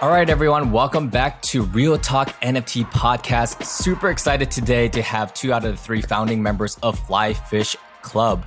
All 0.00 0.08
right, 0.08 0.28
everyone, 0.30 0.70
welcome 0.70 1.08
back 1.08 1.42
to 1.42 1.62
Real 1.62 1.98
Talk 1.98 2.28
NFT 2.40 2.84
podcast. 2.92 3.64
Super 3.64 4.10
excited 4.10 4.52
today 4.52 4.88
to 4.90 5.02
have 5.02 5.34
two 5.34 5.52
out 5.52 5.64
of 5.64 5.72
the 5.72 5.76
three 5.76 6.00
founding 6.00 6.40
members 6.40 6.78
of 6.84 6.96
Fly 7.06 7.32
Fish 7.32 7.76
Club. 8.02 8.44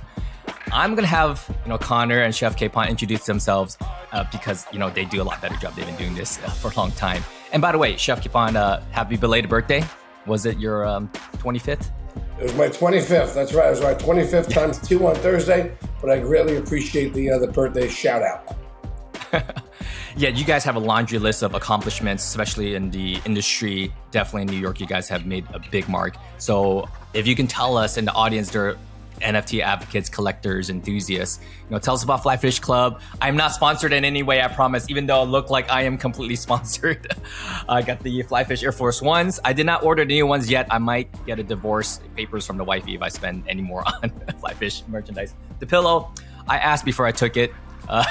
I'm 0.72 0.94
gonna 0.94 1.06
have 1.06 1.44
you 1.64 1.68
know 1.68 1.76
Conor 1.76 2.22
and 2.22 2.34
Chef 2.34 2.56
Capon 2.56 2.88
introduce 2.88 3.26
themselves 3.26 3.76
uh, 4.12 4.24
because 4.32 4.66
you 4.72 4.78
know 4.78 4.88
they 4.88 5.04
do 5.04 5.20
a 5.20 5.24
lot 5.24 5.42
better 5.42 5.56
job. 5.56 5.74
They've 5.74 5.84
been 5.84 5.96
doing 5.96 6.14
this 6.14 6.38
uh, 6.38 6.48
for 6.48 6.70
a 6.70 6.74
long 6.76 6.92
time. 6.92 7.22
And 7.52 7.60
by 7.60 7.72
the 7.72 7.78
way, 7.78 7.96
Chef 7.98 8.22
Capon, 8.22 8.56
uh, 8.56 8.82
happy 8.92 9.18
belated 9.18 9.50
birthday! 9.50 9.84
Was 10.24 10.46
it 10.46 10.58
your 10.58 10.86
um, 10.86 11.08
25th? 11.38 11.90
It 12.38 12.42
was 12.42 12.54
my 12.54 12.68
25th. 12.68 13.32
That's 13.34 13.54
right. 13.54 13.68
It 13.68 13.70
was 13.70 13.80
my 13.80 13.94
25th 13.94 14.48
times 14.48 14.78
two 14.86 15.06
on 15.06 15.14
Thursday. 15.16 15.72
But 16.00 16.10
I 16.10 16.18
greatly 16.18 16.56
appreciate 16.56 17.14
the 17.14 17.30
uh, 17.30 17.38
the 17.38 17.48
birthday 17.48 17.88
shout 17.88 18.22
out. 18.22 18.54
yeah, 20.16 20.28
you 20.28 20.44
guys 20.44 20.62
have 20.64 20.76
a 20.76 20.80
laundry 20.80 21.18
list 21.18 21.42
of 21.42 21.54
accomplishments, 21.54 22.24
especially 22.24 22.74
in 22.74 22.90
the 22.90 23.18
industry. 23.24 23.92
Definitely 24.10 24.42
in 24.42 24.48
New 24.48 24.60
York, 24.60 24.80
you 24.80 24.86
guys 24.86 25.08
have 25.08 25.24
made 25.26 25.46
a 25.54 25.60
big 25.70 25.88
mark. 25.88 26.16
So 26.36 26.88
if 27.14 27.26
you 27.26 27.34
can 27.34 27.46
tell 27.46 27.78
us 27.78 27.96
in 27.96 28.04
the 28.04 28.12
audience, 28.12 28.50
there 28.50 28.76
NFT 29.20 29.60
advocates, 29.62 30.08
collectors, 30.08 30.70
enthusiasts. 30.70 31.40
You 31.64 31.70
know, 31.70 31.78
tell 31.78 31.94
us 31.94 32.04
about 32.04 32.22
Flyfish 32.22 32.60
Club. 32.60 33.00
I'm 33.20 33.36
not 33.36 33.52
sponsored 33.52 33.92
in 33.92 34.04
any 34.04 34.22
way, 34.22 34.42
I 34.42 34.48
promise, 34.48 34.88
even 34.88 35.06
though 35.06 35.22
it 35.22 35.26
looked 35.26 35.50
like 35.50 35.70
I 35.70 35.82
am 35.82 35.98
completely 35.98 36.36
sponsored. 36.46 37.06
I 37.68 37.82
got 37.82 38.00
the 38.00 38.22
Flyfish 38.24 38.62
Air 38.62 38.72
Force 38.72 39.02
Ones. 39.02 39.40
I 39.44 39.52
did 39.52 39.66
not 39.66 39.82
order 39.82 40.04
the 40.04 40.14
new 40.14 40.26
ones 40.26 40.50
yet. 40.50 40.66
I 40.70 40.78
might 40.78 41.08
get 41.26 41.38
a 41.38 41.42
divorce 41.42 42.00
papers 42.14 42.46
from 42.46 42.56
the 42.56 42.64
wifey 42.64 42.94
if 42.94 43.02
I 43.02 43.08
spend 43.08 43.44
any 43.48 43.62
more 43.62 43.82
on 44.02 44.10
Flyfish 44.40 44.86
merchandise. 44.88 45.34
The 45.58 45.66
pillow, 45.66 46.12
I 46.48 46.58
asked 46.58 46.84
before 46.84 47.06
I 47.06 47.12
took 47.12 47.36
it. 47.36 47.52
Uh, 47.88 48.04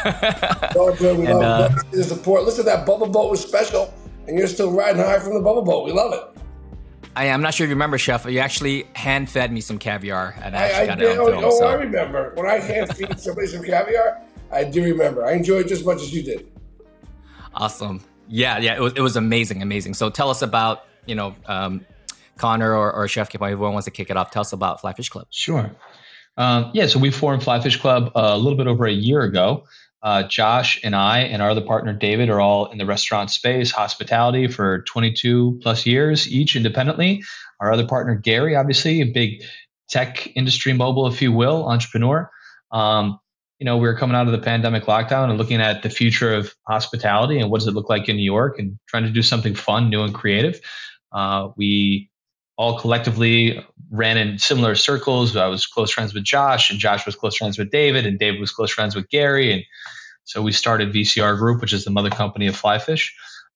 oh, 0.76 0.96
good. 0.98 1.18
We 1.18 1.26
and, 1.28 1.40
love 1.40 1.72
uh, 1.74 1.82
the 1.92 2.04
support. 2.04 2.44
Listen, 2.44 2.66
that 2.66 2.86
bubble 2.86 3.08
boat 3.08 3.30
was 3.30 3.42
special, 3.42 3.94
and 4.28 4.38
you're 4.38 4.48
still 4.48 4.72
riding 4.72 5.02
high 5.02 5.20
from 5.20 5.34
the 5.34 5.42
bubble 5.42 5.64
boat. 5.64 5.86
We 5.86 5.92
love 5.92 6.14
it. 6.14 6.35
I 7.16 7.26
am 7.26 7.42
not 7.42 7.54
sure 7.54 7.66
if 7.66 7.70
you 7.70 7.76
remember, 7.76 7.98
Chef. 7.98 8.26
You 8.26 8.40
actually 8.40 8.88
hand 8.94 9.30
fed 9.30 9.52
me 9.52 9.62
some 9.62 9.80
caviar, 9.80 10.36
and 10.44 10.56
I, 10.56 10.82
I, 10.82 10.86
got 10.86 11.00
did. 11.00 11.12
it 11.12 11.20
on 11.20 11.26
film. 11.28 11.44
Oh, 11.46 11.60
so. 11.60 11.68
I 11.68 11.74
remember 11.76 12.34
when 12.36 12.46
I 12.46 12.60
hand 12.60 12.96
feed 12.96 13.18
somebody 13.20 13.48
some 13.48 13.64
caviar. 13.64 14.22
I 14.52 14.66
do 14.66 14.84
remember. 14.84 15.26
I 15.26 15.34
enjoyed 15.34 15.68
just 15.68 15.82
as 15.82 15.86
much 15.86 16.02
as 16.02 16.14
you 16.14 16.24
did. 16.24 16.52
Awesome. 17.54 18.02
Yeah, 18.28 18.58
yeah. 18.58 18.76
It 18.76 18.82
was, 18.82 18.94
it 18.94 19.02
was 19.02 19.16
amazing, 19.16 19.62
amazing. 19.62 19.94
So 19.94 20.10
tell 20.10 20.30
us 20.30 20.42
about 20.42 20.86
you 21.06 21.16
know 21.16 21.36
um, 21.46 21.86
Conor 22.38 22.76
or, 22.76 22.92
or 22.92 23.08
Chef 23.08 23.30
Kip. 23.30 23.42
Everyone 23.42 23.74
wants 23.74 23.86
to 23.86 23.92
kick 23.92 24.10
it 24.10 24.18
off. 24.18 24.32
Tell 24.32 24.42
us 24.42 24.52
about 24.52 24.82
Flyfish 24.82 25.10
Club. 25.10 25.28
Sure. 25.30 25.72
Um, 26.38 26.72
yeah, 26.74 26.88
so 26.88 27.00
we 27.00 27.12
formed 27.12 27.44
Flyfish 27.44 27.80
Club 27.80 28.12
uh, 28.16 28.32
a 28.34 28.38
little 28.38 28.58
bit 28.58 28.68
over 28.68 28.86
a 28.86 28.92
year 28.92 29.22
ago. 29.22 29.66
Uh, 30.06 30.22
Josh 30.22 30.80
and 30.84 30.96
I 30.96 31.22
and 31.22 31.42
our 31.42 31.50
other 31.50 31.62
partner 31.62 31.92
David 31.92 32.30
are 32.30 32.40
all 32.40 32.68
in 32.68 32.78
the 32.78 32.86
restaurant 32.86 33.32
space, 33.32 33.72
hospitality 33.72 34.48
for 34.48 34.84
22 34.84 35.60
plus 35.64 35.88
years 35.88 36.32
each 36.32 36.56
independently. 36.56 37.24
Our 37.60 37.74
other 37.74 37.88
partner 37.88 38.14
Gary, 38.14 38.56
obviously 38.56 39.02
a 39.02 39.06
big 39.06 39.44
tech 39.90 40.32
industry 40.36 40.74
mobile, 40.74 41.08
if 41.08 41.24
you 41.24 41.32
will, 41.32 41.68
entrepreneur. 41.68 42.30
Um, 42.72 43.20
you 43.58 43.66
know, 43.66 43.78
we 43.78 43.88
were 43.88 43.98
coming 43.98 44.16
out 44.16 44.28
of 44.28 44.32
the 44.32 44.38
pandemic 44.38 44.84
lockdown 44.84 45.30
and 45.30 45.40
looking 45.40 45.60
at 45.60 45.82
the 45.82 45.90
future 45.90 46.36
of 46.36 46.54
hospitality 46.68 47.40
and 47.40 47.50
what 47.50 47.62
does 47.62 47.68
it 47.68 47.74
look 47.74 47.90
like 47.90 48.08
in 48.08 48.16
New 48.16 48.22
York 48.22 48.60
and 48.60 48.78
trying 48.88 49.06
to 49.06 49.10
do 49.10 49.24
something 49.24 49.56
fun, 49.56 49.90
new, 49.90 50.04
and 50.04 50.14
creative. 50.14 50.62
Uh, 51.12 51.50
we 51.58 52.12
all 52.58 52.80
collectively 52.80 53.66
ran 53.92 54.18
in 54.18 54.38
similar 54.38 54.76
circles. 54.76 55.36
I 55.36 55.48
was 55.48 55.66
close 55.66 55.92
friends 55.92 56.14
with 56.14 56.24
Josh, 56.24 56.70
and 56.70 56.80
Josh 56.80 57.06
was 57.06 57.16
close 57.16 57.38
friends 57.38 57.58
with 57.58 57.70
David, 57.70 58.06
and 58.06 58.18
David 58.18 58.40
was 58.40 58.52
close 58.52 58.72
friends 58.72 58.96
with 58.96 59.10
Gary. 59.10 59.52
And 59.52 59.64
so 60.24 60.42
we 60.42 60.52
started 60.52 60.94
VCR 60.94 61.38
Group, 61.38 61.62
which 61.62 61.74
is 61.74 61.86
the 61.86 61.92
mother 61.92 62.10
company 62.10 62.48
of 62.48 62.60
Flyfish. 62.60 63.10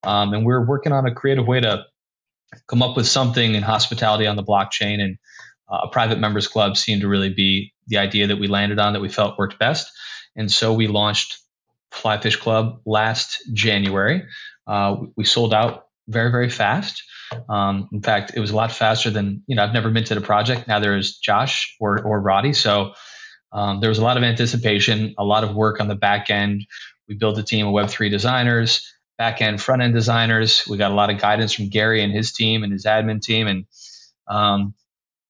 Um, 0.04 0.34
and 0.34 0.46
we're 0.46 0.66
working 0.66 0.92
on 0.92 1.06
a 1.06 1.14
creative 1.14 1.48
way 1.48 1.60
to 1.62 1.86
come 2.68 2.82
up 2.82 2.96
with 2.96 3.08
something 3.08 3.56
in 3.56 3.64
hospitality 3.64 4.28
on 4.28 4.36
the 4.36 4.44
blockchain. 4.44 5.02
And 5.02 5.18
uh, 5.70 5.82
a 5.84 5.90
private 5.90 6.20
members 6.20 6.48
club 6.48 6.78
seemed 6.78 7.02
to 7.02 7.08
really 7.08 7.34
be 7.34 7.74
the 7.88 7.98
idea 7.98 8.28
that 8.28 8.38
we 8.38 8.48
landed 8.48 8.80
on 8.80 8.94
that 8.94 9.02
we 9.02 9.10
felt 9.10 9.38
worked 9.38 9.60
best. 9.60 9.92
And 10.36 10.52
so 10.52 10.74
we 10.74 10.88
launched 10.88 11.40
Flyfish 11.92 12.40
Club 12.40 12.80
last 12.86 13.42
January. 13.54 14.24
Uh, 14.68 14.98
we 15.16 15.26
sold 15.26 15.54
out 15.54 15.88
very, 16.08 16.32
very 16.32 16.50
fast. 16.50 17.04
Um, 17.48 17.90
in 17.92 18.02
fact, 18.02 18.32
it 18.36 18.40
was 18.40 18.52
a 18.52 18.56
lot 18.56 18.72
faster 18.72 19.10
than 19.10 19.44
you 19.48 19.56
know. 19.56 19.64
I've 19.64 19.74
never 19.74 19.90
minted 19.90 20.18
a 20.18 20.22
project. 20.22 20.68
Now 20.68 20.80
there's 20.80 21.18
Josh 21.18 21.76
or 21.80 22.02
or 22.02 22.20
Roddy, 22.20 22.54
so 22.54 22.94
um, 23.52 23.80
there 23.80 23.90
was 23.90 23.98
a 23.98 24.04
lot 24.04 24.18
of 24.18 24.24
anticipation, 24.24 25.16
a 25.18 25.24
lot 25.24 25.44
of 25.44 25.56
work 25.56 25.80
on 25.80 25.88
the 25.88 25.96
back 25.96 26.30
end. 26.30 26.66
We 27.08 27.16
built 27.16 27.38
a 27.38 27.44
team 27.44 27.68
of 27.68 27.74
Web 27.74 27.90
three 27.90 28.10
designers, 28.10 28.88
back 29.18 29.42
end, 29.42 29.62
front 29.62 29.82
end 29.82 29.94
designers. 29.94 30.64
We 30.68 30.78
got 30.78 30.92
a 30.92 30.96
lot 30.96 31.10
of 31.10 31.20
guidance 31.20 31.54
from 31.54 31.70
Gary 31.70 32.04
and 32.04 32.14
his 32.14 32.32
team 32.32 32.64
and 32.64 32.72
his 32.72 32.86
admin 32.86 33.22
team, 33.22 33.48
and 33.48 33.66
um, 34.28 34.74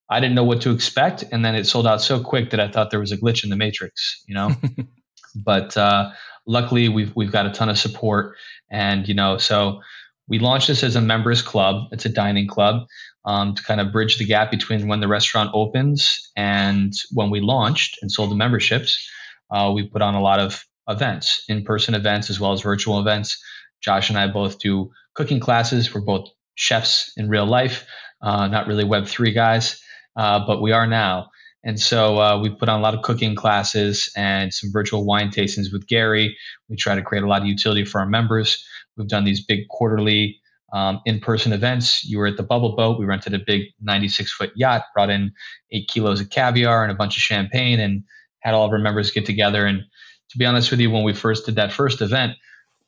I 0.09 0.19
didn't 0.19 0.35
know 0.35 0.43
what 0.43 0.61
to 0.61 0.71
expect. 0.71 1.23
And 1.31 1.45
then 1.45 1.55
it 1.55 1.65
sold 1.65 1.87
out 1.87 2.01
so 2.01 2.21
quick 2.21 2.51
that 2.51 2.59
I 2.59 2.69
thought 2.69 2.91
there 2.91 2.99
was 2.99 3.11
a 3.11 3.17
glitch 3.17 3.43
in 3.43 3.49
the 3.49 3.55
matrix, 3.55 4.23
you 4.27 4.35
know. 4.35 4.51
but 5.35 5.77
uh, 5.77 6.11
luckily, 6.45 6.89
we've 6.89 7.15
we've 7.15 7.31
got 7.31 7.45
a 7.45 7.51
ton 7.51 7.69
of 7.69 7.77
support, 7.77 8.35
and 8.69 9.07
you 9.07 9.13
know, 9.13 9.37
so 9.37 9.81
we 10.29 10.39
launched 10.39 10.67
this 10.67 10.83
as 10.83 10.95
a 10.95 11.01
members 11.01 11.41
club. 11.41 11.89
It's 11.91 12.05
a 12.05 12.09
dining 12.09 12.47
club 12.47 12.85
um, 13.25 13.55
to 13.55 13.63
kind 13.63 13.81
of 13.81 13.91
bridge 13.91 14.17
the 14.17 14.25
gap 14.25 14.51
between 14.51 14.87
when 14.87 14.99
the 14.99 15.07
restaurant 15.07 15.51
opens 15.53 16.31
and 16.35 16.93
when 17.11 17.29
we 17.29 17.41
launched 17.41 17.97
and 18.01 18.11
sold 18.11 18.31
the 18.31 18.35
memberships. 18.35 19.09
Uh, 19.51 19.71
we 19.73 19.87
put 19.87 20.01
on 20.01 20.15
a 20.15 20.21
lot 20.21 20.39
of 20.39 20.63
events, 20.87 21.43
in 21.49 21.63
person 21.63 21.95
events 21.95 22.29
as 22.29 22.39
well 22.39 22.53
as 22.53 22.61
virtual 22.61 22.99
events. 22.99 23.43
Josh 23.81 24.09
and 24.09 24.17
I 24.17 24.27
both 24.27 24.59
do 24.59 24.91
cooking 25.15 25.39
classes. 25.39 25.93
We're 25.93 26.01
both 26.01 26.29
chefs 26.55 27.11
in 27.17 27.29
real 27.29 27.45
life, 27.45 27.85
uh, 28.21 28.47
not 28.47 28.67
really 28.67 28.83
Web3 28.83 29.33
guys, 29.33 29.81
uh, 30.15 30.45
but 30.45 30.61
we 30.61 30.71
are 30.71 30.87
now. 30.87 31.29
And 31.63 31.79
so 31.79 32.19
uh, 32.19 32.39
we 32.41 32.49
put 32.49 32.69
on 32.69 32.79
a 32.79 32.83
lot 32.83 32.93
of 32.93 33.01
cooking 33.01 33.35
classes 33.35 34.09
and 34.15 34.53
some 34.53 34.71
virtual 34.71 35.05
wine 35.05 35.29
tastings 35.29 35.73
with 35.73 35.87
Gary. 35.87 36.37
We 36.69 36.77
try 36.77 36.95
to 36.95 37.01
create 37.01 37.23
a 37.23 37.27
lot 37.27 37.41
of 37.41 37.47
utility 37.47 37.83
for 37.83 37.99
our 37.99 38.07
members. 38.07 38.65
We've 38.99 39.07
done 39.07 39.23
these 39.23 39.43
big 39.43 39.67
quarterly 39.69 40.39
um, 40.73 41.01
in-person 41.05 41.53
events. 41.53 42.05
You 42.05 42.19
were 42.19 42.27
at 42.27 42.37
the 42.37 42.43
Bubble 42.43 42.75
Boat. 42.75 42.99
We 42.99 43.05
rented 43.05 43.33
a 43.33 43.39
big 43.39 43.63
96-foot 43.83 44.51
yacht, 44.55 44.83
brought 44.93 45.09
in 45.09 45.31
eight 45.71 45.87
kilos 45.87 46.21
of 46.21 46.29
caviar 46.29 46.83
and 46.83 46.91
a 46.91 46.95
bunch 46.95 47.15
of 47.15 47.21
champagne, 47.21 47.79
and 47.79 48.03
had 48.41 48.53
all 48.53 48.65
of 48.65 48.71
our 48.71 48.77
members 48.77 49.09
get 49.09 49.25
together. 49.25 49.65
And 49.65 49.83
to 50.29 50.37
be 50.37 50.45
honest 50.45 50.69
with 50.69 50.79
you, 50.79 50.91
when 50.91 51.03
we 51.03 51.13
first 51.13 51.45
did 51.45 51.55
that 51.55 51.71
first 51.71 52.01
event, 52.01 52.33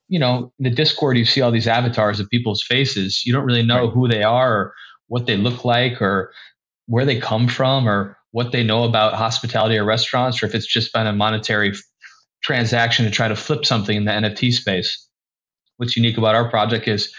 you 0.09 0.19
know, 0.19 0.51
in 0.59 0.63
the 0.66 0.69
Discord, 0.69 1.17
you 1.17 1.25
see 1.25 1.41
all 1.41 1.51
these 1.51 1.67
avatars 1.67 2.19
of 2.19 2.29
people's 2.29 2.61
faces. 2.61 3.25
You 3.25 3.33
don't 3.33 3.45
really 3.45 3.63
know 3.63 3.85
right. 3.85 3.93
who 3.93 4.07
they 4.07 4.23
are 4.23 4.53
or 4.53 4.73
what 5.07 5.25
they 5.25 5.38
look 5.38 5.63
like 5.63 6.01
or 6.01 6.33
where 6.88 7.05
they 7.05 7.19
come 7.19 7.47
from 7.47 7.88
or 7.88 8.17
what 8.31 8.51
they 8.51 8.63
know 8.63 8.83
about 8.83 9.13
hospitality 9.13 9.78
or 9.78 9.85
restaurants 9.85 10.43
or 10.43 10.45
if 10.45 10.55
it's 10.55 10.67
just 10.67 10.93
been 10.93 11.07
a 11.07 11.13
monetary 11.13 11.73
transaction 12.43 13.05
to 13.05 13.11
try 13.11 13.28
to 13.28 13.35
flip 13.35 13.66
something 13.66 13.95
in 13.95 14.05
the 14.05 14.11
NFT 14.11 14.53
space 14.53 15.07
what's 15.81 15.97
unique 15.97 16.19
about 16.19 16.35
our 16.35 16.47
project 16.47 16.87
is 16.87 17.11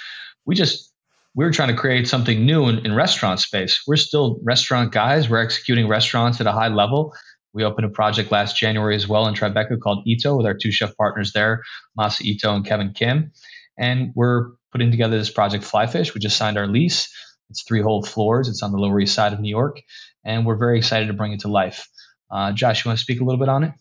we 0.46 0.54
just 0.54 0.92
we're 1.34 1.50
trying 1.50 1.68
to 1.68 1.74
create 1.74 2.06
something 2.06 2.46
new 2.46 2.68
in, 2.68 2.86
in 2.86 2.94
restaurant 2.94 3.40
space. 3.40 3.82
We're 3.88 3.96
still 3.96 4.38
restaurant 4.44 4.92
guys. 4.92 5.28
We're 5.28 5.42
executing 5.42 5.88
restaurants 5.88 6.40
at 6.40 6.46
a 6.46 6.52
high 6.52 6.68
level. 6.68 7.12
We 7.52 7.64
opened 7.64 7.86
a 7.86 7.90
project 7.90 8.30
last 8.30 8.56
January 8.56 8.94
as 8.94 9.08
well 9.08 9.26
in 9.26 9.34
Tribeca 9.34 9.80
called 9.80 10.06
Ito 10.06 10.36
with 10.36 10.46
our 10.46 10.54
two 10.54 10.70
chef 10.70 10.96
partners 10.96 11.32
there, 11.32 11.62
Masa 11.98 12.22
Ito 12.22 12.54
and 12.54 12.64
Kevin 12.64 12.92
Kim. 12.92 13.32
And 13.76 14.12
we're 14.14 14.50
putting 14.70 14.92
together 14.92 15.18
this 15.18 15.30
project 15.30 15.64
Flyfish. 15.64 16.14
We 16.14 16.20
just 16.20 16.36
signed 16.36 16.56
our 16.56 16.68
lease. 16.68 17.12
It's 17.50 17.64
three 17.64 17.82
whole 17.82 18.04
floors. 18.04 18.48
It's 18.48 18.62
on 18.62 18.70
the 18.70 18.78
Lower 18.78 19.00
East 19.00 19.14
Side 19.14 19.32
of 19.32 19.40
New 19.40 19.50
York. 19.50 19.80
And 20.24 20.46
we're 20.46 20.56
very 20.56 20.78
excited 20.78 21.08
to 21.08 21.14
bring 21.14 21.32
it 21.32 21.40
to 21.40 21.48
life. 21.48 21.88
Uh, 22.30 22.52
Josh, 22.52 22.84
you 22.84 22.88
want 22.90 22.98
to 22.98 23.02
speak 23.02 23.20
a 23.20 23.24
little 23.24 23.40
bit 23.40 23.48
on 23.48 23.64
it? 23.64 23.72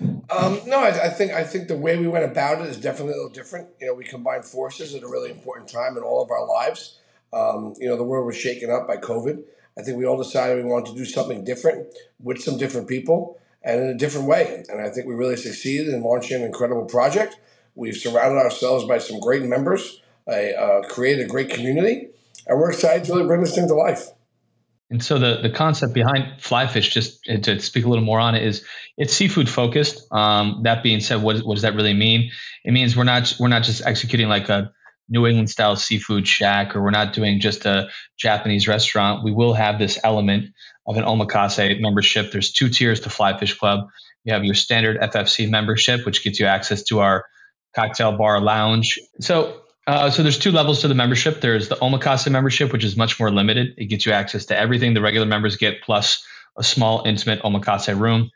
Um, 0.00 0.60
no, 0.66 0.78
I, 0.78 1.06
I, 1.06 1.08
think 1.08 1.32
I 1.32 1.42
think 1.42 1.68
the 1.68 1.76
way 1.76 1.98
we 1.98 2.06
went 2.06 2.24
about 2.24 2.60
it 2.60 2.68
is 2.68 2.76
definitely 2.76 3.14
a 3.14 3.16
little 3.16 3.30
different. 3.30 3.68
You 3.80 3.88
know, 3.88 3.94
we 3.94 4.04
combined 4.04 4.44
forces 4.44 4.94
at 4.94 5.02
a 5.02 5.08
really 5.08 5.30
important 5.30 5.68
time 5.68 5.96
in 5.96 6.02
all 6.02 6.22
of 6.22 6.30
our 6.30 6.46
lives. 6.46 6.98
Um, 7.32 7.74
you 7.78 7.88
know, 7.88 7.96
the 7.96 8.04
world 8.04 8.26
was 8.26 8.36
shaken 8.36 8.70
up 8.70 8.86
by 8.86 8.96
COVID. 8.96 9.42
I 9.78 9.82
think 9.82 9.96
we 9.96 10.06
all 10.06 10.16
decided 10.16 10.64
we 10.64 10.70
wanted 10.70 10.92
to 10.92 10.96
do 10.96 11.04
something 11.04 11.44
different 11.44 11.88
with 12.22 12.40
some 12.40 12.58
different 12.58 12.88
people 12.88 13.38
and 13.62 13.80
in 13.80 13.88
a 13.88 13.94
different 13.94 14.26
way. 14.26 14.64
And 14.68 14.80
I 14.80 14.88
think 14.88 15.06
we 15.06 15.14
really 15.14 15.36
succeeded 15.36 15.88
in 15.88 16.02
launching 16.02 16.40
an 16.40 16.46
incredible 16.46 16.84
project. 16.84 17.38
We've 17.74 17.96
surrounded 17.96 18.38
ourselves 18.38 18.84
by 18.84 18.98
some 18.98 19.20
great 19.20 19.42
members, 19.42 20.00
uh, 20.26 20.82
created 20.88 21.26
a 21.26 21.28
great 21.28 21.50
community, 21.50 22.08
and 22.46 22.58
we're 22.58 22.70
excited 22.70 23.04
to 23.04 23.12
really 23.12 23.26
bring 23.26 23.40
this 23.40 23.54
thing 23.54 23.68
to 23.68 23.74
life. 23.74 24.08
And 24.90 25.04
so 25.04 25.18
the, 25.18 25.40
the 25.42 25.50
concept 25.50 25.92
behind 25.92 26.40
Flyfish, 26.40 26.90
just 26.90 27.24
to 27.24 27.60
speak 27.60 27.84
a 27.84 27.88
little 27.88 28.04
more 28.04 28.20
on 28.20 28.34
it, 28.34 28.42
is 28.42 28.64
it's 28.96 29.12
seafood 29.12 29.48
focused. 29.48 30.06
Um, 30.10 30.60
that 30.64 30.82
being 30.82 31.00
said, 31.00 31.22
what, 31.22 31.38
what 31.40 31.54
does 31.54 31.62
that 31.62 31.74
really 31.74 31.92
mean? 31.92 32.30
It 32.64 32.72
means 32.72 32.96
we're 32.96 33.04
not 33.04 33.34
we're 33.38 33.48
not 33.48 33.64
just 33.64 33.84
executing 33.84 34.28
like 34.28 34.48
a 34.48 34.72
New 35.08 35.26
England 35.26 35.50
style 35.50 35.76
seafood 35.76 36.28
shack 36.28 36.76
or 36.76 36.82
we're 36.82 36.90
not 36.90 37.12
doing 37.12 37.40
just 37.40 37.64
a 37.64 37.88
Japanese 38.18 38.68
restaurant, 38.68 39.24
we 39.24 39.32
will 39.32 39.54
have 39.54 39.78
this 39.78 39.98
element 40.04 40.52
of 40.86 40.96
an 40.96 41.04
omakase 41.04 41.80
membership. 41.80 42.30
There's 42.30 42.52
two 42.52 42.68
tiers 42.68 43.00
to 43.00 43.10
Fly 43.10 43.38
Fish 43.38 43.58
Club. 43.58 43.88
You 44.24 44.34
have 44.34 44.44
your 44.44 44.54
standard 44.54 45.00
FFC 45.00 45.48
membership, 45.48 46.04
which 46.04 46.22
gets 46.22 46.38
you 46.38 46.46
access 46.46 46.82
to 46.84 47.00
our 47.00 47.24
cocktail 47.74 48.16
bar 48.16 48.40
lounge. 48.40 48.98
So 49.20 49.62
uh, 49.88 50.10
so 50.10 50.22
there's 50.22 50.38
two 50.38 50.52
levels 50.52 50.82
to 50.82 50.88
the 50.88 50.94
membership. 50.94 51.40
There's 51.40 51.70
the 51.70 51.76
Omakase 51.76 52.30
membership, 52.30 52.74
which 52.74 52.84
is 52.84 52.94
much 52.94 53.18
more 53.18 53.30
limited. 53.30 53.72
It 53.78 53.86
gets 53.86 54.04
you 54.04 54.12
access 54.12 54.44
to 54.46 54.56
everything 54.56 54.92
the 54.92 55.00
regular 55.00 55.26
members 55.26 55.56
get, 55.56 55.80
plus 55.80 56.22
a 56.58 56.62
small, 56.62 57.04
intimate 57.06 57.40
Omakase 57.40 57.98
room. 57.98 58.30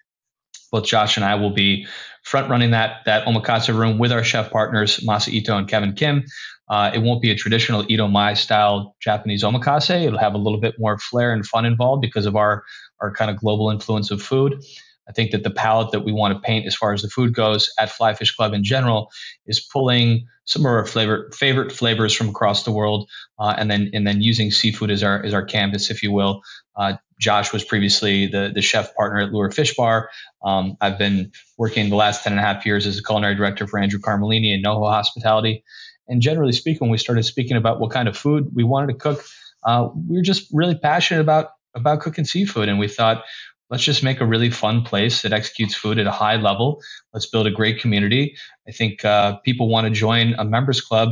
Both 0.71 0.87
Josh 0.87 1.19
and 1.19 1.27
I 1.27 1.35
will 1.35 1.51
be 1.51 1.87
front 2.23 2.49
running 2.49 2.71
that 2.71 3.05
that 3.05 3.27
Omakase 3.27 3.69
room 3.77 3.99
with 3.99 4.13
our 4.13 4.25
chef 4.25 4.51
partners 4.51 5.01
Masa 5.01 5.29
Ito 5.29 5.59
and 5.59 5.69
Kevin 5.69 5.93
Kim. 5.93 6.25
Uh, 6.71 6.91
it 6.95 7.01
won't 7.01 7.21
be 7.21 7.31
a 7.31 7.35
traditional 7.35 7.83
itamae 7.85 8.35
style 8.35 8.97
Japanese 9.03 9.43
omakase. 9.43 10.07
It'll 10.07 10.19
have 10.19 10.33
a 10.33 10.39
little 10.39 10.59
bit 10.59 10.77
more 10.79 10.99
flair 10.99 11.35
and 11.35 11.45
fun 11.45 11.67
involved 11.67 12.01
because 12.01 12.25
of 12.25 12.35
our 12.35 12.65
our 13.01 13.13
kind 13.13 13.31
of 13.31 13.37
global 13.37 13.69
influence 13.69 14.11
of 14.11 14.23
food. 14.23 14.65
I 15.07 15.13
think 15.13 15.33
that 15.33 15.43
the 15.43 15.51
palette 15.51 15.91
that 15.91 16.01
we 16.01 16.13
want 16.13 16.33
to 16.35 16.41
paint 16.41 16.67
as 16.67 16.75
far 16.75 16.95
as 16.95 17.03
the 17.03 17.09
food 17.09 17.35
goes 17.35 17.71
at 17.79 17.91
Fly 17.91 18.15
Fish 18.15 18.35
Club 18.35 18.55
in 18.55 18.65
general 18.65 19.11
is 19.45 19.61
pulling 19.61 20.27
some 20.53 20.63
of 20.63 20.67
our 20.67 20.85
flavor, 20.85 21.31
favorite 21.33 21.73
flavors 21.73 22.13
from 22.15 22.29
across 22.29 22.65
the 22.65 22.73
world, 22.73 23.09
uh, 23.39 23.55
and 23.57 23.71
then 23.71 23.91
and 23.95 24.07
then 24.07 24.21
using 24.21 24.51
seafood 24.51 24.91
as 24.91 25.03
our 25.03 25.25
as 25.25 25.35
our 25.35 25.45
canvas, 25.45 25.91
if 25.91 26.03
you 26.03 26.13
will. 26.13 26.43
Uh, 26.77 26.95
Josh 27.19 27.53
was 27.53 27.65
previously 27.65 28.27
the 28.27 28.51
the 28.55 28.63
chef 28.63 28.95
partner 28.95 29.21
at 29.21 29.33
Lure 29.33 29.51
Fish 29.51 29.75
Bar. 29.75 30.11
Um, 30.45 30.77
I've 30.81 30.99
been 30.99 31.33
working 31.57 31.89
the 31.89 31.97
last 31.97 32.25
10 32.25 32.33
and 32.33 32.41
a 32.41 32.43
half 32.43 32.67
years 32.67 32.87
as 32.87 32.99
a 32.99 33.03
culinary 33.03 33.35
director 33.35 33.67
for 33.67 33.79
Andrew 33.79 34.01
Carmellini 34.01 34.55
and 34.55 34.65
NoHo 34.65 34.91
Hospitality. 34.91 35.65
And 36.09 36.21
generally 36.21 36.53
speaking, 36.53 36.81
when 36.81 36.91
we 36.91 36.99
started 36.99 37.23
speaking 37.23 37.57
about 37.57 37.81
what 37.81 37.93
kind 37.93 38.09
of 38.09 38.17
food 38.17 38.51
we 38.55 38.65
wanted 38.65 38.89
to 38.89 38.99
cook, 38.99 39.25
uh, 39.65 39.89
we 40.09 40.17
were 40.17 40.23
just 40.23 40.49
really 40.53 40.75
passionate 40.75 41.21
about 41.21 41.51
about 41.75 42.01
cooking 42.01 42.25
seafood, 42.25 42.69
and 42.69 42.79
we 42.79 42.89
thought 42.89 43.25
let's 43.73 43.83
just 43.83 44.05
make 44.05 44.21
a 44.21 44.27
really 44.27 44.51
fun 44.51 44.83
place 44.83 45.23
that 45.23 45.33
executes 45.33 45.75
food 45.75 45.99
at 45.99 46.07
a 46.07 46.13
high 46.13 46.37
level. 46.37 46.83
Let's 47.15 47.27
build 47.27 47.47
a 47.47 47.51
great 47.51 47.81
community. 47.81 48.37
I 48.69 48.71
think 48.71 49.03
uh, 49.03 49.39
people 49.39 49.71
want 49.71 49.87
to 49.87 49.91
join 49.91 50.35
a 50.35 50.45
members 50.45 50.83
club 50.83 51.09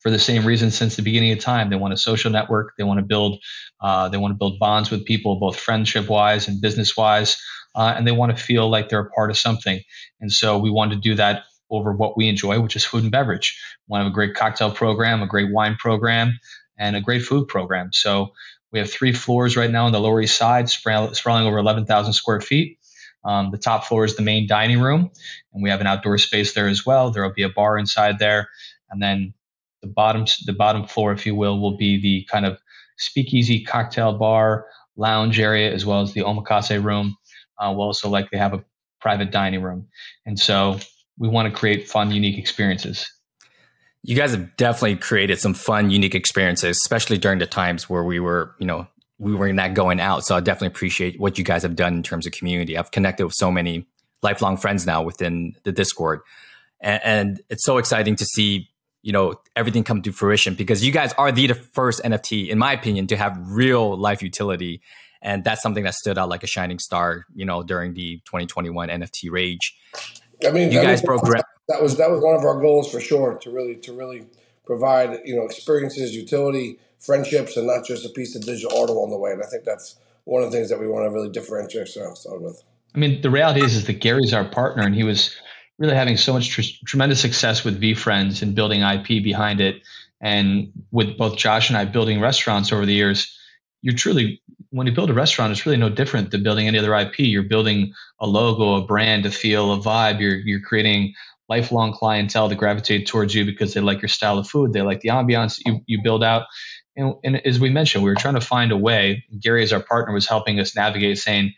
for 0.00 0.10
the 0.10 0.18
same 0.18 0.46
reason 0.46 0.70
since 0.70 0.96
the 0.96 1.02
beginning 1.02 1.30
of 1.32 1.40
time. 1.40 1.68
They 1.68 1.76
want 1.76 1.92
a 1.92 1.98
social 1.98 2.30
network. 2.30 2.72
They 2.78 2.84
want 2.84 3.00
to 3.00 3.04
build. 3.04 3.40
Uh, 3.82 4.08
they 4.08 4.16
want 4.16 4.32
to 4.32 4.38
build 4.38 4.58
bonds 4.58 4.90
with 4.90 5.04
people, 5.04 5.38
both 5.38 5.60
friendship 5.60 6.08
wise 6.08 6.48
and 6.48 6.58
business 6.58 6.96
wise, 6.96 7.36
uh, 7.74 7.92
and 7.94 8.06
they 8.06 8.12
want 8.12 8.34
to 8.34 8.42
feel 8.42 8.70
like 8.70 8.88
they're 8.88 9.00
a 9.00 9.10
part 9.10 9.30
of 9.30 9.36
something. 9.36 9.78
And 10.20 10.32
so 10.32 10.58
we 10.58 10.70
want 10.70 10.92
to 10.92 10.98
do 10.98 11.16
that 11.16 11.42
over 11.70 11.92
what 11.92 12.16
we 12.16 12.28
enjoy, 12.28 12.60
which 12.60 12.76
is 12.76 12.84
food 12.86 13.02
and 13.02 13.12
beverage. 13.12 13.60
We 13.88 13.98
have 13.98 14.06
a 14.06 14.10
great 14.10 14.34
cocktail 14.34 14.70
program, 14.70 15.20
a 15.20 15.26
great 15.26 15.52
wine 15.52 15.76
program, 15.76 16.38
and 16.78 16.96
a 16.96 17.02
great 17.02 17.24
food 17.24 17.46
program. 17.46 17.90
So 17.92 18.32
we 18.72 18.78
have 18.78 18.90
three 18.90 19.12
floors 19.12 19.56
right 19.56 19.70
now 19.70 19.86
on 19.86 19.92
the 19.92 20.00
Lower 20.00 20.20
East 20.20 20.36
Side, 20.36 20.68
sprawling 20.68 21.46
over 21.46 21.58
11,000 21.58 22.12
square 22.12 22.40
feet. 22.40 22.78
Um, 23.24 23.50
the 23.50 23.58
top 23.58 23.84
floor 23.84 24.04
is 24.04 24.16
the 24.16 24.22
main 24.22 24.46
dining 24.46 24.80
room, 24.80 25.10
and 25.52 25.62
we 25.62 25.70
have 25.70 25.80
an 25.80 25.86
outdoor 25.86 26.18
space 26.18 26.54
there 26.54 26.68
as 26.68 26.86
well. 26.86 27.10
There 27.10 27.22
will 27.22 27.32
be 27.32 27.42
a 27.42 27.48
bar 27.48 27.78
inside 27.78 28.18
there, 28.18 28.48
and 28.90 29.02
then 29.02 29.34
the 29.82 29.88
bottom 29.88 30.24
the 30.46 30.52
bottom 30.52 30.86
floor, 30.86 31.12
if 31.12 31.26
you 31.26 31.34
will, 31.34 31.60
will 31.60 31.76
be 31.76 32.00
the 32.00 32.24
kind 32.30 32.46
of 32.46 32.58
speakeasy 32.96 33.64
cocktail 33.64 34.16
bar 34.16 34.66
lounge 34.96 35.38
area 35.38 35.72
as 35.72 35.84
well 35.84 36.00
as 36.00 36.12
the 36.12 36.20
omakase 36.20 36.82
room. 36.82 37.16
Uh, 37.58 37.72
we'll 37.76 37.86
also 37.86 38.08
likely 38.08 38.38
have 38.38 38.54
a 38.54 38.64
private 39.00 39.30
dining 39.30 39.62
room, 39.62 39.88
and 40.24 40.38
so 40.38 40.78
we 41.18 41.28
want 41.28 41.52
to 41.52 41.58
create 41.58 41.88
fun, 41.88 42.12
unique 42.12 42.38
experiences. 42.38 43.10
You 44.02 44.16
guys 44.16 44.30
have 44.30 44.56
definitely 44.56 44.96
created 44.96 45.38
some 45.38 45.54
fun, 45.54 45.90
unique 45.90 46.14
experiences, 46.14 46.78
especially 46.84 47.18
during 47.18 47.38
the 47.38 47.46
times 47.46 47.90
where 47.90 48.04
we 48.04 48.20
were, 48.20 48.54
you 48.58 48.66
know, 48.66 48.86
we 49.18 49.34
were 49.34 49.52
not 49.52 49.74
going 49.74 50.00
out. 50.00 50.24
So 50.24 50.36
I 50.36 50.40
definitely 50.40 50.68
appreciate 50.68 51.18
what 51.18 51.38
you 51.38 51.44
guys 51.44 51.62
have 51.62 51.76
done 51.76 51.94
in 51.94 52.02
terms 52.02 52.26
of 52.26 52.32
community. 52.32 52.78
I've 52.78 52.90
connected 52.90 53.24
with 53.24 53.34
so 53.34 53.50
many 53.50 53.86
lifelong 54.22 54.56
friends 54.56 54.86
now 54.86 55.02
within 55.02 55.56
the 55.64 55.72
Discord. 55.72 56.20
And, 56.80 57.00
and 57.04 57.40
it's 57.50 57.64
so 57.64 57.78
exciting 57.78 58.16
to 58.16 58.24
see, 58.24 58.68
you 59.02 59.12
know, 59.12 59.34
everything 59.56 59.84
come 59.84 60.02
to 60.02 60.12
fruition 60.12 60.54
because 60.54 60.84
you 60.84 60.92
guys 60.92 61.12
are 61.14 61.32
the 61.32 61.48
first 61.52 62.02
NFT, 62.04 62.48
in 62.48 62.58
my 62.58 62.72
opinion, 62.72 63.08
to 63.08 63.16
have 63.16 63.36
real 63.42 63.96
life 63.96 64.22
utility. 64.22 64.80
And 65.20 65.42
that's 65.42 65.62
something 65.62 65.82
that 65.84 65.94
stood 65.94 66.16
out 66.16 66.28
like 66.28 66.44
a 66.44 66.46
shining 66.46 66.78
star, 66.78 67.26
you 67.34 67.44
know, 67.44 67.64
during 67.64 67.94
the 67.94 68.18
2021 68.26 68.88
NFT 68.88 69.30
rage. 69.30 69.76
I 70.46 70.50
mean, 70.50 70.70
you 70.70 70.80
guys 70.80 71.02
broke 71.02 71.22
that 71.68 71.82
was 71.82 71.96
that 71.98 72.10
was 72.10 72.20
one 72.22 72.34
of 72.34 72.44
our 72.44 72.60
goals 72.60 72.90
for 72.90 73.00
sure 73.00 73.34
to 73.42 73.50
really 73.50 73.76
to 73.76 73.92
really 73.92 74.26
provide 74.64 75.20
you 75.24 75.36
know 75.36 75.44
experiences, 75.44 76.14
utility, 76.14 76.78
friendships, 76.98 77.56
and 77.56 77.66
not 77.66 77.84
just 77.84 78.04
a 78.04 78.08
piece 78.10 78.34
of 78.34 78.42
digital 78.42 78.76
art 78.78 78.90
along 78.90 79.10
the 79.10 79.18
way. 79.18 79.32
And 79.32 79.42
I 79.42 79.46
think 79.46 79.64
that's 79.64 79.96
one 80.24 80.42
of 80.42 80.50
the 80.50 80.56
things 80.56 80.70
that 80.70 80.80
we 80.80 80.88
want 80.88 81.06
to 81.06 81.10
really 81.10 81.30
differentiate 81.30 81.96
ourselves 81.96 82.26
with. 82.40 82.62
I 82.94 82.98
mean, 82.98 83.20
the 83.20 83.30
reality 83.30 83.62
is, 83.62 83.76
is 83.76 83.86
that 83.86 84.00
Gary's 84.00 84.32
our 84.32 84.44
partner, 84.44 84.82
and 84.82 84.94
he 84.94 85.04
was 85.04 85.34
really 85.78 85.94
having 85.94 86.16
so 86.16 86.32
much 86.32 86.48
tr- 86.48 86.84
tremendous 86.86 87.20
success 87.20 87.64
with 87.64 87.80
VeeFriends 87.80 88.42
and 88.42 88.54
building 88.54 88.82
IP 88.82 89.22
behind 89.22 89.60
it, 89.60 89.82
and 90.20 90.72
with 90.90 91.16
both 91.16 91.36
Josh 91.36 91.68
and 91.68 91.78
I 91.78 91.84
building 91.84 92.20
restaurants 92.20 92.72
over 92.72 92.86
the 92.86 92.94
years. 92.94 93.34
You're 93.80 93.94
truly 93.94 94.42
when 94.70 94.86
you 94.86 94.92
build 94.92 95.08
a 95.08 95.14
restaurant, 95.14 95.52
it's 95.52 95.64
really 95.64 95.78
no 95.78 95.88
different 95.88 96.30
than 96.30 96.42
building 96.42 96.66
any 96.66 96.78
other 96.78 96.94
IP. 96.94 97.20
You're 97.20 97.42
building 97.42 97.94
a 98.20 98.26
logo, 98.26 98.74
a 98.74 98.84
brand, 98.84 99.24
a 99.24 99.30
feel, 99.30 99.72
a 99.72 99.78
vibe. 99.78 100.20
You're 100.20 100.36
you're 100.36 100.60
creating 100.60 101.14
lifelong 101.48 101.92
clientele 101.92 102.48
to 102.48 102.54
gravitate 102.54 103.06
towards 103.06 103.34
you 103.34 103.44
because 103.44 103.74
they 103.74 103.80
like 103.80 104.02
your 104.02 104.08
style 104.08 104.38
of 104.38 104.48
food, 104.48 104.72
they 104.72 104.82
like 104.82 105.00
the 105.00 105.08
ambiance 105.08 105.60
you, 105.64 105.80
you 105.86 106.02
build 106.02 106.22
out. 106.22 106.46
And, 106.96 107.14
and 107.24 107.46
as 107.46 107.60
we 107.60 107.70
mentioned, 107.70 108.04
we 108.04 108.10
were 108.10 108.16
trying 108.16 108.34
to 108.34 108.40
find 108.40 108.72
a 108.72 108.76
way. 108.76 109.24
Gary, 109.40 109.62
as 109.62 109.72
our 109.72 109.82
partner, 109.82 110.12
was 110.12 110.26
helping 110.26 110.60
us 110.60 110.74
navigate, 110.74 111.18
saying, 111.18 111.54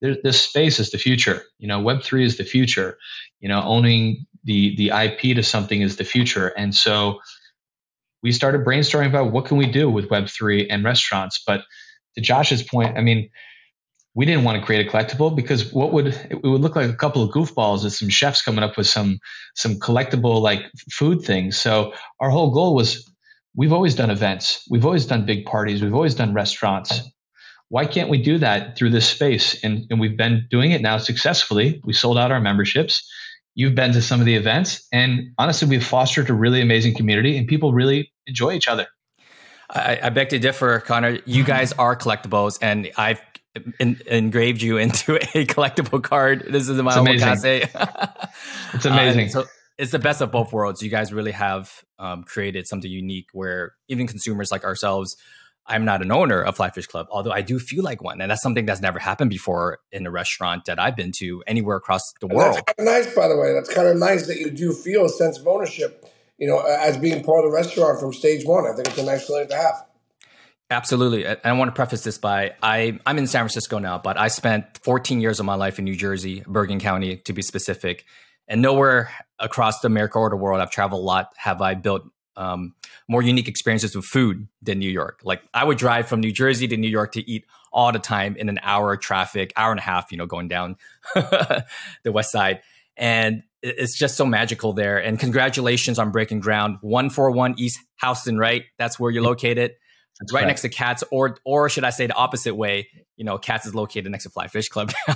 "This 0.00 0.40
space 0.40 0.78
is 0.78 0.90
the 0.90 0.98
future. 0.98 1.42
You 1.58 1.68
know, 1.68 1.80
Web 1.80 2.02
three 2.02 2.24
is 2.24 2.36
the 2.36 2.44
future. 2.44 2.96
You 3.40 3.48
know, 3.48 3.62
owning 3.62 4.26
the 4.44 4.76
the 4.76 4.90
IP 4.90 5.34
to 5.36 5.42
something 5.42 5.80
is 5.80 5.96
the 5.96 6.04
future." 6.04 6.48
And 6.48 6.74
so 6.74 7.20
we 8.22 8.32
started 8.32 8.64
brainstorming 8.64 9.08
about 9.08 9.32
what 9.32 9.46
can 9.46 9.56
we 9.56 9.66
do 9.66 9.90
with 9.90 10.10
Web 10.10 10.28
three 10.28 10.68
and 10.68 10.84
restaurants. 10.84 11.42
But 11.44 11.62
to 12.14 12.20
Josh's 12.20 12.62
point, 12.62 12.96
I 12.96 13.00
mean, 13.00 13.30
we 14.16 14.24
didn't 14.24 14.44
want 14.44 14.58
to 14.58 14.64
create 14.64 14.86
a 14.86 14.90
collectible 14.90 15.36
because 15.36 15.72
what 15.74 15.92
would 15.92 16.06
it 16.08 16.42
would 16.42 16.62
look 16.62 16.74
like 16.74 16.88
a 16.88 16.94
couple 16.94 17.22
of 17.22 17.30
goofballs 17.30 17.82
and 17.82 17.92
some 17.92 18.08
chefs 18.08 18.40
coming 18.40 18.64
up 18.64 18.76
with 18.78 18.86
some 18.86 19.18
some 19.54 19.74
collectible 19.74 20.40
like 20.40 20.62
food 20.90 21.20
things. 21.20 21.58
So 21.58 21.92
our 22.18 22.30
whole 22.30 22.50
goal 22.50 22.74
was 22.74 23.08
we've 23.54 23.74
always 23.74 23.94
done 23.94 24.10
events, 24.10 24.66
we've 24.70 24.86
always 24.86 25.04
done 25.04 25.26
big 25.26 25.44
parties, 25.44 25.82
we've 25.82 25.94
always 25.94 26.14
done 26.14 26.32
restaurants. 26.32 27.02
Why 27.68 27.84
can't 27.84 28.08
we 28.08 28.22
do 28.22 28.38
that 28.38 28.76
through 28.78 28.90
this 28.90 29.06
space? 29.08 29.62
And, 29.62 29.84
and 29.90 30.00
we've 30.00 30.16
been 30.16 30.46
doing 30.50 30.70
it 30.70 30.80
now 30.80 30.98
successfully. 30.98 31.82
We 31.84 31.92
sold 31.92 32.16
out 32.16 32.30
our 32.30 32.40
memberships. 32.40 33.06
You've 33.56 33.74
been 33.74 33.92
to 33.92 34.00
some 34.00 34.20
of 34.20 34.26
the 34.26 34.36
events, 34.36 34.86
and 34.92 35.32
honestly, 35.36 35.66
we've 35.66 35.84
fostered 35.84 36.30
a 36.30 36.34
really 36.34 36.60
amazing 36.60 36.94
community, 36.94 37.36
and 37.36 37.48
people 37.48 37.72
really 37.72 38.12
enjoy 38.26 38.52
each 38.52 38.68
other. 38.68 38.86
I, 39.70 39.98
I, 40.04 40.10
beg 40.10 40.28
to 40.28 40.38
differ, 40.38 40.78
Conor. 40.80 41.18
You 41.24 41.42
guys 41.42 41.72
are 41.72 41.96
collectibles, 41.96 42.58
and 42.60 42.90
I've 42.98 43.20
in, 43.78 44.00
engraved 44.06 44.62
you 44.62 44.78
into 44.78 45.16
a 45.38 45.46
collectible 45.46 46.02
card. 46.02 46.46
This 46.48 46.68
is 46.68 46.80
my 46.80 46.90
it's 46.90 47.22
amazing. 47.22 47.68
it's 48.74 48.84
amazing. 48.84 49.26
Uh, 49.26 49.30
so 49.30 49.44
it's 49.78 49.92
the 49.92 49.98
best 49.98 50.20
of 50.20 50.30
both 50.30 50.52
worlds. 50.52 50.82
You 50.82 50.90
guys 50.90 51.12
really 51.12 51.32
have 51.32 51.84
um, 51.98 52.24
created 52.24 52.66
something 52.66 52.90
unique 52.90 53.28
where 53.32 53.74
even 53.88 54.06
consumers 54.06 54.50
like 54.50 54.64
ourselves. 54.64 55.16
I'm 55.68 55.84
not 55.84 56.00
an 56.00 56.12
owner 56.12 56.42
of 56.42 56.56
Flyfish 56.56 56.86
Club, 56.86 57.08
although 57.10 57.32
I 57.32 57.42
do 57.42 57.58
feel 57.58 57.82
like 57.82 58.00
one, 58.00 58.20
and 58.20 58.30
that's 58.30 58.40
something 58.40 58.66
that's 58.66 58.80
never 58.80 59.00
happened 59.00 59.30
before 59.30 59.80
in 59.90 60.06
a 60.06 60.12
restaurant 60.12 60.66
that 60.66 60.78
I've 60.78 60.94
been 60.94 61.10
to 61.16 61.42
anywhere 61.44 61.76
across 61.76 62.02
the 62.20 62.28
and 62.28 62.36
world. 62.36 62.54
That's 62.54 62.72
kind 62.76 62.88
of 62.88 62.94
nice, 62.94 63.14
by 63.14 63.26
the 63.26 63.36
way. 63.36 63.52
That's 63.52 63.74
kind 63.74 63.88
of 63.88 63.96
nice 63.96 64.28
that 64.28 64.38
you 64.38 64.50
do 64.50 64.72
feel 64.72 65.04
a 65.06 65.08
sense 65.08 65.40
of 65.40 65.48
ownership, 65.48 66.06
you 66.38 66.46
know, 66.46 66.60
as 66.60 66.96
being 66.96 67.24
part 67.24 67.44
of 67.44 67.50
the 67.50 67.56
restaurant 67.56 67.98
from 67.98 68.12
stage 68.12 68.46
one. 68.46 68.64
I 68.64 68.76
think 68.76 68.86
it's 68.86 68.98
a 68.98 69.04
nice 69.04 69.26
feeling 69.26 69.48
to 69.48 69.56
have. 69.56 69.85
Absolutely. 70.70 71.24
And 71.26 71.38
I 71.44 71.52
want 71.52 71.68
to 71.68 71.72
preface 71.72 72.02
this 72.02 72.18
by 72.18 72.54
I, 72.62 72.98
I'm 73.06 73.18
in 73.18 73.26
San 73.26 73.42
Francisco 73.42 73.78
now, 73.78 73.98
but 73.98 74.18
I 74.18 74.28
spent 74.28 74.78
14 74.82 75.20
years 75.20 75.38
of 75.38 75.46
my 75.46 75.54
life 75.54 75.78
in 75.78 75.84
New 75.84 75.94
Jersey, 75.94 76.42
Bergen 76.46 76.80
County 76.80 77.18
to 77.18 77.32
be 77.32 77.42
specific. 77.42 78.04
And 78.48 78.62
nowhere 78.62 79.10
across 79.38 79.80
the 79.80 79.86
America 79.86 80.18
or 80.18 80.30
the 80.30 80.36
world, 80.36 80.60
I've 80.60 80.70
traveled 80.70 81.02
a 81.02 81.04
lot, 81.04 81.32
have 81.36 81.62
I 81.62 81.74
built 81.74 82.02
um, 82.36 82.74
more 83.08 83.22
unique 83.22 83.48
experiences 83.48 83.94
with 83.96 84.04
food 84.04 84.46
than 84.60 84.78
New 84.78 84.90
York. 84.90 85.20
Like 85.24 85.42
I 85.54 85.64
would 85.64 85.78
drive 85.78 86.08
from 86.08 86.20
New 86.20 86.32
Jersey 86.32 86.68
to 86.68 86.76
New 86.76 86.88
York 86.88 87.12
to 87.12 87.30
eat 87.30 87.44
all 87.72 87.92
the 87.92 87.98
time 87.98 88.36
in 88.36 88.48
an 88.48 88.58
hour 88.62 88.92
of 88.92 89.00
traffic, 89.00 89.52
hour 89.56 89.70
and 89.70 89.78
a 89.78 89.82
half, 89.82 90.10
you 90.10 90.18
know, 90.18 90.26
going 90.26 90.48
down 90.48 90.76
the 91.14 91.64
west 92.12 92.32
side. 92.32 92.60
And 92.96 93.42
it's 93.62 93.96
just 93.96 94.16
so 94.16 94.26
magical 94.26 94.72
there. 94.72 94.98
And 94.98 95.18
congratulations 95.18 95.98
on 95.98 96.10
breaking 96.10 96.40
ground. 96.40 96.78
141 96.80 97.54
East 97.58 97.78
Houston, 98.02 98.38
right? 98.38 98.64
That's 98.78 98.98
where 98.98 99.10
you're 99.10 99.22
located. 99.22 99.72
That's 100.20 100.32
right 100.32 100.40
correct. 100.40 100.48
next 100.48 100.62
to 100.62 100.68
Katz, 100.68 101.04
or 101.10 101.36
or 101.44 101.68
should 101.68 101.84
I 101.84 101.90
say 101.90 102.06
the 102.06 102.14
opposite 102.14 102.54
way? 102.54 102.88
You 103.16 103.24
know, 103.24 103.38
Katz 103.38 103.66
is 103.66 103.74
located 103.74 104.10
next 104.10 104.24
to 104.24 104.30
Fly 104.30 104.48
Fish 104.48 104.68
Club 104.68 104.92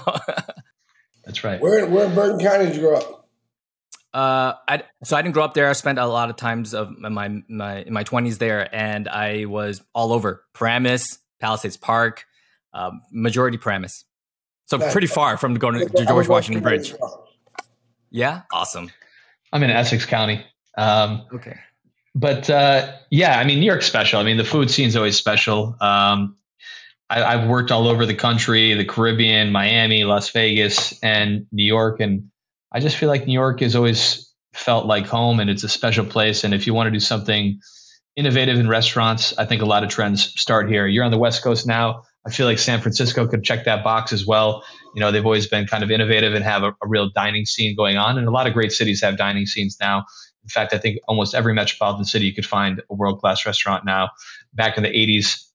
That's 1.24 1.44
right. 1.44 1.60
Where 1.60 1.86
where 1.86 2.06
in 2.06 2.14
Bergen 2.14 2.40
County 2.40 2.66
did 2.66 2.76
you 2.76 2.82
grow 2.82 2.96
up? 2.96 3.28
Uh, 4.12 4.54
I, 4.66 4.82
so 5.04 5.16
I 5.16 5.22
didn't 5.22 5.34
grow 5.34 5.44
up 5.44 5.54
there. 5.54 5.68
I 5.68 5.72
spent 5.74 5.98
a 5.98 6.06
lot 6.06 6.30
of 6.30 6.36
times 6.36 6.74
of 6.74 6.90
my 6.98 7.28
my 7.48 7.82
in 7.82 7.92
my 7.92 8.02
twenties 8.02 8.38
there, 8.38 8.74
and 8.74 9.08
I 9.08 9.44
was 9.44 9.82
all 9.94 10.12
over 10.12 10.44
Paramus, 10.54 11.18
Palisades 11.38 11.76
Park, 11.76 12.26
um, 12.72 13.02
majority 13.12 13.58
Paramus. 13.58 14.04
So 14.66 14.78
pretty 14.92 15.08
far 15.08 15.36
from 15.36 15.54
going 15.54 15.80
to, 15.80 15.88
to 15.88 16.06
George 16.06 16.28
Washington 16.28 16.62
Bridge. 16.62 16.94
Yeah, 18.10 18.42
awesome. 18.52 18.90
I'm 19.52 19.62
in 19.62 19.70
Essex 19.70 20.06
County. 20.06 20.44
Um, 20.76 21.26
okay. 21.32 21.58
But 22.14 22.50
uh, 22.50 22.92
yeah, 23.10 23.38
I 23.38 23.44
mean, 23.44 23.60
New 23.60 23.66
York's 23.66 23.86
special. 23.86 24.20
I 24.20 24.24
mean, 24.24 24.36
the 24.36 24.44
food 24.44 24.70
scene's 24.70 24.96
always 24.96 25.16
special. 25.16 25.76
Um, 25.80 26.36
I, 27.08 27.38
have 27.38 27.48
worked 27.48 27.72
all 27.72 27.88
over 27.88 28.06
the 28.06 28.14
country, 28.14 28.74
the 28.74 28.84
Caribbean, 28.84 29.50
Miami, 29.50 30.04
Las 30.04 30.30
Vegas, 30.30 30.98
and 31.02 31.46
New 31.50 31.64
York, 31.64 32.00
and 32.00 32.30
I 32.72 32.78
just 32.78 32.96
feel 32.96 33.08
like 33.08 33.26
New 33.26 33.32
York 33.32 33.60
has 33.60 33.74
always 33.74 34.32
felt 34.52 34.86
like 34.86 35.06
home, 35.06 35.40
and 35.40 35.50
it's 35.50 35.64
a 35.64 35.68
special 35.68 36.04
place. 36.04 36.44
And 36.44 36.54
if 36.54 36.66
you 36.66 36.74
want 36.74 36.86
to 36.86 36.92
do 36.92 37.00
something 37.00 37.60
innovative 38.14 38.58
in 38.58 38.68
restaurants, 38.68 39.36
I 39.38 39.44
think 39.44 39.62
a 39.62 39.66
lot 39.66 39.82
of 39.82 39.90
trends 39.90 40.22
start 40.40 40.68
here. 40.68 40.86
You're 40.86 41.04
on 41.04 41.10
the 41.10 41.18
West 41.18 41.42
Coast 41.42 41.66
now. 41.66 42.04
I 42.26 42.30
feel 42.30 42.46
like 42.46 42.58
San 42.58 42.80
Francisco 42.80 43.26
could 43.26 43.42
check 43.42 43.64
that 43.64 43.82
box 43.82 44.12
as 44.12 44.26
well. 44.26 44.62
You 44.94 45.00
know, 45.00 45.10
they've 45.10 45.24
always 45.24 45.46
been 45.46 45.66
kind 45.66 45.82
of 45.82 45.90
innovative 45.90 46.34
and 46.34 46.44
have 46.44 46.62
a, 46.62 46.68
a 46.82 46.86
real 46.86 47.08
dining 47.10 47.46
scene 47.46 47.74
going 47.74 47.96
on, 47.96 48.18
and 48.18 48.28
a 48.28 48.30
lot 48.30 48.46
of 48.46 48.52
great 48.52 48.72
cities 48.72 49.00
have 49.02 49.16
dining 49.16 49.46
scenes 49.46 49.78
now. 49.80 50.04
In 50.42 50.48
fact, 50.48 50.72
I 50.72 50.78
think 50.78 50.98
almost 51.06 51.34
every 51.34 51.54
metropolitan 51.54 52.04
city 52.04 52.26
you 52.26 52.34
could 52.34 52.46
find 52.46 52.82
a 52.90 52.94
world 52.94 53.20
class 53.20 53.44
restaurant 53.46 53.84
now. 53.84 54.10
Back 54.54 54.76
in 54.76 54.82
the 54.82 54.88
80s, 54.88 55.46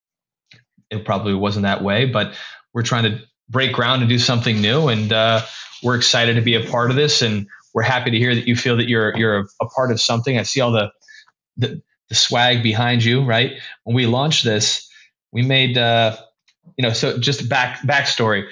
it 0.89 1.05
probably 1.05 1.33
wasn't 1.33 1.63
that 1.63 1.83
way, 1.83 2.05
but 2.05 2.33
we're 2.73 2.83
trying 2.83 3.03
to 3.03 3.19
break 3.49 3.73
ground 3.73 4.01
and 4.01 4.09
do 4.09 4.19
something 4.19 4.61
new. 4.61 4.87
And 4.87 5.11
uh, 5.11 5.41
we're 5.83 5.95
excited 5.95 6.35
to 6.35 6.41
be 6.41 6.55
a 6.55 6.69
part 6.69 6.89
of 6.89 6.95
this. 6.95 7.21
And 7.21 7.47
we're 7.73 7.83
happy 7.83 8.11
to 8.11 8.17
hear 8.17 8.33
that 8.33 8.47
you 8.47 8.55
feel 8.55 8.77
that 8.77 8.87
you're, 8.87 9.15
you're 9.17 9.39
a, 9.39 9.45
a 9.61 9.65
part 9.67 9.91
of 9.91 9.99
something. 9.99 10.37
I 10.37 10.43
see 10.43 10.61
all 10.61 10.71
the, 10.71 10.91
the, 11.57 11.81
the, 12.09 12.15
swag 12.15 12.63
behind 12.63 13.03
you, 13.03 13.23
right? 13.23 13.53
When 13.83 13.95
we 13.95 14.05
launched 14.05 14.43
this, 14.43 14.89
we 15.31 15.41
made, 15.41 15.77
uh, 15.77 16.15
you 16.77 16.83
know, 16.83 16.93
so 16.93 17.17
just 17.17 17.49
back 17.49 17.79
backstory. 17.81 18.47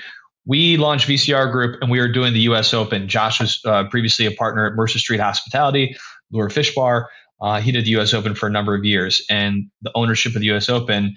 We 0.46 0.76
launched 0.76 1.08
VCR 1.08 1.52
Group 1.52 1.82
and 1.82 1.90
we 1.90 2.00
were 2.00 2.10
doing 2.10 2.34
the 2.34 2.42
U.S. 2.42 2.74
Open. 2.74 3.08
Josh 3.08 3.40
was 3.40 3.62
uh, 3.66 3.86
previously 3.86 4.26
a 4.26 4.32
partner 4.32 4.68
at 4.68 4.74
Mercer 4.74 5.00
Street 5.00 5.22
Hospitality, 5.22 5.96
Lure 6.34 6.50
Fish 6.50 6.76
Bar. 6.76 7.10
Uh, 7.42 7.62
he 7.62 7.72
did 7.72 7.86
the 7.86 7.92
U.S. 7.92 8.14
Open 8.14 8.36
for 8.36 8.48
a 8.48 8.52
number 8.52 8.76
of 8.76 8.86
years, 8.86 9.26
and 9.30 9.70
the 9.82 9.92
ownership 9.96 10.36
of 10.36 10.42
the 10.42 10.48
U.S. 10.48 10.70
Open 10.70 11.16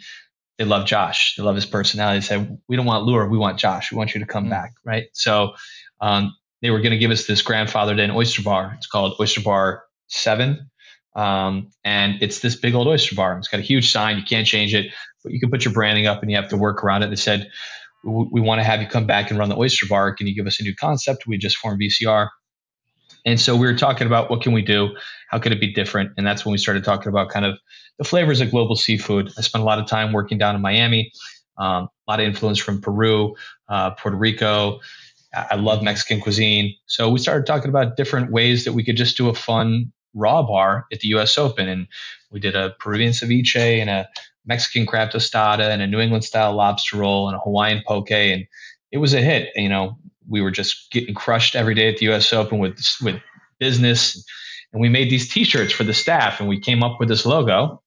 they 0.58 0.64
love 0.64 0.87
Josh. 0.87 1.35
They 1.37 1.42
love 1.42 1.54
his 1.54 1.66
personality. 1.66 2.20
They 2.20 2.26
said, 2.26 2.58
we 2.68 2.76
don't 2.76 2.87
want 2.87 3.04
Lure. 3.04 3.28
We 3.28 3.38
want 3.38 3.58
Josh. 3.58 3.92
We 3.92 3.99
want 3.99 4.14
you 4.14 4.20
to 4.20 4.26
come 4.26 4.44
mm-hmm. 4.44 4.50
back. 4.50 4.75
Right. 4.85 5.04
So 5.12 5.54
um, 6.00 6.35
they 6.62 6.70
were 6.70 6.78
going 6.80 6.92
to 6.92 6.99
give 6.99 7.11
us 7.11 7.26
this 7.26 7.42
grandfathered 7.42 7.99
in 7.99 8.11
oyster 8.11 8.42
bar. 8.42 8.75
It's 8.76 8.87
called 8.87 9.16
Oyster 9.20 9.42
Bar 9.42 9.85
7. 10.08 10.70
Um, 11.14 11.70
and 11.85 12.23
it's 12.23 12.40
this 12.40 12.56
big 12.56 12.75
old 12.75 12.87
oyster 12.87 13.14
bar. 13.14 13.38
It's 13.38 13.49
got 13.49 13.61
a 13.61 13.64
huge 13.64 13.90
sign. 13.90 14.16
You 14.16 14.25
can't 14.25 14.46
change 14.46 14.75
it, 14.75 14.92
but 15.23 15.32
you 15.32 15.40
can 15.40 15.50
put 15.50 15.64
your 15.64 15.75
branding 15.75 16.06
up 16.06 16.23
and 16.23 16.30
you 16.30 16.37
have 16.37 16.50
to 16.50 16.56
work 16.56 16.82
around 16.82 17.02
it. 17.02 17.11
They 17.11 17.16
said, 17.16 17.50
we, 18.04 18.28
we 18.32 18.40
want 18.40 18.61
to 18.61 18.64
have 18.64 18.80
you 18.80 18.87
come 18.87 19.06
back 19.06 19.30
and 19.30 19.38
run 19.38 19.49
the 19.49 19.56
oyster 19.56 19.87
bar. 19.87 20.14
Can 20.14 20.26
you 20.26 20.35
give 20.35 20.46
us 20.46 20.61
a 20.61 20.62
new 20.62 20.75
concept? 20.75 21.26
We 21.26 21.37
just 21.38 21.56
formed 21.58 21.80
VCR. 21.80 22.28
And 23.26 23.40
so 23.40 23.56
we 23.56 23.66
were 23.66 23.76
talking 23.76 24.06
about 24.06 24.30
what 24.30 24.40
can 24.40 24.52
we 24.52 24.62
do? 24.62 24.97
How 25.28 25.40
could 25.40 25.52
it 25.52 25.61
be 25.61 25.73
different? 25.73 26.12
And 26.16 26.25
that's 26.25 26.47
when 26.47 26.52
we 26.52 26.59
started 26.59 26.85
talking 26.85 27.09
about 27.09 27.28
kind 27.28 27.45
of 27.45 27.59
the 27.99 28.04
flavors 28.04 28.40
of 28.40 28.52
global 28.52 28.76
seafood. 28.76 29.33
I 29.37 29.40
spent 29.40 29.62
a 29.62 29.64
lot 29.64 29.80
of 29.80 29.87
time 29.87 30.12
working 30.12 30.38
down 30.38 30.54
in 30.54 30.62
Miami, 30.62 31.12
um, 31.59 31.88
a 32.06 32.11
lot 32.11 32.21
of 32.21 32.26
influence 32.26 32.59
from 32.59 32.80
Peru, 32.80 33.35
uh, 33.68 33.90
Puerto 33.90 34.16
Rico. 34.16 34.78
I 35.35 35.56
love 35.56 35.83
Mexican 35.83 36.21
cuisine. 36.21 36.75
So 36.87 37.11
we 37.11 37.18
started 37.18 37.47
talking 37.47 37.68
about 37.68 37.97
different 37.97 38.30
ways 38.30 38.64
that 38.64 38.73
we 38.73 38.85
could 38.85 38.97
just 38.97 39.16
do 39.16 39.28
a 39.28 39.35
fun 39.35 39.92
raw 40.14 40.42
bar 40.42 40.87
at 40.92 41.00
the 41.00 41.09
US 41.09 41.37
Open. 41.37 41.68
And 41.68 41.88
we 42.30 42.38
did 42.38 42.54
a 42.54 42.75
Peruvian 42.78 43.12
ceviche 43.12 43.80
and 43.80 43.90
a 43.90 44.09
Mexican 44.47 44.87
crab 44.87 45.11
tostada 45.11 45.68
and 45.68 45.83
a 45.83 45.87
New 45.87 45.99
England 45.99 46.25
style 46.25 46.54
lobster 46.54 46.99
roll 46.99 47.28
and 47.28 47.37
a 47.37 47.40
Hawaiian 47.40 47.83
poke. 47.87 48.12
And 48.12 48.47
it 48.92 48.99
was 48.99 49.14
a 49.14 49.21
hit. 49.21 49.50
You 49.56 49.68
know, 49.68 49.99
we 50.28 50.40
were 50.40 50.50
just 50.50 50.90
getting 50.90 51.14
crushed 51.14 51.54
every 51.54 51.75
day 51.75 51.88
at 51.88 51.99
the 51.99 52.11
US 52.12 52.33
Open 52.33 52.59
with, 52.59 52.78
with 53.02 53.21
business. 53.59 54.25
And 54.73 54.80
we 54.80 54.88
made 54.88 55.11
these 55.11 55.33
t 55.33 55.45
shirts 55.45 55.73
for 55.73 55.85
the 55.85 55.95
staff 55.95 56.40
and 56.40 56.49
we 56.49 56.61
came 56.61 56.83
up 56.83 56.99
with 56.99 57.09
this 57.09 57.25
logo 57.25 57.83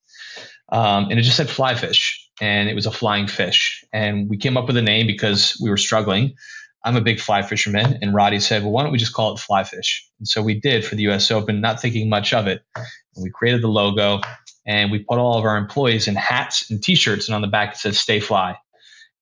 um, 0.72 1.10
and 1.10 1.19
it 1.19 1.24
just 1.24 1.38
said 1.38 1.50
fly 1.50 1.75
fish, 1.75 2.29
and 2.41 2.69
it 2.69 2.75
was 2.75 2.86
a 2.86 2.91
flying 2.91 3.27
fish. 3.27 3.84
And 3.91 4.29
we 4.29 4.38
came 4.38 4.58
up 4.58 4.67
with 4.67 4.77
a 4.77 4.81
name 4.81 5.08
because 5.08 5.60
we 5.62 5.69
were 5.69 5.77
struggling. 5.77 6.36
I'm 6.86 6.96
a 6.96 7.01
big 7.01 7.19
fly 7.19 7.41
fisherman, 7.41 8.00
and 8.01 8.13
Roddy 8.13 8.39
said, 8.39 8.63
"Well, 8.63 8.72
why 8.72 8.84
don't 8.84 8.91
we 8.91 8.98
just 8.98 9.13
call 9.13 9.34
it 9.34 9.39
fly 9.39 9.63
fish?" 9.63 10.08
And 10.19 10.27
so 10.27 10.41
we 10.41 10.60
did 10.60 10.86
for 10.86 10.96
the 10.96 11.03
U.S. 11.03 11.29
Open, 11.31 11.60
not 11.60 11.81
thinking 11.81 12.08
much 12.08 12.34
of 12.34 12.48
it. 12.48 12.62
And 12.75 13.24
we 13.24 13.31
created 13.31 13.62
the 13.62 13.67
logo, 13.67 14.22
and 14.65 14.91
we 14.91 15.00
put 15.00 15.17
all 15.17 15.38
of 15.38 15.43
our 15.43 15.58
employees 15.58 16.08
in 16.08 16.15
hats 16.15 16.69
and 16.69 16.81
T-shirts, 16.81 17.27
and 17.27 17.36
on 17.36 17.41
the 17.41 17.48
back 17.48 17.74
it 17.74 17.77
said 17.77 17.96
"Stay 17.96 18.19
Fly." 18.19 18.55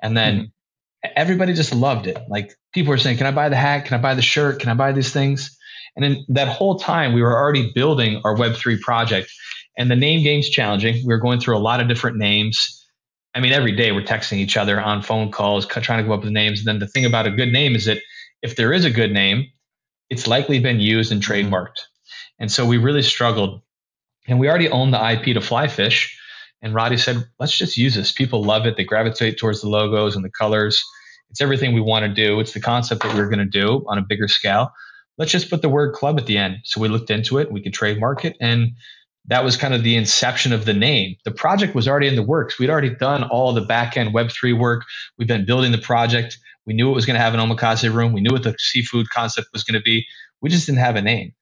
And 0.02 0.16
then 0.16 0.36
mm-hmm. 0.36 1.12
everybody 1.16 1.54
just 1.54 1.74
loved 1.74 2.08
it. 2.08 2.18
Like 2.30 2.54
people 2.78 2.92
were 2.92 2.98
saying, 2.98 3.18
"Can 3.18 3.26
I 3.26 3.32
buy 3.32 3.50
the 3.50 3.56
hat? 3.56 3.86
Can 3.86 3.98
I 3.98 4.02
buy 4.02 4.14
the 4.14 4.22
shirt? 4.22 4.60
Can 4.60 4.70
I 4.70 4.76
buy 4.76 4.92
these 4.92 5.12
things?" 5.12 5.58
And 5.96 6.04
then 6.04 6.26
that 6.30 6.48
whole 6.48 6.78
time, 6.78 7.14
we 7.14 7.24
were 7.24 7.36
already 7.36 7.72
building 7.74 8.22
our 8.24 8.36
Web3 8.36 8.80
project. 8.82 9.32
And 9.80 9.90
the 9.90 9.96
name 9.96 10.24
game's 10.24 10.48
challenging. 10.48 10.96
We 10.98 11.14
were 11.14 11.18
going 11.18 11.40
through 11.40 11.58
a 11.58 11.66
lot 11.70 11.82
of 11.82 11.88
different 11.88 12.18
names. 12.18 12.86
I 13.34 13.40
mean, 13.40 13.52
every 13.52 13.76
day 13.76 13.92
we're 13.92 14.04
texting 14.04 14.38
each 14.38 14.58
other 14.58 14.80
on 14.80 15.02
phone 15.02 15.32
calls, 15.32 15.66
trying 15.66 16.00
to 16.00 16.04
come 16.04 16.12
up 16.12 16.24
with 16.24 16.32
names. 16.32 16.60
And 16.60 16.68
then 16.68 16.80
the 16.80 16.88
thing 16.88 17.06
about 17.06 17.26
a 17.26 17.32
good 17.32 17.52
name 17.52 17.76
is 17.76 17.86
that 17.86 17.98
if 18.44 18.56
there 18.56 18.74
is 18.74 18.86
a 18.86 18.92
good 18.92 19.12
name, 19.12 19.46
it's 20.10 20.28
likely 20.28 20.60
been 20.60 20.80
used 20.80 21.12
and 21.12 21.22
mm-hmm. 21.22 21.54
trademarked. 21.54 21.80
And 22.40 22.52
so 22.52 22.66
we 22.66 22.78
really 22.78 23.02
struggled. 23.02 23.62
And 24.28 24.40
we 24.40 24.50
already 24.50 24.70
own 24.70 24.92
the 24.92 25.12
IP 25.12 25.34
to 25.34 25.40
Flyfish. 25.40 26.12
And 26.62 26.74
Roddy 26.76 26.98
said, 26.98 27.26
let's 27.40 27.58
just 27.58 27.78
use 27.78 27.96
this. 27.96 28.12
People 28.12 28.44
love 28.44 28.66
it. 28.68 28.78
They 28.78 28.84
gravitate 28.84 29.38
towards 29.38 29.62
the 29.62 29.70
logos 29.70 30.16
and 30.16 30.24
the 30.24 30.32
colors. 30.32 30.84
It's 31.30 31.42
everything 31.42 31.74
we 31.74 31.82
want 31.82 32.06
to 32.06 32.14
do. 32.14 32.40
It's 32.40 32.54
the 32.54 32.62
concept 32.62 33.04
that 33.04 33.14
we 33.14 33.20
are 33.20 33.28
going 33.30 33.40
to 33.40 33.46
do 33.46 33.86
on 33.88 33.98
a 33.98 34.02
bigger 34.02 34.28
scale. 34.28 34.72
Let's 35.18 35.32
just 35.32 35.50
put 35.50 35.62
the 35.62 35.70
word 35.70 35.94
club 35.94 36.20
at 36.20 36.26
the 36.26 36.38
end. 36.38 36.60
So 36.64 36.80
we 36.80 36.88
looked 36.88 37.10
into 37.10 37.40
it. 37.40 37.52
We 37.52 37.62
could 37.62 37.74
trademark 37.74 38.24
it. 38.26 38.38
And 38.40 38.72
that 39.26 39.44
was 39.44 39.58
kind 39.58 39.74
of 39.74 39.84
the 39.84 39.96
inception 39.96 40.54
of 40.54 40.66
the 40.66 40.74
name. 40.74 41.16
The 41.26 41.32
project 41.32 41.76
was 41.76 41.88
already 41.88 42.08
in 42.08 42.16
the 42.16 42.24
works. 42.24 42.58
We'd 42.60 42.70
already 42.70 42.96
done 42.96 43.24
all 43.24 43.54
the 43.54 43.62
back 43.62 43.98
end 43.98 44.14
Web3 44.14 44.58
work. 44.58 44.84
We've 45.18 45.28
been 45.28 45.46
building 45.46 45.72
the 45.72 45.78
project. 45.78 46.38
We 46.66 46.74
knew 46.74 46.90
it 46.90 46.96
was 46.96 47.06
going 47.06 47.16
to 47.16 47.22
have 47.22 47.34
an 47.34 47.40
omakase 47.40 47.92
room. 47.94 48.14
We 48.14 48.22
knew 48.22 48.32
what 48.32 48.44
the 48.44 48.56
seafood 48.58 49.10
concept 49.10 49.50
was 49.54 49.64
going 49.64 49.80
to 49.80 49.84
be. 49.84 50.06
We 50.42 50.50
just 50.50 50.66
didn't 50.66 50.80
have 50.80 50.96
a 50.96 51.02
name. 51.02 51.34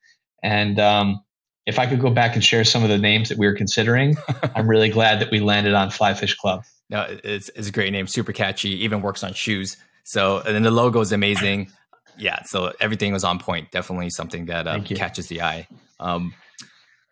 And 0.41 0.79
um, 0.79 1.21
if 1.65 1.79
I 1.79 1.85
could 1.87 1.99
go 1.99 2.09
back 2.09 2.35
and 2.35 2.43
share 2.43 2.63
some 2.63 2.83
of 2.83 2.89
the 2.89 2.97
names 2.97 3.29
that 3.29 3.37
we 3.37 3.47
were 3.47 3.55
considering, 3.55 4.17
I'm 4.55 4.67
really 4.67 4.89
glad 4.89 5.21
that 5.21 5.31
we 5.31 5.39
landed 5.39 5.73
on 5.73 5.89
Flyfish 5.89 6.37
Club. 6.37 6.63
No, 6.89 7.05
it's, 7.23 7.49
it's 7.55 7.69
a 7.69 7.71
great 7.71 7.91
name, 7.91 8.07
super 8.07 8.31
catchy, 8.31 8.83
even 8.83 9.01
works 9.01 9.23
on 9.23 9.33
shoes. 9.33 9.77
So, 10.03 10.37
and 10.37 10.53
then 10.55 10.63
the 10.63 10.71
logo 10.71 11.01
is 11.01 11.11
amazing. 11.11 11.71
Yeah, 12.17 12.43
so 12.43 12.73
everything 12.79 13.11
was 13.11 13.23
on 13.23 13.39
point. 13.39 13.71
Definitely 13.71 14.11
something 14.11 14.45
that 14.45 14.67
uh, 14.67 14.79
catches 14.81 15.27
the 15.27 15.41
eye. 15.41 15.67
Um, 15.99 16.33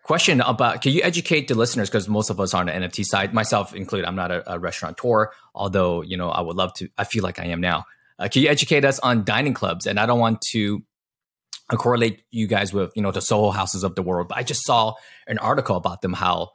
question 0.04 0.42
about 0.42 0.82
can 0.82 0.92
you 0.92 1.02
educate 1.02 1.48
the 1.48 1.56
listeners 1.56 1.90
because 1.90 2.10
most 2.10 2.30
of 2.30 2.40
us 2.40 2.54
are 2.54 2.60
on 2.60 2.66
the 2.66 2.74
nft 2.74 3.06
side 3.06 3.34
myself 3.34 3.74
included 3.74 4.06
i'm 4.06 4.18
not 4.18 4.32
a, 4.32 4.54
a 4.54 4.60
restaurateur 4.60 5.32
although 5.56 6.02
you 6.02 6.18
know 6.18 6.30
i 6.30 6.42
would 6.42 6.58
love 6.58 6.74
to 6.74 6.90
i 6.98 7.06
feel 7.06 7.24
like 7.24 7.40
i 7.40 7.46
am 7.46 7.62
now 7.62 7.86
uh, 8.20 8.28
can 8.28 8.42
you 8.42 8.50
educate 8.50 8.84
us 8.84 9.00
on 9.00 9.24
dining 9.24 9.54
clubs 9.54 9.88
and 9.88 9.98
i 10.00 10.06
don't 10.06 10.20
want 10.20 10.42
to 10.42 10.84
uh, 11.72 11.78
correlate 11.78 12.22
you 12.32 12.48
guys 12.48 12.74
with 12.74 12.92
you 12.98 13.02
know 13.02 13.12
the 13.12 13.22
soho 13.22 13.50
houses 13.50 13.84
of 13.84 13.96
the 13.96 14.02
world 14.02 14.28
but 14.28 14.38
i 14.38 14.44
just 14.44 14.66
saw 14.66 14.94
an 15.28 15.38
article 15.38 15.78
about 15.78 16.02
them 16.02 16.12
how 16.12 16.50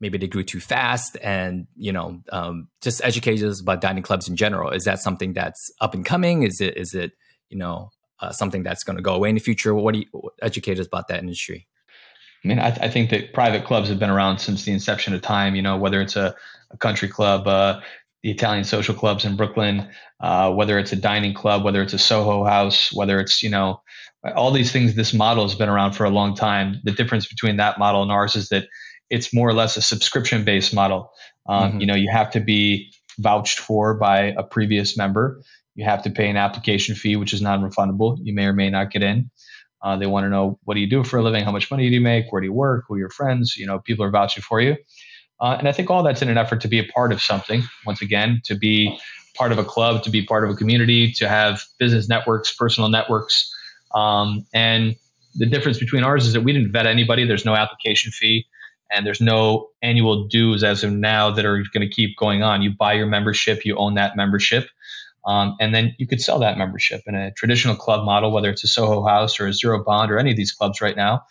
maybe 0.00 0.18
they 0.18 0.26
grew 0.26 0.44
too 0.44 0.60
fast 0.60 1.16
and 1.22 1.66
you 1.76 1.92
know 1.92 2.20
um, 2.32 2.68
just 2.82 3.02
educate 3.04 3.42
us 3.42 3.60
about 3.60 3.80
dining 3.80 4.02
clubs 4.02 4.28
in 4.28 4.36
general 4.36 4.70
is 4.70 4.84
that 4.84 5.00
something 5.00 5.32
that's 5.32 5.70
up 5.80 5.94
and 5.94 6.04
coming 6.04 6.42
is 6.42 6.60
it 6.60 6.76
is 6.76 6.94
it 6.94 7.12
you 7.48 7.58
know 7.58 7.90
uh, 8.20 8.32
something 8.32 8.62
that's 8.62 8.84
going 8.84 8.96
to 8.96 9.02
go 9.02 9.14
away 9.14 9.28
in 9.28 9.34
the 9.34 9.40
future 9.40 9.74
what 9.74 9.94
do 9.94 10.00
you 10.00 10.30
educate 10.42 10.78
us 10.78 10.86
about 10.86 11.08
that 11.08 11.20
industry 11.20 11.66
I 12.44 12.48
mean, 12.48 12.60
I, 12.60 12.70
th- 12.70 12.82
I, 12.82 12.88
think 12.88 13.10
that 13.10 13.32
private 13.32 13.64
clubs 13.64 13.88
have 13.88 13.98
been 13.98 14.10
around 14.10 14.38
since 14.38 14.64
the 14.64 14.70
inception 14.70 15.12
of 15.12 15.20
time. 15.20 15.56
You 15.56 15.62
know, 15.62 15.76
whether 15.76 16.00
it's 16.00 16.14
a, 16.14 16.36
a 16.70 16.76
country 16.76 17.08
club, 17.08 17.48
uh, 17.48 17.80
the 18.22 18.30
Italian 18.30 18.62
social 18.62 18.94
clubs 18.94 19.24
in 19.24 19.36
Brooklyn, 19.36 19.88
uh, 20.20 20.52
whether 20.52 20.78
it's 20.78 20.92
a 20.92 20.96
dining 20.96 21.34
club, 21.34 21.64
whether 21.64 21.82
it's 21.82 21.94
a 21.94 21.98
Soho 21.98 22.44
house, 22.44 22.92
whether 22.92 23.18
it's 23.18 23.42
you 23.42 23.50
know, 23.50 23.80
all 24.36 24.52
these 24.52 24.72
things. 24.72 24.94
This 24.94 25.12
model 25.12 25.44
has 25.44 25.56
been 25.56 25.68
around 25.68 25.92
for 25.92 26.04
a 26.04 26.10
long 26.10 26.34
time. 26.34 26.76
The 26.84 26.92
difference 26.92 27.26
between 27.26 27.56
that 27.56 27.78
model 27.78 28.02
and 28.02 28.12
ours 28.12 28.36
is 28.36 28.48
that 28.50 28.68
it's 29.10 29.32
more 29.32 29.48
or 29.48 29.54
less 29.54 29.76
a 29.76 29.82
subscription-based 29.82 30.74
model. 30.74 31.10
Um, 31.48 31.70
mm-hmm. 31.70 31.80
You 31.80 31.86
know, 31.86 31.94
you 31.94 32.10
have 32.10 32.30
to 32.32 32.40
be 32.40 32.92
vouched 33.18 33.58
for 33.58 33.94
by 33.94 34.34
a 34.36 34.42
previous 34.42 34.96
member. 34.96 35.42
You 35.74 35.84
have 35.84 36.02
to 36.02 36.10
pay 36.10 36.28
an 36.28 36.36
application 36.36 36.94
fee, 36.94 37.16
which 37.16 37.32
is 37.32 37.40
non-refundable. 37.40 38.18
You 38.22 38.34
may 38.34 38.46
or 38.46 38.52
may 38.52 38.70
not 38.70 38.90
get 38.90 39.02
in. 39.02 39.30
Uh, 39.80 39.96
they 39.96 40.06
want 40.06 40.24
to 40.24 40.28
know 40.28 40.58
what 40.64 40.74
do 40.74 40.80
you 40.80 40.90
do 40.90 41.04
for 41.04 41.18
a 41.18 41.22
living, 41.22 41.44
how 41.44 41.52
much 41.52 41.70
money 41.70 41.88
do 41.88 41.94
you 41.94 42.00
make, 42.00 42.32
where 42.32 42.40
do 42.40 42.46
you 42.46 42.52
work, 42.52 42.84
who 42.88 42.94
are 42.94 42.98
your 42.98 43.10
friends. 43.10 43.56
You 43.56 43.66
know, 43.66 43.78
people 43.78 44.04
are 44.04 44.10
vouching 44.10 44.42
for 44.42 44.60
you, 44.60 44.76
uh, 45.40 45.56
and 45.56 45.68
I 45.68 45.72
think 45.72 45.88
all 45.88 46.02
that's 46.02 46.20
in 46.20 46.28
an 46.28 46.36
effort 46.36 46.62
to 46.62 46.68
be 46.68 46.80
a 46.80 46.84
part 46.84 47.12
of 47.12 47.22
something. 47.22 47.62
Once 47.86 48.02
again, 48.02 48.40
to 48.46 48.56
be 48.56 48.98
part 49.36 49.52
of 49.52 49.58
a 49.58 49.64
club, 49.64 50.02
to 50.02 50.10
be 50.10 50.24
part 50.26 50.42
of 50.42 50.50
a 50.50 50.54
community, 50.54 51.12
to 51.12 51.28
have 51.28 51.62
business 51.78 52.08
networks, 52.08 52.52
personal 52.52 52.90
networks, 52.90 53.54
um, 53.94 54.44
and 54.52 54.96
the 55.36 55.46
difference 55.46 55.78
between 55.78 56.02
ours 56.02 56.26
is 56.26 56.32
that 56.32 56.40
we 56.40 56.52
didn't 56.52 56.72
vet 56.72 56.86
anybody. 56.86 57.24
There's 57.24 57.44
no 57.44 57.54
application 57.54 58.10
fee 58.10 58.46
and 58.90 59.06
there's 59.06 59.20
no 59.20 59.68
annual 59.82 60.26
dues 60.28 60.64
as 60.64 60.84
of 60.84 60.92
now 60.92 61.30
that 61.30 61.44
are 61.44 61.58
going 61.72 61.86
to 61.86 61.88
keep 61.88 62.16
going 62.16 62.42
on. 62.42 62.62
You 62.62 62.70
buy 62.70 62.94
your 62.94 63.06
membership, 63.06 63.64
you 63.64 63.76
own 63.76 63.94
that 63.94 64.16
membership, 64.16 64.68
um, 65.26 65.56
and 65.60 65.74
then 65.74 65.94
you 65.98 66.06
could 66.06 66.20
sell 66.20 66.38
that 66.40 66.58
membership 66.58 67.02
in 67.06 67.14
a 67.14 67.32
traditional 67.32 67.76
club 67.76 68.04
model, 68.04 68.32
whether 68.32 68.50
it's 68.50 68.64
a 68.64 68.68
Soho 68.68 69.06
House 69.06 69.40
or 69.40 69.46
a 69.46 69.52
Zero 69.52 69.84
Bond 69.84 70.10
or 70.10 70.18
any 70.18 70.30
of 70.30 70.36
these 70.36 70.52
clubs 70.52 70.80
right 70.80 70.96
now. 70.96 71.24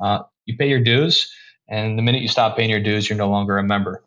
Uh, 0.00 0.20
you 0.46 0.56
pay 0.56 0.68
your 0.68 0.80
dues, 0.80 1.32
and 1.68 1.98
the 1.98 2.02
minute 2.02 2.22
you 2.22 2.28
stop 2.28 2.56
paying 2.56 2.70
your 2.70 2.80
dues, 2.80 3.08
you're 3.08 3.18
no 3.18 3.28
longer 3.30 3.58
a 3.58 3.62
member. 3.62 4.02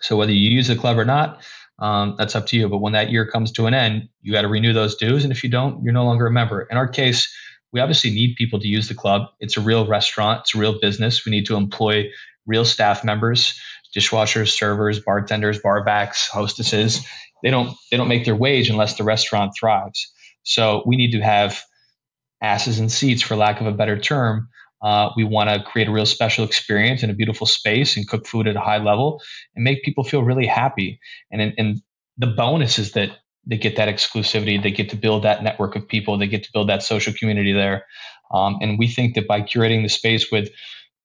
So 0.00 0.16
whether 0.16 0.32
you 0.32 0.50
use 0.50 0.68
the 0.68 0.76
club 0.76 0.98
or 0.98 1.04
not, 1.04 1.42
um, 1.78 2.14
that's 2.18 2.36
up 2.36 2.46
to 2.48 2.56
you. 2.56 2.68
But 2.68 2.78
when 2.78 2.92
that 2.92 3.10
year 3.10 3.26
comes 3.26 3.52
to 3.52 3.66
an 3.66 3.74
end, 3.74 4.08
you 4.22 4.32
got 4.32 4.42
to 4.42 4.48
renew 4.48 4.72
those 4.72 4.96
dues, 4.96 5.24
and 5.24 5.32
if 5.32 5.42
you 5.44 5.50
don't, 5.50 5.82
you're 5.82 5.92
no 5.92 6.04
longer 6.04 6.26
a 6.26 6.30
member. 6.30 6.62
In 6.62 6.76
our 6.76 6.88
case, 6.88 7.32
we 7.72 7.80
obviously 7.80 8.10
need 8.10 8.36
people 8.36 8.58
to 8.60 8.68
use 8.68 8.88
the 8.88 8.94
club. 8.94 9.28
It's 9.38 9.56
a 9.56 9.60
real 9.60 9.86
restaurant, 9.86 10.40
it's 10.40 10.54
a 10.54 10.58
real 10.58 10.78
business. 10.80 11.24
We 11.24 11.30
need 11.30 11.46
to 11.46 11.56
employ 11.56 12.10
real 12.46 12.64
staff 12.64 13.04
members, 13.04 13.58
dishwashers, 13.96 14.48
servers, 14.48 15.00
bartenders, 15.00 15.60
barbacks, 15.60 16.28
hostesses. 16.28 17.06
They 17.42 17.50
don't 17.50 17.76
they 17.90 17.96
don't 17.96 18.08
make 18.08 18.24
their 18.24 18.36
wage 18.36 18.68
unless 18.68 18.96
the 18.96 19.04
restaurant 19.04 19.52
thrives. 19.58 20.12
So 20.42 20.82
we 20.86 20.96
need 20.96 21.12
to 21.12 21.20
have 21.20 21.62
asses 22.42 22.78
and 22.78 22.90
seats, 22.90 23.22
for 23.22 23.36
lack 23.36 23.60
of 23.60 23.66
a 23.66 23.72
better 23.72 23.98
term. 23.98 24.48
Uh, 24.82 25.10
we 25.14 25.24
want 25.24 25.50
to 25.50 25.62
create 25.62 25.88
a 25.88 25.92
real 25.92 26.06
special 26.06 26.44
experience 26.44 27.02
in 27.02 27.10
a 27.10 27.14
beautiful 27.14 27.46
space 27.46 27.96
and 27.96 28.08
cook 28.08 28.26
food 28.26 28.48
at 28.48 28.56
a 28.56 28.60
high 28.60 28.78
level 28.78 29.20
and 29.54 29.62
make 29.62 29.84
people 29.84 30.04
feel 30.04 30.22
really 30.22 30.46
happy. 30.46 30.98
And, 31.30 31.52
and 31.58 31.82
the 32.16 32.28
bonus 32.28 32.78
is 32.78 32.92
that 32.92 33.10
they 33.46 33.56
get 33.56 33.76
that 33.76 33.88
exclusivity. 33.88 34.62
They 34.62 34.70
get 34.70 34.90
to 34.90 34.96
build 34.96 35.24
that 35.24 35.42
network 35.42 35.76
of 35.76 35.88
people. 35.88 36.18
They 36.18 36.28
get 36.28 36.44
to 36.44 36.50
build 36.52 36.68
that 36.68 36.82
social 36.82 37.12
community 37.12 37.52
there. 37.52 37.86
Um, 38.32 38.58
and 38.60 38.78
we 38.78 38.86
think 38.88 39.14
that 39.14 39.26
by 39.26 39.42
curating 39.42 39.82
the 39.82 39.88
space 39.88 40.30
with 40.30 40.50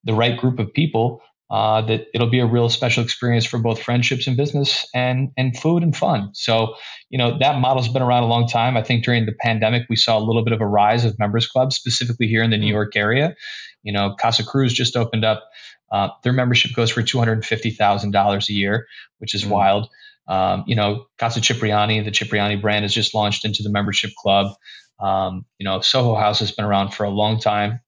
the 0.04 0.14
right 0.14 0.38
group 0.38 0.60
of 0.60 0.74
people, 0.74 1.22
uh, 1.50 1.82
that 1.82 2.08
it'll 2.14 2.30
be 2.30 2.40
a 2.40 2.46
real 2.46 2.70
special 2.70 3.04
experience 3.04 3.46
for 3.46 3.60
both 3.60 3.82
friendships 3.82 4.26
and 4.28 4.36
business 4.36 4.88
and 4.94 5.30
and 5.38 5.58
food 5.58 5.84
and 5.84 5.96
fun. 5.96 6.30
So, 6.34 6.76
you 7.10 7.18
know, 7.18 7.38
that 7.40 7.60
model's 7.60 7.88
been 7.88 8.02
around 8.02 8.24
a 8.24 8.28
long 8.28 8.48
time. 8.48 8.76
I 8.76 8.84
think 8.84 9.04
during 9.04 9.26
the 9.26 9.36
pandemic, 9.40 9.84
we 9.88 9.96
saw 9.96 10.18
a 10.18 10.26
little 10.26 10.44
bit 10.44 10.54
of 10.54 10.62
a 10.62 10.68
rise 10.68 11.06
of 11.06 11.20
members 11.20 11.48
clubs, 11.48 11.76
specifically 11.76 12.28
here 12.28 12.44
in 12.44 12.50
the 12.50 12.58
New 12.58 12.68
York 12.68 12.96
area. 12.96 13.36
You 13.84 13.94
know, 13.94 14.16
Casa 14.20 14.44
Cruz 14.44 14.74
just 14.74 14.96
opened 14.96 15.24
up. 15.24 15.44
Uh, 15.92 16.10
their 16.24 16.34
membership 16.34 16.74
goes 16.76 16.90
for 16.90 17.04
two 17.04 17.20
hundred 17.20 17.46
fifty 17.46 17.70
thousand 17.70 18.12
dollars 18.12 18.50
a 18.50 18.54
year, 18.54 18.88
which 19.20 19.36
is 19.36 19.44
mm-hmm. 19.44 19.52
wild. 19.52 19.90
Um, 20.28 20.64
you 20.68 20.76
know, 20.76 21.06
Casa 21.20 21.42
Cipriani, 21.42 22.02
the 22.02 22.12
Cipriani 22.12 22.56
brand 22.56 22.84
has 22.84 22.94
just 22.94 23.14
launched 23.14 23.46
into 23.46 23.64
the 23.64 23.70
membership 23.70 24.12
club. 24.18 24.56
Um, 25.00 25.46
you 25.60 25.66
know, 25.66 25.82
Soho 25.82 26.16
House 26.16 26.40
has 26.40 26.52
been 26.52 26.66
around 26.66 26.94
for 26.94 27.04
a 27.04 27.10
long 27.10 27.40
time, 27.40 27.82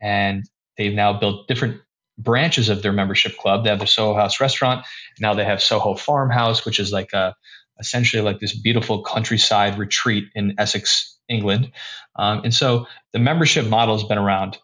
and 0.00 0.44
they've 0.76 0.94
now 0.94 1.18
built 1.18 1.48
different 1.48 1.80
branches 2.18 2.68
of 2.68 2.82
their 2.82 2.92
membership 2.92 3.36
club. 3.36 3.64
They 3.64 3.70
have 3.70 3.80
the 3.80 3.86
Soho 3.86 4.14
House 4.14 4.40
restaurant. 4.40 4.86
Now 5.18 5.34
they 5.34 5.44
have 5.44 5.62
Soho 5.62 5.94
Farmhouse, 5.94 6.64
which 6.64 6.78
is 6.78 6.92
like 6.92 7.12
a 7.12 7.34
essentially 7.80 8.22
like 8.22 8.38
this 8.38 8.58
beautiful 8.58 9.02
countryside 9.02 9.78
retreat 9.78 10.24
in 10.34 10.54
Essex, 10.58 11.18
England. 11.28 11.72
Um, 12.16 12.42
and 12.44 12.54
so 12.54 12.86
the 13.12 13.18
membership 13.18 13.66
model 13.66 13.96
has 13.96 14.06
been 14.06 14.18
around. 14.18 14.58